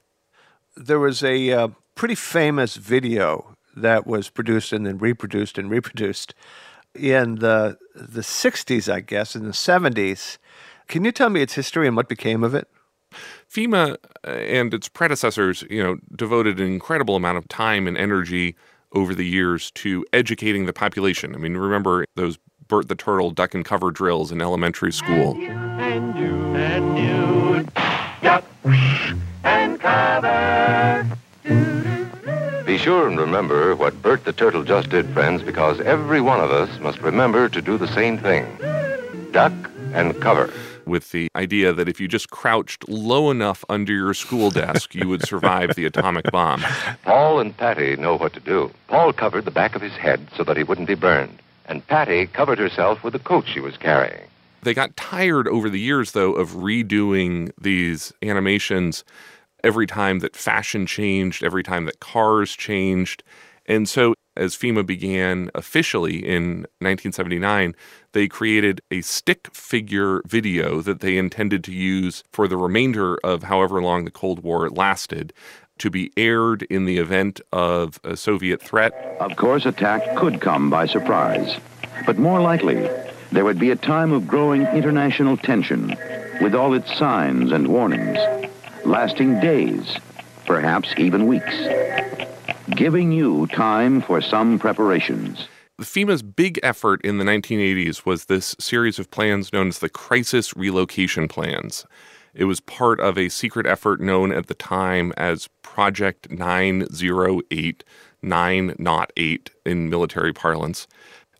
There 0.75 0.99
was 0.99 1.23
a 1.23 1.51
uh, 1.51 1.69
pretty 1.95 2.13
famous 2.13 2.75
video 2.75 3.55
that 3.75 4.05
was 4.05 4.29
produced 4.29 4.71
and 4.71 4.85
then 4.85 4.99
reproduced 4.99 5.57
and 5.57 5.67
reproduced 5.67 6.35
in 6.93 7.35
the 7.35 7.79
the 7.95 8.21
60s, 8.21 8.91
I 8.91 8.99
guess, 8.99 9.35
in 9.35 9.45
the 9.45 9.51
70s. 9.51 10.37
Can 10.87 11.03
you 11.03 11.11
tell 11.11 11.31
me 11.31 11.41
its 11.41 11.55
history 11.55 11.87
and 11.87 11.95
what 11.95 12.07
became 12.07 12.43
of 12.43 12.53
it? 12.53 12.67
FEMA 13.49 13.97
uh, 14.25 14.29
and 14.29 14.73
its 14.73 14.87
predecessors, 14.87 15.63
you 15.69 15.81
know, 15.81 15.97
devoted 16.15 16.59
an 16.59 16.67
incredible 16.67 17.15
amount 17.15 17.37
of 17.37 17.47
time 17.47 17.87
and 17.87 17.97
energy 17.97 18.55
over 18.93 19.13
the 19.13 19.25
years 19.25 19.71
to 19.71 20.05
educating 20.13 20.65
the 20.65 20.73
population. 20.73 21.35
I 21.35 21.37
mean, 21.37 21.57
remember 21.57 22.05
those 22.15 22.37
Bert 22.67 22.89
the 22.89 22.95
Turtle 22.95 23.31
duck 23.31 23.53
and 23.53 23.63
cover 23.63 23.91
drills 23.91 24.31
in 24.31 24.41
elementary 24.41 24.91
school. 24.91 25.37
And 25.39 26.17
you, 26.17 26.55
and 26.55 26.97
you, 26.97 27.65
duck 28.21 28.43
and 29.43 29.79
cover. 29.79 31.07
Be 32.65 32.77
sure 32.77 33.07
and 33.07 33.17
remember 33.17 33.75
what 33.75 34.01
Bert 34.01 34.25
the 34.25 34.33
Turtle 34.33 34.63
just 34.63 34.89
did, 34.89 35.07
friends, 35.11 35.41
because 35.41 35.79
every 35.79 36.19
one 36.19 36.41
of 36.41 36.51
us 36.51 36.79
must 36.79 36.99
remember 36.99 37.47
to 37.47 37.61
do 37.61 37.77
the 37.77 37.87
same 37.87 38.17
thing. 38.17 38.45
Duck 39.31 39.53
and 39.93 40.19
cover 40.19 40.51
with 40.87 41.11
the 41.11 41.27
idea 41.35 41.73
that 41.73 41.87
if 41.87 41.99
you 41.99 42.07
just 42.07 42.29
crouched 42.29 42.87
low 42.87 43.29
enough 43.29 43.63
under 43.69 43.93
your 43.93 44.13
school 44.13 44.49
desk, 44.49 44.95
you 44.95 45.07
would 45.07 45.27
survive 45.27 45.75
the 45.75 45.85
atomic 45.85 46.31
bomb. 46.31 46.63
Paul 47.03 47.39
and 47.39 47.55
Patty 47.55 47.95
know 47.95 48.17
what 48.17 48.33
to 48.33 48.39
do. 48.39 48.71
Paul 48.87 49.13
covered 49.13 49.45
the 49.45 49.51
back 49.51 49.75
of 49.75 49.81
his 49.81 49.93
head 49.93 50.27
so 50.35 50.43
that 50.43 50.57
he 50.57 50.63
wouldn't 50.63 50.87
be 50.87 50.95
burned, 50.95 51.39
and 51.65 51.85
Patty 51.87 52.27
covered 52.27 52.59
herself 52.59 53.03
with 53.03 53.13
the 53.13 53.19
coat 53.19 53.45
she 53.47 53.59
was 53.59 53.77
carrying. 53.77 54.27
They 54.63 54.73
got 54.73 54.97
tired 54.97 55.47
over 55.47 55.69
the 55.69 55.79
years, 55.79 56.11
though, 56.11 56.33
of 56.33 56.51
redoing 56.51 57.51
these 57.59 58.11
animations 58.23 59.03
every 59.63 59.87
time 59.87 60.19
that 60.19 60.35
fashion 60.35 60.85
changed, 60.85 61.43
every 61.43 61.63
time 61.63 61.85
that 61.85 61.99
cars 61.99 62.53
changed. 62.53 63.23
And 63.65 63.87
so 63.87 64.13
as 64.37 64.55
FEMA 64.55 64.85
began 64.85 65.49
officially 65.55 66.17
in 66.17 66.59
1979, 66.79 67.75
they 68.17 68.27
created 68.27 68.81
a 68.89 69.01
stick 69.01 69.47
figure 69.53 70.23
video 70.25 70.81
that 70.81 71.01
they 71.01 71.19
intended 71.19 71.63
to 71.63 71.71
use 71.71 72.23
for 72.31 72.47
the 72.47 72.57
remainder 72.57 73.15
of 73.23 73.43
however 73.43 73.79
long 73.79 74.05
the 74.05 74.09
Cold 74.09 74.39
War 74.41 74.67
lasted 74.71 75.31
to 75.77 75.91
be 75.91 76.11
aired 76.17 76.63
in 76.63 76.85
the 76.85 76.97
event 76.97 77.39
of 77.53 77.99
a 78.03 78.17
Soviet 78.17 78.59
threat. 78.59 78.91
Of 79.19 79.35
course, 79.35 79.67
attack 79.67 80.15
could 80.15 80.41
come 80.41 80.71
by 80.71 80.87
surprise, 80.87 81.59
but 82.07 82.17
more 82.17 82.41
likely, 82.41 82.89
there 83.31 83.45
would 83.45 83.59
be 83.59 83.69
a 83.69 83.75
time 83.75 84.11
of 84.11 84.25
growing 84.25 84.65
international 84.65 85.37
tension 85.37 85.95
with 86.41 86.55
all 86.55 86.73
its 86.73 86.97
signs 86.97 87.51
and 87.51 87.67
warnings, 87.67 88.17
lasting 88.83 89.39
days, 89.41 89.95
perhaps 90.47 90.91
even 90.97 91.27
weeks 91.27 91.55
giving 92.71 93.11
you 93.11 93.45
time 93.47 94.01
for 94.01 94.21
some 94.21 94.57
preparations. 94.57 95.47
FEMA's 95.83 96.23
big 96.23 96.59
effort 96.63 97.01
in 97.01 97.19
the 97.19 97.23
1980s 97.23 98.03
was 98.03 98.25
this 98.25 98.55
series 98.59 98.97
of 98.97 99.11
plans 99.11 99.53
known 99.53 99.67
as 99.67 99.77
the 99.77 99.89
Crisis 99.89 100.57
Relocation 100.57 101.27
Plans. 101.27 101.85
It 102.33 102.45
was 102.45 102.59
part 102.59 102.99
of 102.99 103.15
a 103.15 103.29
secret 103.29 103.67
effort 103.67 104.01
known 104.01 104.31
at 104.31 104.47
the 104.47 104.55
time 104.55 105.13
as 105.17 105.49
Project 105.61 106.31
908, 106.31 107.83
9 108.23 108.75
not 108.79 109.13
8 109.17 109.51
in 109.67 109.89
military 109.89 110.33
parlance, 110.33 110.87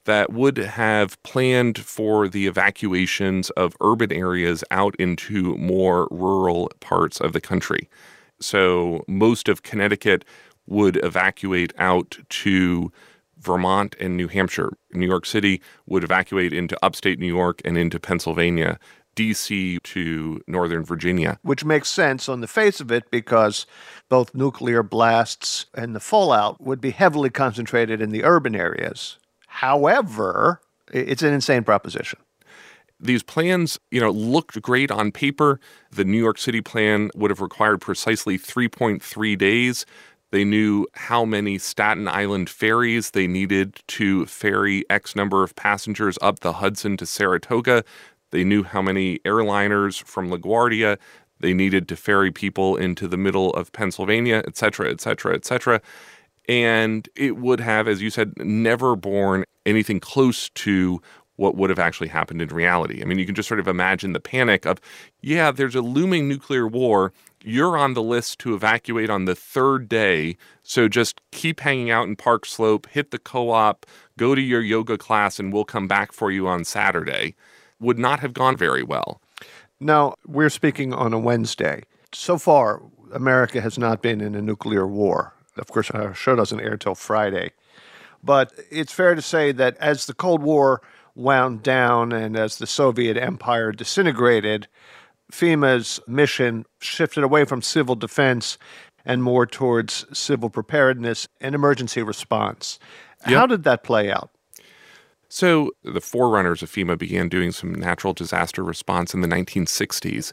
that 0.05 0.31
would 0.31 0.57
have 0.57 1.21
planned 1.23 1.79
for 1.79 2.27
the 2.27 2.45
evacuations 2.45 3.49
of 3.51 3.75
urban 3.81 4.11
areas 4.11 4.63
out 4.69 4.95
into 4.97 5.57
more 5.57 6.07
rural 6.11 6.69
parts 6.79 7.19
of 7.19 7.33
the 7.33 7.41
country. 7.41 7.89
So 8.39 9.03
most 9.07 9.49
of 9.49 9.63
Connecticut 9.63 10.23
would 10.67 11.03
evacuate 11.03 11.73
out 11.79 12.19
to 12.29 12.91
Vermont 13.39 13.95
and 13.99 14.17
New 14.17 14.27
Hampshire. 14.27 14.73
New 14.93 15.07
York 15.07 15.25
City 15.25 15.61
would 15.85 16.03
evacuate 16.03 16.53
into 16.53 16.77
upstate 16.83 17.19
New 17.19 17.27
York 17.27 17.61
and 17.65 17.77
into 17.77 17.99
Pennsylvania. 17.99 18.79
DC 19.17 19.81
to 19.81 20.41
Northern 20.47 20.85
Virginia. 20.85 21.39
Which 21.41 21.65
makes 21.65 21.89
sense 21.89 22.29
on 22.29 22.39
the 22.39 22.47
face 22.47 22.79
of 22.79 22.91
it 22.91 23.09
because 23.09 23.65
both 24.09 24.35
nuclear 24.35 24.83
blasts 24.83 25.65
and 25.73 25.95
the 25.95 25.99
fallout 25.99 26.61
would 26.61 26.79
be 26.79 26.91
heavily 26.91 27.31
concentrated 27.31 27.99
in 27.99 28.11
the 28.11 28.23
urban 28.23 28.55
areas. 28.55 29.17
However, 29.47 30.61
it's 30.93 31.23
an 31.23 31.33
insane 31.33 31.63
proposition. 31.63 32.19
These 32.99 33.23
plans, 33.23 33.79
you 33.91 33.99
know, 33.99 34.11
looked 34.11 34.61
great 34.61 34.91
on 34.91 35.11
paper. 35.11 35.59
The 35.91 36.05
New 36.05 36.17
York 36.17 36.37
City 36.37 36.61
plan 36.61 37.09
would 37.15 37.31
have 37.31 37.41
required 37.41 37.81
precisely 37.81 38.37
3.3 38.37 39.37
days 39.37 39.85
they 40.31 40.43
knew 40.43 40.85
how 40.93 41.23
many 41.25 41.57
Staten 41.57 42.07
Island 42.07 42.49
ferries 42.49 43.11
they 43.11 43.27
needed 43.27 43.81
to 43.87 44.25
ferry 44.25 44.83
X 44.89 45.15
number 45.15 45.43
of 45.43 45.55
passengers 45.55 46.17
up 46.21 46.39
the 46.39 46.53
Hudson 46.53 46.97
to 46.97 47.05
Saratoga. 47.05 47.83
They 48.31 48.43
knew 48.43 48.63
how 48.63 48.81
many 48.81 49.19
airliners 49.19 50.03
from 50.03 50.29
LaGuardia 50.29 50.97
they 51.39 51.53
needed 51.53 51.87
to 51.87 51.95
ferry 51.95 52.31
people 52.31 52.75
into 52.75 53.07
the 53.07 53.17
middle 53.17 53.53
of 53.53 53.71
Pennsylvania, 53.71 54.43
et 54.47 54.57
cetera, 54.57 54.89
et 54.89 54.99
cetera, 54.99 55.35
et 55.35 55.45
cetera. 55.45 55.81
And 56.49 57.07
it 57.15 57.37
would 57.37 57.59
have, 57.59 57.87
as 57.87 58.01
you 58.01 58.09
said, 58.09 58.33
never 58.37 58.95
borne 58.95 59.43
anything 59.65 59.99
close 59.99 60.49
to 60.49 61.01
what 61.35 61.55
would 61.55 61.69
have 61.69 61.77
actually 61.77 62.07
happened 62.07 62.41
in 62.41 62.49
reality. 62.49 63.01
I 63.01 63.05
mean, 63.05 63.19
you 63.19 63.25
can 63.25 63.35
just 63.35 63.47
sort 63.47 63.59
of 63.59 63.67
imagine 63.67 64.13
the 64.13 64.19
panic 64.19 64.65
of, 64.65 64.81
yeah, 65.21 65.51
there's 65.51 65.75
a 65.75 65.81
looming 65.81 66.27
nuclear 66.27 66.67
war 66.67 67.13
you're 67.43 67.77
on 67.77 67.93
the 67.93 68.03
list 68.03 68.39
to 68.39 68.53
evacuate 68.53 69.09
on 69.09 69.25
the 69.25 69.35
third 69.35 69.87
day. 69.87 70.37
So 70.63 70.87
just 70.87 71.21
keep 71.31 71.59
hanging 71.59 71.89
out 71.89 72.07
in 72.07 72.15
Park 72.15 72.45
Slope, 72.45 72.87
hit 72.87 73.11
the 73.11 73.19
co 73.19 73.51
op, 73.51 73.85
go 74.17 74.35
to 74.35 74.41
your 74.41 74.61
yoga 74.61 74.97
class, 74.97 75.39
and 75.39 75.53
we'll 75.53 75.65
come 75.65 75.87
back 75.87 76.11
for 76.11 76.31
you 76.31 76.47
on 76.47 76.63
Saturday. 76.63 77.35
Would 77.79 77.99
not 77.99 78.19
have 78.21 78.33
gone 78.33 78.57
very 78.57 78.83
well. 78.83 79.21
Now, 79.79 80.15
we're 80.25 80.49
speaking 80.49 80.93
on 80.93 81.13
a 81.13 81.19
Wednesday. 81.19 81.83
So 82.11 82.37
far, 82.37 82.81
America 83.13 83.61
has 83.61 83.77
not 83.77 84.01
been 84.01 84.21
in 84.21 84.33
a 84.33 84.41
nuclear 84.41 84.87
war. 84.87 85.33
Of 85.57 85.67
course, 85.67 85.91
our 85.91 86.13
show 86.13 86.35
doesn't 86.35 86.59
air 86.59 86.77
till 86.77 86.95
Friday. 86.95 87.51
But 88.23 88.51
it's 88.71 88.91
fair 88.91 89.15
to 89.15 89.21
say 89.21 89.51
that 89.53 89.77
as 89.77 90.05
the 90.05 90.13
Cold 90.13 90.41
War 90.41 90.81
wound 91.15 91.63
down 91.63 92.11
and 92.11 92.35
as 92.35 92.57
the 92.57 92.67
Soviet 92.67 93.17
empire 93.17 93.71
disintegrated, 93.71 94.67
FEMA's 95.31 95.99
mission 96.07 96.65
shifted 96.79 97.23
away 97.23 97.45
from 97.45 97.61
civil 97.61 97.95
defense 97.95 98.57
and 99.05 99.23
more 99.23 99.45
towards 99.45 100.05
civil 100.17 100.49
preparedness 100.49 101.27
and 101.41 101.55
emergency 101.55 102.01
response. 102.01 102.79
Yep. 103.25 103.35
How 103.37 103.47
did 103.47 103.63
that 103.63 103.83
play 103.83 104.11
out? 104.11 104.29
So, 105.29 105.71
the 105.83 106.01
forerunners 106.01 106.63
of 106.63 106.71
FEMA 106.71 106.97
began 106.97 107.27
doing 107.27 107.51
some 107.51 107.75
natural 107.75 108.13
disaster 108.13 108.63
response 108.63 109.13
in 109.13 109.21
the 109.21 109.27
1960s. 109.27 110.31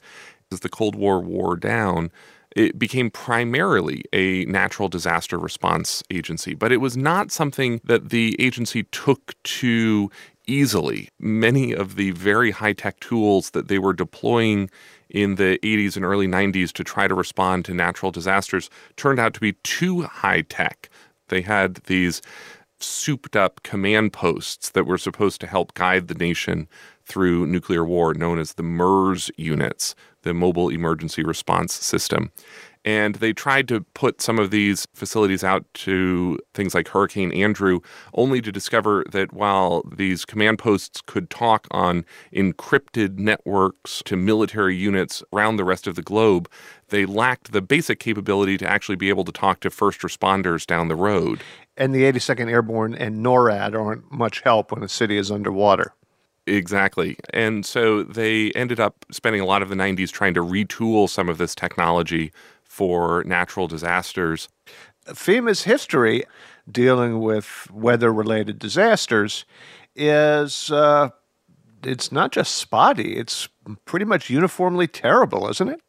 As 0.52 0.60
the 0.60 0.68
Cold 0.68 0.94
War 0.94 1.20
wore 1.20 1.56
down, 1.56 2.12
it 2.54 2.78
became 2.78 3.10
primarily 3.10 4.04
a 4.12 4.44
natural 4.44 4.88
disaster 4.88 5.38
response 5.38 6.02
agency, 6.10 6.54
but 6.54 6.70
it 6.70 6.76
was 6.76 6.96
not 6.96 7.32
something 7.32 7.80
that 7.84 8.10
the 8.10 8.36
agency 8.38 8.84
took 8.84 9.34
to 9.42 10.10
easily. 10.46 11.08
Many 11.18 11.72
of 11.74 11.96
the 11.96 12.10
very 12.12 12.50
high 12.50 12.72
tech 12.72 13.00
tools 13.00 13.50
that 13.50 13.68
they 13.68 13.78
were 13.78 13.92
deploying 13.92 14.70
in 15.08 15.36
the 15.36 15.58
80s 15.62 15.96
and 15.96 16.04
early 16.04 16.26
90s 16.26 16.72
to 16.72 16.84
try 16.84 17.06
to 17.06 17.14
respond 17.14 17.64
to 17.64 17.74
natural 17.74 18.10
disasters 18.10 18.70
turned 18.96 19.20
out 19.20 19.34
to 19.34 19.40
be 19.40 19.52
too 19.62 20.02
high 20.02 20.42
tech. 20.42 20.88
They 21.28 21.42
had 21.42 21.76
these 21.86 22.20
souped 22.80 23.36
up 23.36 23.62
command 23.62 24.12
posts 24.12 24.70
that 24.70 24.86
were 24.86 24.98
supposed 24.98 25.40
to 25.40 25.46
help 25.46 25.74
guide 25.74 26.08
the 26.08 26.14
nation 26.14 26.68
through 27.04 27.46
nuclear 27.46 27.84
war, 27.84 28.14
known 28.14 28.38
as 28.38 28.54
the 28.54 28.62
MERS 28.62 29.30
units, 29.36 29.94
the 30.22 30.34
Mobile 30.34 30.68
Emergency 30.68 31.22
Response 31.22 31.74
System. 31.74 32.32
And 32.84 33.14
they 33.16 33.32
tried 33.32 33.66
to 33.68 33.80
put 33.94 34.20
some 34.20 34.38
of 34.38 34.50
these 34.50 34.86
facilities 34.94 35.42
out 35.42 35.64
to 35.74 36.38
things 36.52 36.74
like 36.74 36.88
Hurricane 36.88 37.32
Andrew, 37.32 37.80
only 38.12 38.42
to 38.42 38.52
discover 38.52 39.04
that 39.10 39.32
while 39.32 39.82
these 39.96 40.24
command 40.24 40.58
posts 40.58 41.00
could 41.00 41.30
talk 41.30 41.66
on 41.70 42.04
encrypted 42.34 43.18
networks 43.18 44.02
to 44.04 44.16
military 44.16 44.76
units 44.76 45.22
around 45.32 45.56
the 45.56 45.64
rest 45.64 45.86
of 45.86 45.94
the 45.94 46.02
globe, 46.02 46.48
they 46.88 47.06
lacked 47.06 47.52
the 47.52 47.62
basic 47.62 48.00
capability 48.00 48.58
to 48.58 48.68
actually 48.68 48.96
be 48.96 49.08
able 49.08 49.24
to 49.24 49.32
talk 49.32 49.60
to 49.60 49.70
first 49.70 50.00
responders 50.00 50.66
down 50.66 50.88
the 50.88 50.96
road. 50.96 51.40
And 51.76 51.94
the 51.94 52.02
82nd 52.02 52.50
Airborne 52.50 52.94
and 52.94 53.24
NORAD 53.24 53.74
aren't 53.74 54.12
much 54.12 54.42
help 54.42 54.72
when 54.72 54.82
a 54.82 54.88
city 54.88 55.16
is 55.16 55.30
underwater. 55.30 55.94
Exactly. 56.46 57.16
And 57.32 57.64
so 57.64 58.02
they 58.02 58.50
ended 58.52 58.78
up 58.78 59.06
spending 59.10 59.40
a 59.40 59.46
lot 59.46 59.62
of 59.62 59.70
the 59.70 59.74
90s 59.74 60.10
trying 60.10 60.34
to 60.34 60.40
retool 60.40 61.08
some 61.08 61.30
of 61.30 61.38
this 61.38 61.54
technology 61.54 62.32
for 62.74 63.22
natural 63.24 63.68
disasters. 63.68 64.48
FEMA's 65.06 65.62
history 65.62 66.24
dealing 66.68 67.20
with 67.20 67.68
weather 67.70 68.12
related 68.12 68.58
disasters 68.58 69.44
is 69.94 70.72
uh, 70.72 71.10
it's 71.84 72.10
not 72.10 72.32
just 72.32 72.56
spotty, 72.56 73.16
it's 73.16 73.48
pretty 73.84 74.04
much 74.04 74.28
uniformly 74.28 74.88
terrible, 74.88 75.48
isn't 75.48 75.68
it? 75.68 75.80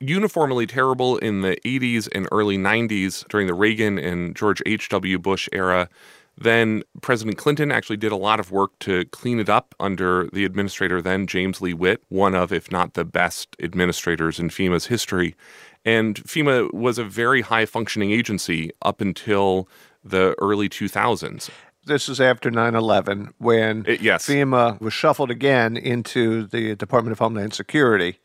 uniformly 0.00 0.66
terrible 0.66 1.16
in 1.18 1.40
the 1.40 1.56
80s 1.64 2.08
and 2.14 2.28
early 2.32 2.58
90s 2.58 3.26
during 3.28 3.46
the 3.46 3.54
Reagan 3.54 3.96
and 3.96 4.36
George 4.36 4.60
H.W. 4.66 5.18
Bush 5.18 5.48
era. 5.52 5.88
Then 6.36 6.82
President 7.00 7.38
Clinton 7.38 7.70
actually 7.70 7.96
did 7.96 8.10
a 8.10 8.16
lot 8.16 8.40
of 8.40 8.50
work 8.50 8.76
to 8.80 9.04
clean 9.06 9.38
it 9.38 9.48
up 9.48 9.74
under 9.78 10.28
the 10.32 10.44
administrator 10.44 11.00
then, 11.00 11.26
James 11.26 11.60
Lee 11.60 11.74
Witt, 11.74 12.02
one 12.08 12.34
of, 12.34 12.52
if 12.52 12.72
not 12.72 12.94
the 12.94 13.04
best 13.04 13.56
administrators 13.62 14.40
in 14.40 14.50
FEMA's 14.50 14.86
history. 14.86 15.36
And 15.84 16.16
FEMA 16.24 16.72
was 16.72 16.98
a 16.98 17.04
very 17.04 17.42
high 17.42 17.66
functioning 17.66 18.10
agency 18.10 18.70
up 18.82 19.00
until 19.00 19.68
the 20.02 20.34
early 20.40 20.68
2000s. 20.68 21.50
This 21.86 22.08
is 22.08 22.20
after 22.20 22.50
9 22.50 22.74
11 22.74 23.34
when 23.38 23.84
It- 23.86 24.00
yes. 24.00 24.26
FEMA 24.26 24.80
was 24.80 24.94
shuffled 24.94 25.30
again 25.30 25.76
into 25.76 26.46
the 26.46 26.74
Department 26.76 27.12
of 27.12 27.18
Homeland 27.18 27.52
Security 27.52 28.18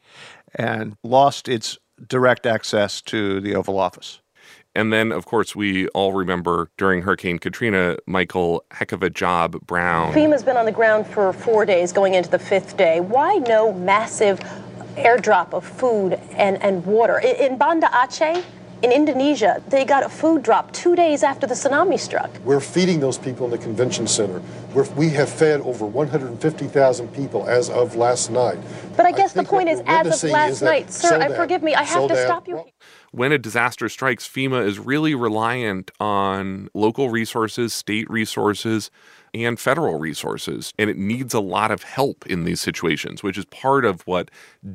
and 0.55 0.95
lost 1.03 1.49
its 1.49 1.77
direct 2.07 2.45
access 2.45 3.01
to 3.01 3.41
the 3.41 3.55
Oval 3.55 3.77
Office. 3.77 4.21
And 4.75 4.93
then, 4.93 5.11
of 5.11 5.25
course, 5.25 5.55
we 5.55 5.87
all 5.89 6.13
remember 6.13 6.69
during 6.77 7.01
Hurricane 7.01 7.39
Katrina, 7.39 7.97
Michael 8.05 8.63
Heck 8.71 8.91
of 8.93 9.03
a 9.03 9.09
Job 9.09 9.59
Brown. 9.65 10.13
FEMA's 10.13 10.43
been 10.43 10.55
on 10.55 10.65
the 10.65 10.71
ground 10.71 11.07
for 11.07 11.33
four 11.33 11.65
days, 11.65 11.91
going 11.91 12.13
into 12.13 12.29
the 12.29 12.39
fifth 12.39 12.77
day. 12.77 13.01
Why 13.01 13.37
no 13.47 13.73
massive 13.73 14.39
airdrop 14.97 15.53
of 15.53 15.63
food 15.65 16.13
and, 16.33 16.61
and 16.61 16.85
water? 16.85 17.19
I- 17.23 17.27
In 17.47 17.57
Banda 17.57 17.87
Aceh, 17.87 18.43
in 18.81 18.93
Indonesia, 18.93 19.61
they 19.67 19.83
got 19.83 20.03
a 20.03 20.09
food 20.09 20.41
drop 20.41 20.71
two 20.71 20.95
days 20.95 21.21
after 21.21 21.45
the 21.45 21.53
tsunami 21.53 21.99
struck. 21.99 22.29
We're 22.45 22.61
feeding 22.61 23.01
those 23.01 23.17
people 23.17 23.43
in 23.45 23.51
the 23.51 23.57
convention 23.57 24.07
center. 24.07 24.41
We're, 24.73 24.85
we 24.95 25.09
have 25.09 25.27
fed 25.29 25.59
over 25.61 25.85
150,000 25.85 27.13
people 27.13 27.45
as 27.49 27.69
of 27.69 27.95
last 27.97 28.31
night. 28.31 28.57
But 28.95 29.05
I 29.05 29.11
guess 29.11 29.33
the 29.33 29.43
point 29.43 29.67
is, 29.67 29.81
as 29.85 30.23
of 30.23 30.29
last 30.31 30.61
night, 30.61 30.91
sir, 30.93 31.19
I 31.19 31.27
forgive 31.29 31.61
me, 31.61 31.75
I 31.75 31.83
have 31.83 32.07
to 32.07 32.15
stop 32.23 32.47
you. 32.47 32.63
When 33.11 33.31
a 33.31 33.37
disaster 33.37 33.89
strikes, 33.89 34.27
FEMA 34.27 34.65
is 34.65 34.79
really 34.79 35.15
reliant 35.15 35.91
on 35.99 36.69
local 36.73 37.09
resources, 37.09 37.73
state 37.73 38.09
resources, 38.09 38.91
and 39.33 39.59
federal 39.59 39.99
resources. 39.99 40.73
And 40.77 40.89
it 40.89 40.97
needs 40.97 41.33
a 41.33 41.39
lot 41.39 41.71
of 41.71 41.83
help 41.83 42.25
in 42.27 42.43
these 42.43 42.61
situations, 42.61 43.23
which 43.23 43.37
is 43.37 43.45
part 43.45 43.85
of 43.85 44.01
what 44.07 44.29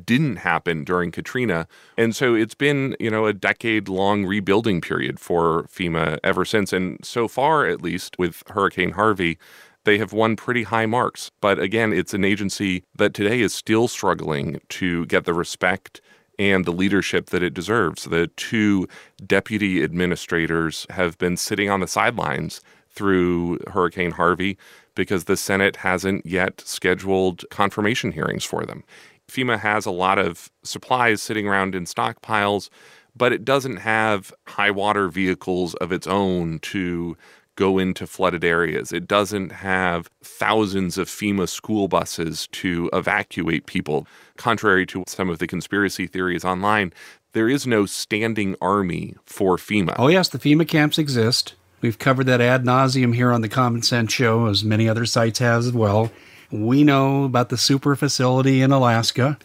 didn't 0.05 0.37
happen 0.37 0.83
during 0.83 1.11
Katrina. 1.11 1.67
And 1.97 2.15
so 2.15 2.35
it's 2.35 2.55
been, 2.55 2.95
you 2.99 3.09
know, 3.09 3.25
a 3.25 3.33
decade 3.33 3.89
long 3.89 4.25
rebuilding 4.25 4.81
period 4.81 5.19
for 5.19 5.63
FEMA 5.63 6.19
ever 6.23 6.45
since. 6.45 6.73
And 6.73 7.03
so 7.03 7.27
far, 7.27 7.65
at 7.65 7.81
least 7.81 8.17
with 8.17 8.43
Hurricane 8.47 8.91
Harvey, 8.91 9.37
they 9.85 9.97
have 9.99 10.13
won 10.13 10.35
pretty 10.35 10.63
high 10.63 10.85
marks. 10.85 11.31
But 11.41 11.59
again, 11.59 11.93
it's 11.93 12.13
an 12.13 12.25
agency 12.25 12.83
that 12.95 13.13
today 13.13 13.41
is 13.41 13.53
still 13.53 13.87
struggling 13.87 14.59
to 14.69 15.05
get 15.05 15.25
the 15.25 15.33
respect 15.33 16.01
and 16.37 16.65
the 16.65 16.71
leadership 16.71 17.27
that 17.27 17.43
it 17.43 17.53
deserves. 17.53 18.05
The 18.05 18.27
two 18.35 18.87
deputy 19.25 19.83
administrators 19.83 20.85
have 20.89 21.17
been 21.17 21.37
sitting 21.37 21.69
on 21.69 21.79
the 21.79 21.87
sidelines 21.87 22.61
through 22.89 23.59
Hurricane 23.67 24.11
Harvey 24.11 24.57
because 24.95 25.25
the 25.25 25.37
Senate 25.37 25.77
hasn't 25.77 26.25
yet 26.25 26.61
scheduled 26.61 27.43
confirmation 27.49 28.11
hearings 28.11 28.45
for 28.45 28.65
them. 28.65 28.83
FEMA 29.27 29.59
has 29.59 29.85
a 29.85 29.91
lot 29.91 30.17
of 30.17 30.49
supplies 30.63 31.21
sitting 31.21 31.47
around 31.47 31.75
in 31.75 31.85
stockpiles, 31.85 32.69
but 33.15 33.33
it 33.33 33.43
doesn't 33.43 33.77
have 33.77 34.33
high 34.47 34.71
water 34.71 35.09
vehicles 35.09 35.73
of 35.75 35.91
its 35.91 36.07
own 36.07 36.59
to 36.59 37.17
go 37.55 37.77
into 37.77 38.05
flooded 38.05 38.43
areas. 38.43 38.91
It 38.91 39.07
doesn't 39.07 39.51
have 39.51 40.09
thousands 40.21 40.97
of 40.97 41.07
FEMA 41.07 41.47
school 41.47 41.87
buses 41.87 42.47
to 42.53 42.89
evacuate 42.93 43.65
people. 43.65 44.07
Contrary 44.37 44.85
to 44.87 45.03
some 45.07 45.29
of 45.29 45.39
the 45.39 45.47
conspiracy 45.47 46.07
theories 46.07 46.45
online, 46.45 46.93
there 47.33 47.49
is 47.49 47.65
no 47.65 47.85
standing 47.85 48.55
army 48.61 49.15
for 49.25 49.57
FEMA. 49.57 49.95
Oh, 49.97 50.07
yes, 50.07 50.29
the 50.29 50.39
FEMA 50.39 50.67
camps 50.67 50.97
exist. 50.97 51.55
We've 51.81 51.99
covered 51.99 52.25
that 52.25 52.41
ad 52.41 52.63
nauseum 52.63 53.13
here 53.13 53.31
on 53.31 53.41
the 53.41 53.49
Common 53.49 53.81
Sense 53.81 54.11
Show, 54.13 54.47
as 54.47 54.63
many 54.63 54.89
other 54.89 55.05
sites 55.05 55.39
have 55.39 55.59
as 55.59 55.71
well. 55.71 56.11
We 56.51 56.83
know 56.83 57.25
about 57.25 57.49
the 57.49 57.57
super 57.57 57.95
facility 57.95 58.61
in 58.61 58.71
Alaska, 58.71 59.37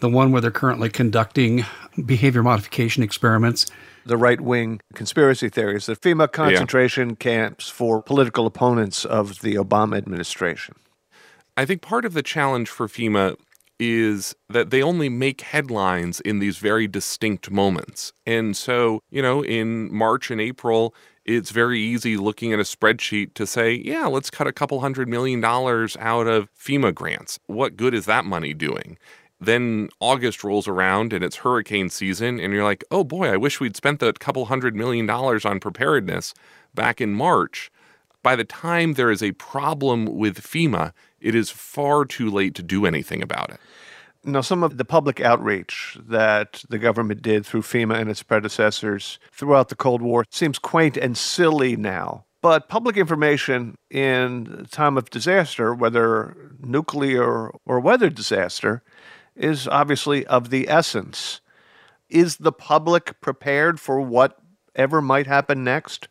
the 0.00 0.08
one 0.08 0.32
where 0.32 0.40
they're 0.40 0.50
currently 0.50 0.88
conducting 0.88 1.64
behavior 2.04 2.42
modification 2.42 3.02
experiments. 3.02 3.66
The 4.08 4.16
right 4.16 4.40
wing 4.40 4.80
conspiracy 4.94 5.50
theories, 5.50 5.84
the 5.84 5.94
FEMA 5.94 6.32
concentration 6.32 7.14
camps 7.14 7.68
for 7.68 8.00
political 8.00 8.46
opponents 8.46 9.04
of 9.04 9.42
the 9.42 9.56
Obama 9.56 9.98
administration. 9.98 10.76
I 11.58 11.66
think 11.66 11.82
part 11.82 12.06
of 12.06 12.14
the 12.14 12.22
challenge 12.22 12.70
for 12.70 12.88
FEMA 12.88 13.36
is 13.78 14.34
that 14.48 14.70
they 14.70 14.82
only 14.82 15.10
make 15.10 15.42
headlines 15.42 16.20
in 16.20 16.38
these 16.38 16.56
very 16.56 16.88
distinct 16.88 17.50
moments. 17.50 18.14
And 18.24 18.56
so, 18.56 19.02
you 19.10 19.20
know, 19.20 19.44
in 19.44 19.94
March 19.94 20.30
and 20.30 20.40
April, 20.40 20.94
it's 21.26 21.50
very 21.50 21.78
easy 21.78 22.16
looking 22.16 22.54
at 22.54 22.58
a 22.58 22.62
spreadsheet 22.62 23.34
to 23.34 23.46
say, 23.46 23.74
yeah, 23.74 24.06
let's 24.06 24.30
cut 24.30 24.46
a 24.46 24.52
couple 24.52 24.80
hundred 24.80 25.06
million 25.06 25.42
dollars 25.42 25.98
out 26.00 26.26
of 26.26 26.48
FEMA 26.54 26.94
grants. 26.94 27.38
What 27.46 27.76
good 27.76 27.92
is 27.92 28.06
that 28.06 28.24
money 28.24 28.54
doing? 28.54 28.96
Then 29.40 29.88
August 30.00 30.42
rolls 30.42 30.66
around 30.66 31.12
and 31.12 31.24
it's 31.24 31.36
hurricane 31.36 31.90
season, 31.90 32.40
and 32.40 32.52
you're 32.52 32.64
like, 32.64 32.84
oh 32.90 33.04
boy, 33.04 33.28
I 33.28 33.36
wish 33.36 33.60
we'd 33.60 33.76
spent 33.76 34.00
that 34.00 34.18
couple 34.18 34.46
hundred 34.46 34.74
million 34.74 35.06
dollars 35.06 35.44
on 35.44 35.60
preparedness 35.60 36.34
back 36.74 37.00
in 37.00 37.14
March. 37.14 37.70
By 38.22 38.34
the 38.34 38.44
time 38.44 38.94
there 38.94 39.10
is 39.10 39.22
a 39.22 39.32
problem 39.32 40.06
with 40.06 40.42
FEMA, 40.42 40.92
it 41.20 41.34
is 41.34 41.50
far 41.50 42.04
too 42.04 42.30
late 42.30 42.54
to 42.56 42.62
do 42.62 42.84
anything 42.84 43.22
about 43.22 43.50
it. 43.50 43.60
Now, 44.24 44.40
some 44.40 44.64
of 44.64 44.76
the 44.76 44.84
public 44.84 45.20
outreach 45.20 45.96
that 46.08 46.64
the 46.68 46.78
government 46.78 47.22
did 47.22 47.46
through 47.46 47.62
FEMA 47.62 47.98
and 47.98 48.10
its 48.10 48.22
predecessors 48.22 49.18
throughout 49.32 49.68
the 49.68 49.76
Cold 49.76 50.02
War 50.02 50.24
seems 50.30 50.58
quaint 50.58 50.96
and 50.96 51.16
silly 51.16 51.76
now. 51.76 52.24
But 52.42 52.68
public 52.68 52.96
information 52.96 53.76
in 53.90 54.66
time 54.70 54.98
of 54.98 55.10
disaster, 55.10 55.74
whether 55.74 56.52
nuclear 56.60 57.50
or 57.64 57.80
weather 57.80 58.10
disaster, 58.10 58.82
is 59.38 59.68
obviously 59.68 60.26
of 60.26 60.50
the 60.50 60.68
essence. 60.68 61.40
Is 62.08 62.36
the 62.36 62.52
public 62.52 63.20
prepared 63.20 63.80
for 63.80 64.00
whatever 64.00 65.02
might 65.02 65.26
happen 65.26 65.64
next? 65.64 66.08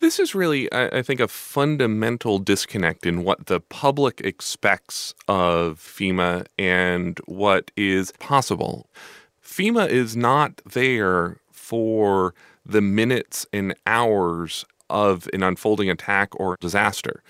This 0.00 0.18
is 0.18 0.34
really, 0.34 0.70
I 0.72 0.98
I 0.98 1.02
think, 1.02 1.20
a 1.20 1.28
fundamental 1.28 2.38
disconnect 2.38 3.06
in 3.06 3.24
what 3.24 3.46
the 3.46 3.60
public 3.60 4.20
expects 4.20 5.14
of 5.28 5.78
FEMA 5.78 6.46
and 6.58 7.18
what 7.26 7.70
is 7.76 8.12
possible. 8.18 8.86
FEMA 9.42 9.88
is 9.88 10.16
not 10.16 10.60
there 10.66 11.38
for 11.50 12.34
the 12.66 12.82
minutes 12.82 13.46
and 13.52 13.74
hours 13.86 14.64
of 14.90 15.28
an 15.32 15.42
unfolding 15.42 15.88
attack 15.88 16.38
or 16.38 16.56
disaster. 16.60 17.22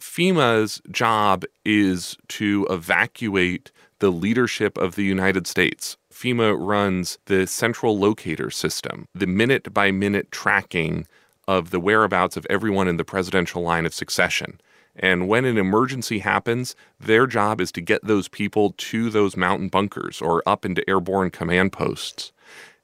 FEMA's 0.00 0.80
job 0.90 1.44
is 1.64 2.16
to 2.28 2.66
evacuate 2.70 3.70
the 4.02 4.10
leadership 4.10 4.76
of 4.78 4.96
the 4.96 5.04
United 5.04 5.46
States. 5.46 5.96
FEMA 6.12 6.56
runs 6.58 7.20
the 7.26 7.46
central 7.46 7.96
locator 7.96 8.50
system, 8.50 9.06
the 9.14 9.28
minute 9.28 9.72
by 9.72 9.92
minute 9.92 10.32
tracking 10.32 11.06
of 11.46 11.70
the 11.70 11.78
whereabouts 11.78 12.36
of 12.36 12.44
everyone 12.50 12.88
in 12.88 12.96
the 12.96 13.04
presidential 13.04 13.62
line 13.62 13.86
of 13.86 13.94
succession. 13.94 14.60
And 14.96 15.28
when 15.28 15.44
an 15.44 15.56
emergency 15.56 16.18
happens, 16.18 16.74
their 16.98 17.28
job 17.28 17.60
is 17.60 17.70
to 17.72 17.80
get 17.80 18.04
those 18.04 18.26
people 18.26 18.74
to 18.76 19.08
those 19.08 19.36
mountain 19.36 19.68
bunkers 19.68 20.20
or 20.20 20.42
up 20.46 20.64
into 20.64 20.82
airborne 20.90 21.30
command 21.30 21.72
posts. 21.72 22.32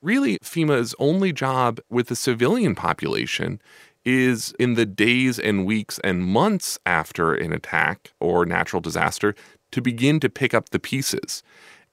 Really, 0.01 0.39
FEMA's 0.39 0.95
only 1.01 1.33
job 1.33 1.81
with 1.91 2.07
the 2.07 2.15
civilian 2.15 2.77
population 2.77 3.61
is 4.05 4.55
in 4.61 4.75
the 4.75 4.87
days 4.87 5.41
and 5.41 5.67
weeks 5.67 5.99
and 6.05 6.23
months 6.23 6.79
after 6.87 7.35
an 7.35 7.53
attack 7.53 8.13
or 8.21 8.47
natural 8.47 8.81
disaster 8.81 9.35
to 9.73 9.81
begin 9.81 10.21
to 10.21 10.29
pick 10.29 10.55
up 10.55 10.71
the 10.71 10.79
pieces. 10.79 11.43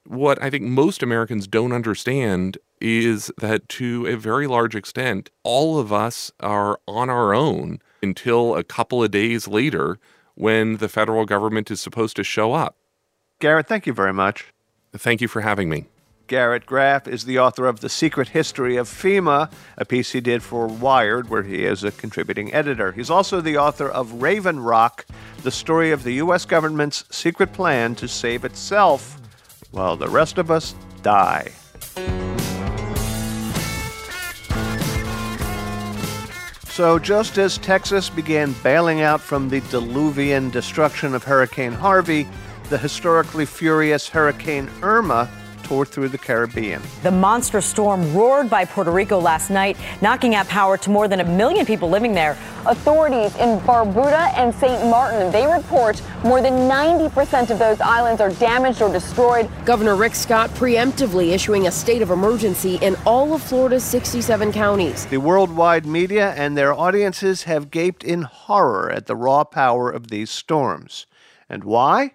What 0.06 0.42
I 0.42 0.50
think 0.50 0.64
most 0.64 1.02
Americans 1.02 1.48
don't 1.48 1.72
understand 1.72 2.58
is 2.80 3.32
that 3.40 3.68
to 3.70 4.06
a 4.08 4.16
very 4.16 4.48
large 4.48 4.76
extent, 4.76 5.30
all 5.44 5.80
of 5.80 5.92
us 5.92 6.32
are 6.40 6.80
on 6.88 7.10
our 7.10 7.34
own 7.34 7.80
until 8.04 8.56
a 8.56 8.64
couple 8.64 9.04
of 9.04 9.12
days 9.12 9.48
later 9.48 9.98
when 10.36 10.78
the 10.78 10.90
federal 10.90 11.26
government 11.26 11.72
is 11.72 11.82
supposed 11.82 12.16
to 12.18 12.24
show 12.24 12.54
up. 12.54 12.78
Garrett, 13.40 13.68
thank 13.68 13.88
you 13.88 13.94
very 13.94 14.14
much. 14.14 14.54
Thank 14.94 15.22
you 15.22 15.28
for 15.28 15.42
having 15.42 15.70
me. 15.70 15.86
Garrett 16.28 16.66
Graff 16.66 17.08
is 17.08 17.26
the 17.26 17.38
author 17.38 17.68
of 17.68 17.82
The 17.82 17.90
Secret 17.90 18.30
History 18.30 18.78
of 18.78 18.90
FEMA, 18.90 19.52
a 19.78 19.86
piece 19.86 20.12
he 20.12 20.22
did 20.22 20.42
for 20.42 20.66
Wired, 20.66 21.30
where 21.30 21.44
he 21.44 21.64
is 21.64 21.84
a 21.84 21.92
contributing 21.92 22.52
editor. 22.52 22.92
He's 22.92 23.12
also 23.12 23.42
the 23.42 23.58
author 23.58 23.88
of 23.88 24.24
Raven 24.24 24.60
Rock, 24.60 25.06
the 25.44 25.52
story 25.52 25.92
of 25.92 26.04
the 26.04 26.14
U.S. 26.14 26.46
government's 26.46 27.06
secret 27.12 27.54
plan 27.54 27.94
to 27.96 28.08
save 28.08 28.44
itself 28.44 29.22
while 29.70 29.96
the 29.96 30.08
rest 30.08 30.40
of 30.40 30.50
us 30.50 30.74
die. 31.04 31.52
So, 36.70 36.98
just 36.98 37.38
as 37.38 37.60
Texas 37.60 38.10
began 38.10 38.54
bailing 38.64 39.02
out 39.02 39.22
from 39.22 39.48
the 39.48 39.62
diluvian 39.62 40.52
destruction 40.52 41.14
of 41.14 41.24
Hurricane 41.24 41.72
Harvey, 41.72 42.28
the 42.70 42.78
historically 42.80 43.46
furious 43.46 44.10
Hurricane 44.10 44.70
Irma 44.82 45.30
tore 45.66 45.86
through 45.86 46.10
the 46.10 46.18
Caribbean. 46.18 46.82
The 47.04 47.12
monster 47.12 47.60
storm 47.60 48.14
roared 48.14 48.50
by 48.50 48.66
Puerto 48.66 48.92
Rico 48.92 49.20
last 49.20 49.50
night, 49.50 49.76
knocking 50.02 50.36
out 50.36 50.48
power 50.48 50.78
to 50.78 50.90
more 50.90 51.08
than 51.08 51.20
a 51.20 51.26
million 51.26 51.66
people 51.66 51.90
living 51.90 52.14
there. 52.14 52.38
Authorities 52.68 53.36
in 53.38 53.60
Barbuda 53.62 54.34
and 54.38 54.54
St. 54.56 54.90
Martin, 54.90 55.32
they 55.32 55.46
report 55.48 56.02
more 56.24 56.42
than 56.42 56.54
90% 56.70 57.50
of 57.50 57.60
those 57.60 57.82
islands 57.82 58.22
are 58.22 58.32
damaged 58.32 58.82
or 58.82 58.92
destroyed. 58.92 59.50
Governor 59.66 59.96
Rick 59.96 60.16
Scott 60.16 60.52
preemptively 60.52 61.34
issuing 61.34 61.68
a 61.68 61.72
state 61.72 62.02
of 62.02 62.12
emergency 62.12 62.78
in 62.82 62.96
all 63.06 63.34
of 63.34 63.42
Florida's 63.42 63.84
67 63.84 64.52
counties. 64.52 65.06
The 65.08 65.18
worldwide 65.18 65.86
media 65.86 66.34
and 66.34 66.56
their 66.56 66.74
audiences 66.74 67.44
have 67.44 67.72
gaped 67.72 68.04
in 68.04 68.22
horror 68.22 68.92
at 68.92 69.08
the 69.08 69.16
raw 69.16 69.44
power 69.44 69.90
of 69.90 70.10
these 70.10 70.30
storms. 70.30 71.08
And 71.50 71.64
why? 71.64 72.14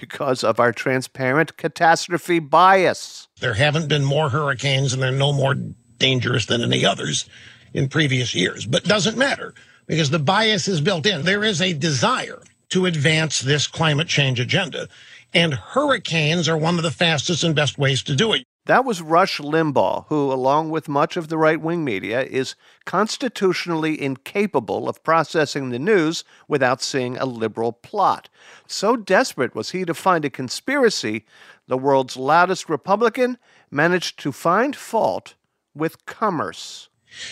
Because 0.00 0.44
of 0.44 0.60
our 0.60 0.72
transparent 0.72 1.56
catastrophe 1.56 2.38
bias. 2.38 3.28
There 3.40 3.54
haven't 3.54 3.88
been 3.88 4.04
more 4.04 4.28
hurricanes 4.28 4.92
and 4.92 5.02
they're 5.02 5.10
no 5.10 5.32
more 5.32 5.54
dangerous 5.98 6.46
than 6.46 6.62
any 6.62 6.84
others 6.84 7.28
in 7.72 7.88
previous 7.88 8.34
years. 8.34 8.66
But 8.66 8.84
doesn't 8.84 9.18
matter 9.18 9.54
because 9.86 10.10
the 10.10 10.18
bias 10.18 10.68
is 10.68 10.80
built 10.80 11.06
in. 11.06 11.24
There 11.24 11.44
is 11.44 11.60
a 11.60 11.72
desire 11.72 12.42
to 12.70 12.86
advance 12.86 13.40
this 13.40 13.66
climate 13.66 14.08
change 14.08 14.38
agenda. 14.40 14.88
And 15.34 15.54
hurricanes 15.54 16.48
are 16.48 16.56
one 16.56 16.76
of 16.76 16.82
the 16.82 16.90
fastest 16.90 17.44
and 17.44 17.54
best 17.54 17.78
ways 17.78 18.02
to 18.04 18.14
do 18.14 18.32
it. 18.32 18.44
That 18.68 18.84
was 18.84 19.00
Rush 19.00 19.40
Limbaugh, 19.40 20.04
who, 20.08 20.30
along 20.30 20.68
with 20.68 20.90
much 20.90 21.16
of 21.16 21.28
the 21.28 21.38
right 21.38 21.58
wing 21.58 21.86
media, 21.86 22.22
is 22.22 22.54
constitutionally 22.84 23.98
incapable 23.98 24.90
of 24.90 25.02
processing 25.02 25.70
the 25.70 25.78
news 25.78 26.22
without 26.48 26.82
seeing 26.82 27.16
a 27.16 27.24
liberal 27.24 27.72
plot. 27.72 28.28
So 28.66 28.94
desperate 28.94 29.54
was 29.54 29.70
he 29.70 29.86
to 29.86 29.94
find 29.94 30.26
a 30.26 30.30
conspiracy, 30.30 31.24
the 31.66 31.78
world's 31.78 32.18
loudest 32.18 32.68
Republican 32.68 33.38
managed 33.70 34.18
to 34.20 34.32
find 34.32 34.76
fault 34.76 35.34
with 35.74 36.04
commerce. 36.04 36.90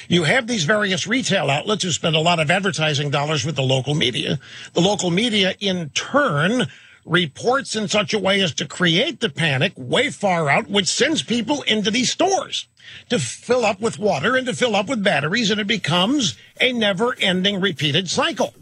You 0.08 0.24
have 0.24 0.46
these 0.46 0.64
various 0.64 1.06
retail 1.06 1.50
outlets 1.50 1.84
who 1.84 1.90
spend 1.90 2.16
a 2.16 2.20
lot 2.20 2.40
of 2.40 2.50
advertising 2.50 3.10
dollars 3.10 3.44
with 3.44 3.56
the 3.56 3.62
local 3.62 3.94
media. 3.94 4.40
The 4.72 4.80
local 4.80 5.10
media, 5.10 5.54
in 5.60 5.90
turn, 5.90 6.68
reports 7.06 7.76
in 7.76 7.88
such 7.88 8.12
a 8.12 8.18
way 8.18 8.40
as 8.40 8.52
to 8.54 8.66
create 8.66 9.20
the 9.20 9.30
panic 9.30 9.72
way 9.76 10.10
far 10.10 10.50
out, 10.50 10.68
which 10.68 10.88
sends 10.88 11.22
people 11.22 11.62
into 11.62 11.90
these 11.90 12.10
stores 12.10 12.66
to 13.08 13.18
fill 13.18 13.64
up 13.64 13.80
with 13.80 13.98
water 13.98 14.36
and 14.36 14.46
to 14.46 14.54
fill 14.54 14.76
up 14.76 14.88
with 14.88 15.02
batteries, 15.02 15.50
and 15.50 15.60
it 15.60 15.66
becomes 15.66 16.36
a 16.60 16.72
never 16.72 17.14
ending 17.20 17.60
repeated 17.60 18.10
cycle. 18.10 18.54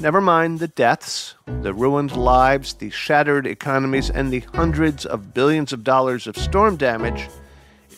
Never 0.00 0.20
mind 0.20 0.60
the 0.60 0.68
deaths, 0.68 1.34
the 1.62 1.74
ruined 1.74 2.16
lives, 2.16 2.74
the 2.74 2.90
shattered 2.90 3.48
economies, 3.48 4.08
and 4.08 4.32
the 4.32 4.40
hundreds 4.54 5.04
of 5.04 5.34
billions 5.34 5.72
of 5.72 5.82
dollars 5.82 6.28
of 6.28 6.36
storm 6.36 6.76
damage. 6.76 7.28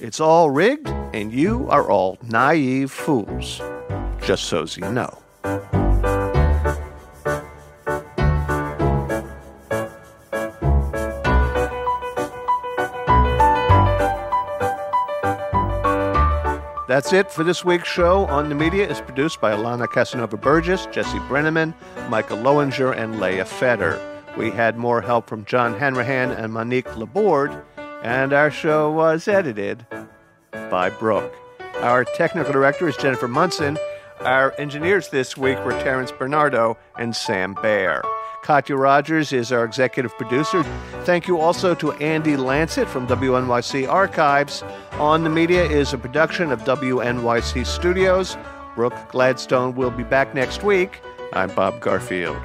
It's 0.01 0.19
all 0.19 0.49
rigged, 0.49 0.89
and 1.13 1.31
you 1.31 1.69
are 1.69 1.91
all 1.91 2.17
naive 2.23 2.91
fools. 2.91 3.61
Just 4.23 4.45
so's 4.45 4.79
you 4.79 4.91
know. 4.91 5.90
That's 16.91 17.13
it 17.13 17.31
for 17.31 17.45
this 17.45 17.65
week's 17.65 17.87
show 17.87 18.27
on 18.27 18.49
the 18.49 18.57
media. 18.57 18.85
is 18.85 19.01
produced 19.01 19.41
by 19.41 19.53
Alana 19.53 19.89
Casanova 19.89 20.37
Burgess, 20.37 20.87
Jesse 20.87 21.21
Brenneman, 21.29 21.73
Micah 22.09 22.35
Loewinger, 22.35 22.93
and 22.97 23.21
Leah 23.21 23.45
Feder. 23.45 24.01
We 24.37 24.51
had 24.51 24.77
more 24.77 25.01
help 25.01 25.29
from 25.29 25.45
John 25.45 25.79
Hanrahan 25.79 26.33
and 26.33 26.53
Monique 26.53 26.97
Laborde, 26.97 27.57
and 28.03 28.33
our 28.33 28.51
show 28.51 28.91
was 28.91 29.29
edited 29.29 29.87
by 30.69 30.91
Brooke. 30.91 31.33
Our 31.77 32.05
technical 32.05 32.53
director 32.53 32.89
is 32.89 32.97
Jennifer 32.97 33.29
Munson. 33.29 33.79
Our 34.23 34.53
engineers 34.59 35.11
this 35.11 35.37
week 35.37 35.65
were 35.65 35.81
Terrence 35.85 36.11
Bernardo 36.11 36.77
and 36.99 37.15
Sam 37.15 37.55
Bair. 37.63 38.03
Katya 38.43 38.77
Rogers 38.77 39.33
is 39.33 39.53
our 39.53 39.65
executive 39.65 40.17
producer. 40.17 40.63
Thank 41.05 41.29
you 41.29 41.39
also 41.41 41.75
to 41.77 41.93
Andy 41.93 42.33
Lanset 42.33 42.87
from 42.89 43.07
WNYC 43.07 43.89
Archives. 43.89 44.63
On 44.93 45.25
the 45.25 45.31
Media 45.31 45.65
is 45.65 45.93
a 45.93 45.99
production 45.99 46.51
of 46.51 46.63
WNYC 46.63 47.67
Studios. 47.67 48.37
Brooke 48.75 48.97
Gladstone 49.11 49.75
will 49.75 49.91
be 49.91 50.05
back 50.05 50.35
next 50.35 50.63
week. 50.63 51.01
I'm 51.33 51.55
Bob 51.55 51.81
Garfield. 51.81 52.39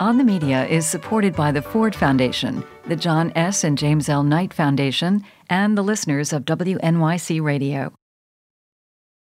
On 0.00 0.18
the 0.18 0.24
Media 0.24 0.66
is 0.66 0.88
supported 0.88 1.34
by 1.36 1.52
the 1.52 1.62
Ford 1.62 1.94
Foundation, 1.94 2.64
the 2.86 2.96
John 2.96 3.32
S. 3.36 3.64
and 3.64 3.78
James 3.78 4.08
L. 4.08 4.22
Knight 4.22 4.52
Foundation, 4.52 5.24
and 5.48 5.78
the 5.78 5.82
listeners 5.82 6.32
of 6.32 6.44
WNYC 6.44 7.40
Radio. 7.42 7.92